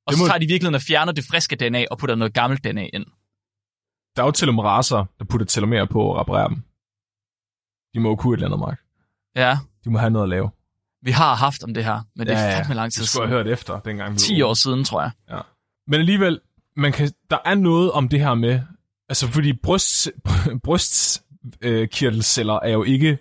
[0.07, 2.15] Og Det så må- tager de i virkeligheden og fjerner det friske DNA og putter
[2.15, 3.06] noget gammelt DNA ind.
[4.15, 6.57] Der er jo telomeraser, der putter telomerer på og reparerer dem.
[7.94, 8.80] De må jo kunne et eller andet, Mark.
[9.36, 10.49] Ja, De må have noget at lave.
[11.02, 13.30] vi har haft om det her, men det er fandme lang tid Det skulle jeg
[13.31, 13.45] siden.
[13.45, 14.10] hørt efter, dengang.
[14.10, 14.45] vi var 10 unge.
[14.45, 15.11] år siden, tror jeg.
[15.88, 16.40] Men alligevel,
[16.80, 18.60] man kan, der er noget om det her med,
[19.10, 20.10] altså fordi bryst,
[20.65, 23.18] brystkirtelceller er jo ikke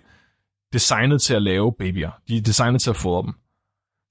[0.73, 2.11] designet til at lave babyer.
[2.27, 3.33] De er designet til at fodre dem.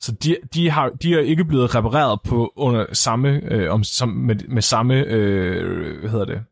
[0.01, 4.09] Så de, de, har, de er ikke blevet repareret på under samme, øh, om, som,
[4.09, 6.45] med, med samme, øh, hvad hedder det,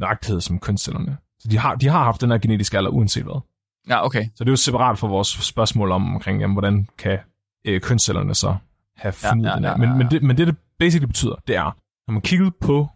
[0.00, 1.16] nøjagtighed som kønscellerne.
[1.38, 3.40] Så de har, de har haft den her genetiske alder uanset hvad.
[3.88, 4.24] Ja, okay.
[4.34, 7.18] Så det er jo separat for vores spørgsmål om, omkring, jamen, hvordan kan
[7.64, 8.56] øh, kønscellerne så
[8.96, 9.70] have Ja, fundet ja, den her.
[9.70, 10.08] ja, Men, ja, men, ja.
[10.08, 11.76] det, men det, det basically betyder, det er,
[12.08, 12.88] når man kiggede på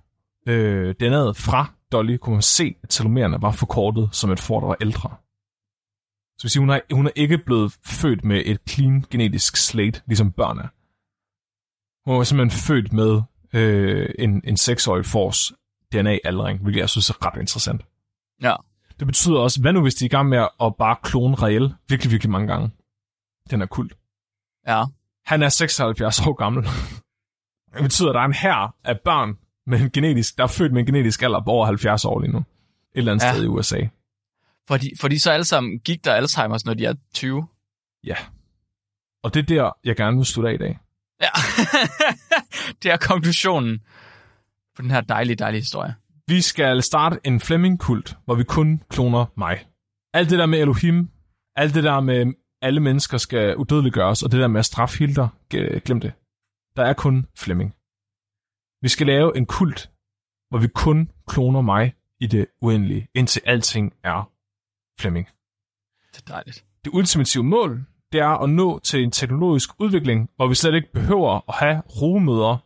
[0.47, 4.67] øh, DNA'et fra Dolly, kunne man se, at telomererne var forkortet som et får, der
[4.67, 5.17] var ældre.
[6.39, 10.03] Så vil sige, hun er, hun er ikke blevet født med et clean genetisk slate,
[10.07, 10.69] ligesom børn er.
[12.11, 13.23] Hun var simpelthen født med
[13.53, 15.53] øh, en, en seksårig fors
[15.93, 17.83] DNA-aldring, hvilket jeg synes er ret interessant.
[18.43, 18.55] Ja.
[18.99, 21.75] Det betyder også, hvad nu hvis de er i gang med at bare klone Rael
[21.89, 22.71] virkelig, virkelig mange gange?
[23.51, 23.97] Den er kult.
[24.67, 24.85] Ja.
[25.27, 26.65] Han er 76 år gammel.
[27.75, 30.73] Det betyder, at der er en her af børn, med en genetisk, der er født
[30.73, 32.39] med en genetisk alder på over 70 år lige nu.
[32.39, 32.45] Et
[32.95, 33.33] eller andet Ja.
[33.33, 33.81] sted i USA.
[34.69, 37.47] Fordi, fordi så alle sammen gik der Alzheimer's, når de er 20.
[38.05, 38.15] Ja.
[39.23, 40.79] Og det er der, jeg gerne vil slutte af i dag.
[41.21, 41.29] Ja.
[42.83, 43.79] det er konklusionen
[44.77, 45.95] på den her dejlige, dejlige historie.
[46.27, 49.67] Vi skal starte en Fleming-kult, hvor vi kun kloner mig.
[50.15, 51.09] Alt det der med Elohim,
[51.57, 52.33] alt det der med
[52.63, 55.29] alle mennesker skal udødeliggøres, og det der med at straffe Hilder,
[55.85, 56.13] glem det.
[56.77, 57.75] Der er kun Flemming.
[58.83, 59.91] Vi skal lave en kult,
[60.49, 64.31] hvor vi kun kloner mig i det uendelige, indtil alting er
[65.01, 65.29] Flemming.
[66.13, 66.65] Det er dejligt.
[66.85, 70.93] Det ultimative mål, det er at nå til en teknologisk udvikling, hvor vi slet ikke
[70.93, 72.57] behøver at have rugemøder.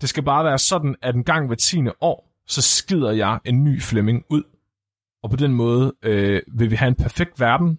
[0.00, 3.64] Det skal bare være sådan, at en gang hver tiende år, så skider jeg en
[3.64, 4.42] ny Flemming ud.
[5.22, 7.78] Og på den måde øh, vil vi have en perfekt verden,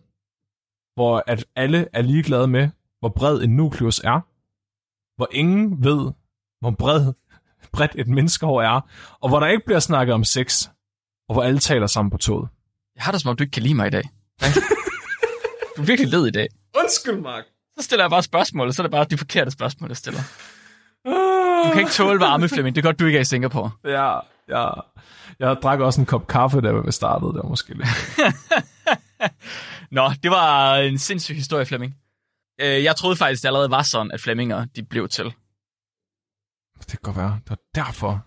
[0.95, 2.69] hvor at alle er ligeglade med,
[2.99, 4.21] hvor bred en nukleus er,
[5.17, 6.11] hvor ingen ved,
[6.61, 7.13] hvor bred,
[7.71, 8.81] bredt et menneskehår er,
[9.21, 10.67] og hvor der ikke bliver snakket om sex,
[11.29, 12.49] og hvor alle taler sammen på toget.
[12.95, 14.03] Jeg har det som om, du ikke kan lide mig i dag.
[15.77, 16.47] du er virkelig led i dag.
[16.79, 17.43] Undskyld, Mark.
[17.77, 20.19] Så stiller jeg bare spørgsmål, og så er det bare de forkerte spørgsmål, jeg stiller.
[21.65, 22.75] Du kan ikke tåle varme, Flemming.
[22.75, 23.71] Det er godt, du ikke er i Singapore.
[23.85, 24.19] Ja,
[24.49, 24.69] ja.
[25.39, 27.33] Jeg drak også en kop kaffe, da vi startede.
[27.33, 27.87] Det var måske lidt.
[29.91, 31.95] Nå, det var en sindssyg historie, Flemming.
[32.61, 35.25] Øh, Jeg troede faktisk, det allerede var sådan, at Flemminger de blev til.
[36.79, 37.39] Det kan godt være.
[37.43, 38.25] Det var derfor.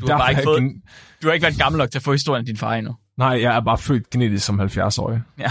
[0.00, 0.82] Du har bare ikke fået- gen-
[1.22, 2.96] Du har ikke været gammel nok til at få historien af din far endnu.
[3.16, 5.22] Nej, jeg er bare født genetisk som 70-årig.
[5.38, 5.50] Ja.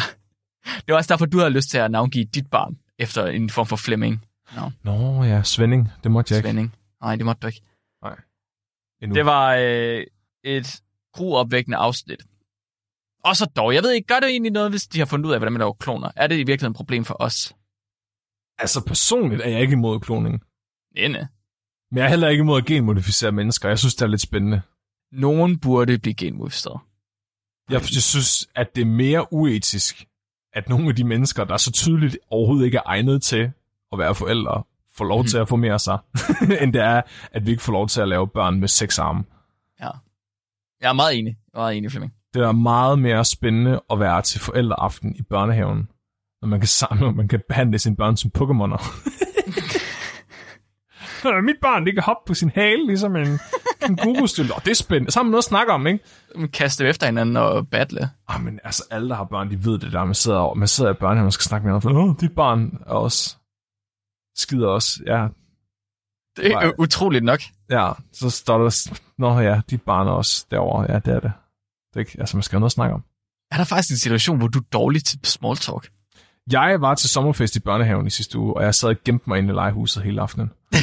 [0.66, 3.66] Det var også derfor, du havde lyst til at navngive dit barn efter en form
[3.68, 4.26] for Flemming.
[4.84, 5.91] Nå ja, Svending.
[6.03, 6.48] Det måtte jeg ikke.
[6.49, 6.76] Svending.
[7.02, 7.62] Nej, det måtte du ikke.
[9.02, 9.16] Endnu.
[9.16, 10.03] Det var øh,
[10.44, 10.82] et
[11.14, 12.22] gruopvækkende afsnit.
[13.24, 15.34] Og så dog, jeg ved ikke, gør det egentlig noget, hvis de har fundet ud
[15.34, 16.12] af, hvordan man laver kloner?
[16.16, 17.53] Er det i virkeligheden et problem for os?
[18.61, 20.41] Altså personligt er jeg ikke imod kloning.
[20.95, 21.27] Inde.
[21.91, 23.69] Men jeg er heller ikke imod at genmodificere mennesker.
[23.69, 24.61] Jeg synes, det er lidt spændende.
[25.11, 26.79] Nogen burde blive genmodificeret.
[27.69, 30.05] Jeg, jeg synes, at det er mere uetisk,
[30.53, 33.51] at nogle af de mennesker, der så tydeligt overhovedet ikke er egnet til
[33.91, 34.63] at være forældre,
[34.97, 35.27] får lov Mhm.
[35.27, 35.97] til at formere sig,
[36.61, 37.01] end det er,
[37.31, 39.23] at vi ikke får lov til at lave børn med seks arme.
[40.81, 41.38] Jeg er meget enig.
[41.53, 42.13] Jeg er meget enig, Flemming.
[42.33, 45.89] Det er meget mere spændende at være til forældreaften i børnehaven,
[46.41, 48.81] når man kan samle, og man kan behandle sine børn som Pokémoner.
[51.43, 53.39] Mit barn, det kan hoppe på sin hale, ligesom en
[53.81, 54.51] Kængurustylte.
[54.51, 55.11] Og det er spændende.
[55.11, 55.99] Så har man noget at snakke om, ikke?
[56.53, 58.09] Kaste dem efter hinanden og battle.
[58.27, 60.05] Ah, men altså, alle, der har børn, de ved det der.
[60.05, 62.09] Man sidder, over, man sidder i børnehaven og skal snakke med hinanden.
[62.09, 63.35] Åh, dit barn er også...
[64.35, 65.03] Skider også.
[65.05, 65.27] Ja,
[66.38, 67.39] Det er utroligt nok.
[67.69, 67.91] ja.
[68.13, 68.99] Så står der...
[69.18, 70.85] Nå ja, dit barn er også derovre.
[70.91, 71.31] Ja, det er det.
[71.93, 73.03] det er altså, man skal have noget at snakke om.
[73.51, 75.89] Er der faktisk en situation, hvor du er dårlig til small talk?
[76.51, 79.38] Jeg var til sommerfest i børnehaven i sidste uge, og jeg sad og gemte mig
[79.38, 80.51] inde i legehuset hele aftenen.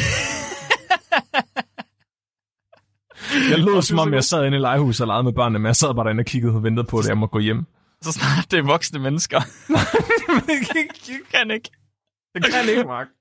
[3.50, 5.76] jeg lød som om, jeg sad inde i legehuset og legede med børnene, men jeg
[5.76, 7.66] sad bare derinde og kiggede og ventede på, at jeg måtte gå hjem.
[8.02, 9.40] Så snart det er voksne mennesker.
[10.48, 10.66] jeg
[11.30, 11.70] kan ikke.
[12.34, 13.06] Det kan ikke, Mark.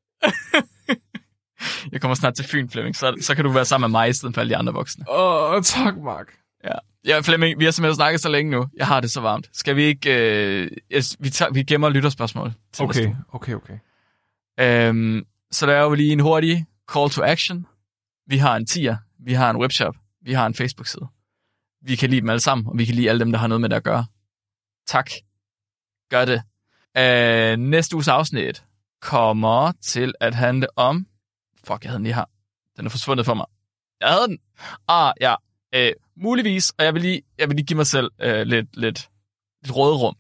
[1.92, 4.14] Jeg kommer snart til Fyn, Flemming, så, så kan du være sammen med mig i
[4.14, 5.06] stedet for alle de andre voksne.
[5.10, 6.28] Åh, oh, tak, Mark.
[6.64, 6.74] Ja.
[7.08, 8.68] Ja, Flemming, vi har simpelthen snakket så længe nu.
[8.78, 9.50] Jeg har det så varmt.
[9.54, 10.10] Skal vi ikke...
[10.62, 10.72] Øh,
[11.20, 13.78] vi, tager, vi gemmer lytterspørgsmål til Okay, okay, okay.
[14.60, 17.66] Øhm, så der er jo lige en hurtig call to action.
[18.28, 21.08] Vi har en tier, vi har en webshop, vi har en Facebook-side.
[21.82, 23.62] Vi kan lide dem alle sammen, og vi kan lide alle dem, der har noget
[23.62, 24.06] med det at gøre.
[24.88, 25.12] Tak.
[26.10, 26.42] Gør det.
[26.98, 28.64] Øh, næste uges afsnit
[29.02, 31.08] kommer til at handle om...
[31.68, 32.26] Fuck, jeg havde den lige her.
[32.78, 33.46] Den er forsvundet for mig.
[34.02, 34.40] Jeg havde den.
[34.88, 35.36] Ah, ja.
[35.76, 39.10] Øh, muligvis, og jeg vil lige, jeg vil lige give mig selv øh, lidt, lidt,
[39.64, 40.16] lidt råderum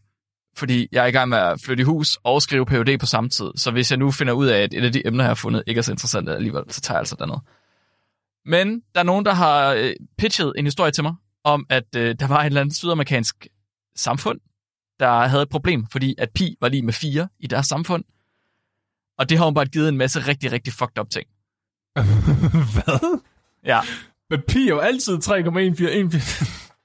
[0.57, 3.29] fordi jeg er i gang med at flytte i hus og skrive PhD på samme
[3.29, 3.51] tid.
[3.55, 5.63] Så hvis jeg nu finder ud af, at et af de emner, jeg har fundet,
[5.67, 7.39] ikke er så interessant alligevel, så tager jeg altså det andet.
[8.45, 12.15] Men der er nogen, der har øh, pitchet en historie til mig, om at øh,
[12.19, 13.47] der var et eller andet sydamerikansk
[13.95, 14.39] samfund,
[14.99, 18.03] der havde et problem, fordi at pi var lige med 4 i deres samfund.
[19.17, 21.27] Og det har bare givet en masse rigtig, rigtig fucked up ting.
[22.73, 23.21] Hvad?
[23.65, 23.79] Ja,
[24.29, 25.31] Men pi er jo altid 3,1414.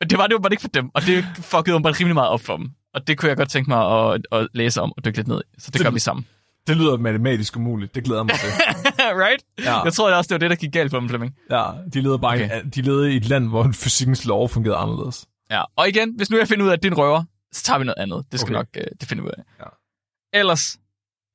[0.01, 2.15] men det var det jo bare ikke for dem, og det fuckede jo bare rimelig
[2.15, 2.71] meget op for dem.
[2.95, 5.41] Og det kunne jeg godt tænke mig at, at læse om og dykke lidt ned
[5.41, 5.61] i.
[5.61, 6.27] Så det, Det- gør vi sammen.
[6.67, 7.95] Det lyder matematisk umuligt.
[7.95, 8.49] Det glæder mig til.
[9.25, 9.45] right?
[9.59, 9.83] Ja.
[9.83, 11.35] Jeg tror også, det var det, der gik galt for dem, Flemming.
[11.51, 11.65] Ja,
[11.95, 12.61] de levede bare Okay.
[12.65, 15.27] en, de levede i et land, hvor fysikkens lov fungerede anderledes.
[15.51, 15.63] Ja.
[15.77, 17.79] Og igen, hvis nu jeg finder ud af, at det er en røver, så tager
[17.79, 18.25] vi noget andet.
[18.33, 18.59] Det skal Okay.
[18.59, 19.43] nok øh, det finder vi ud af.
[19.61, 20.39] Ja.
[20.39, 20.79] Ellers,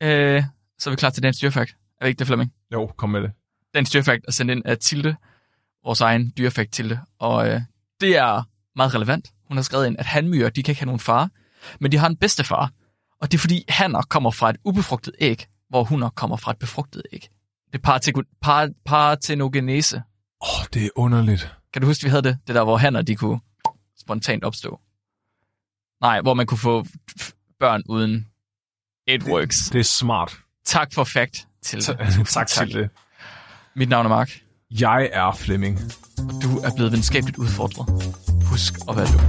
[0.04, 0.44] øh,
[0.80, 1.76] så er vi klar til dagens dyrefakt.
[2.02, 2.52] Er vi ikke det, Flemming?
[2.74, 3.32] Jo, kom med det.
[3.74, 5.16] Dagens dyrefakt er sendt ind af Tilde,
[5.88, 7.00] vores egen dyrefakt Tilde.
[7.20, 7.62] Og øh,
[8.02, 8.44] det er
[8.76, 9.32] meget relevant.
[9.48, 11.30] Hun har skrevet ind, at hanmyrer, de kan ikke have nogen far,
[11.80, 12.72] men de har en bedstefar.
[13.22, 16.58] Og det er fordi, hanner kommer fra et ubefrugtet æg, hvor hunder kommer fra et
[16.58, 17.30] befrugtet æg.
[17.74, 19.98] Det er par- partenogenese.
[19.98, 21.56] Åh, oh, det er underligt.
[21.74, 22.38] Kan du huske, vi havde det?
[22.48, 23.40] Det der, hvor hanner, de kunne
[24.00, 24.80] spontant opstå.
[26.02, 26.86] Nej, hvor man kunne få
[27.60, 28.28] børn uden
[29.08, 29.70] it works.
[29.70, 30.38] Det er smart.
[30.66, 32.28] Tak for fact til Tak, det.
[32.28, 32.90] tak til det.
[33.76, 34.47] Mit navn er Mark.
[34.72, 35.80] Jeg er Flemming.
[36.44, 37.86] Du er blevet videnskabeligt udfordret.
[38.46, 39.20] Husk at være du.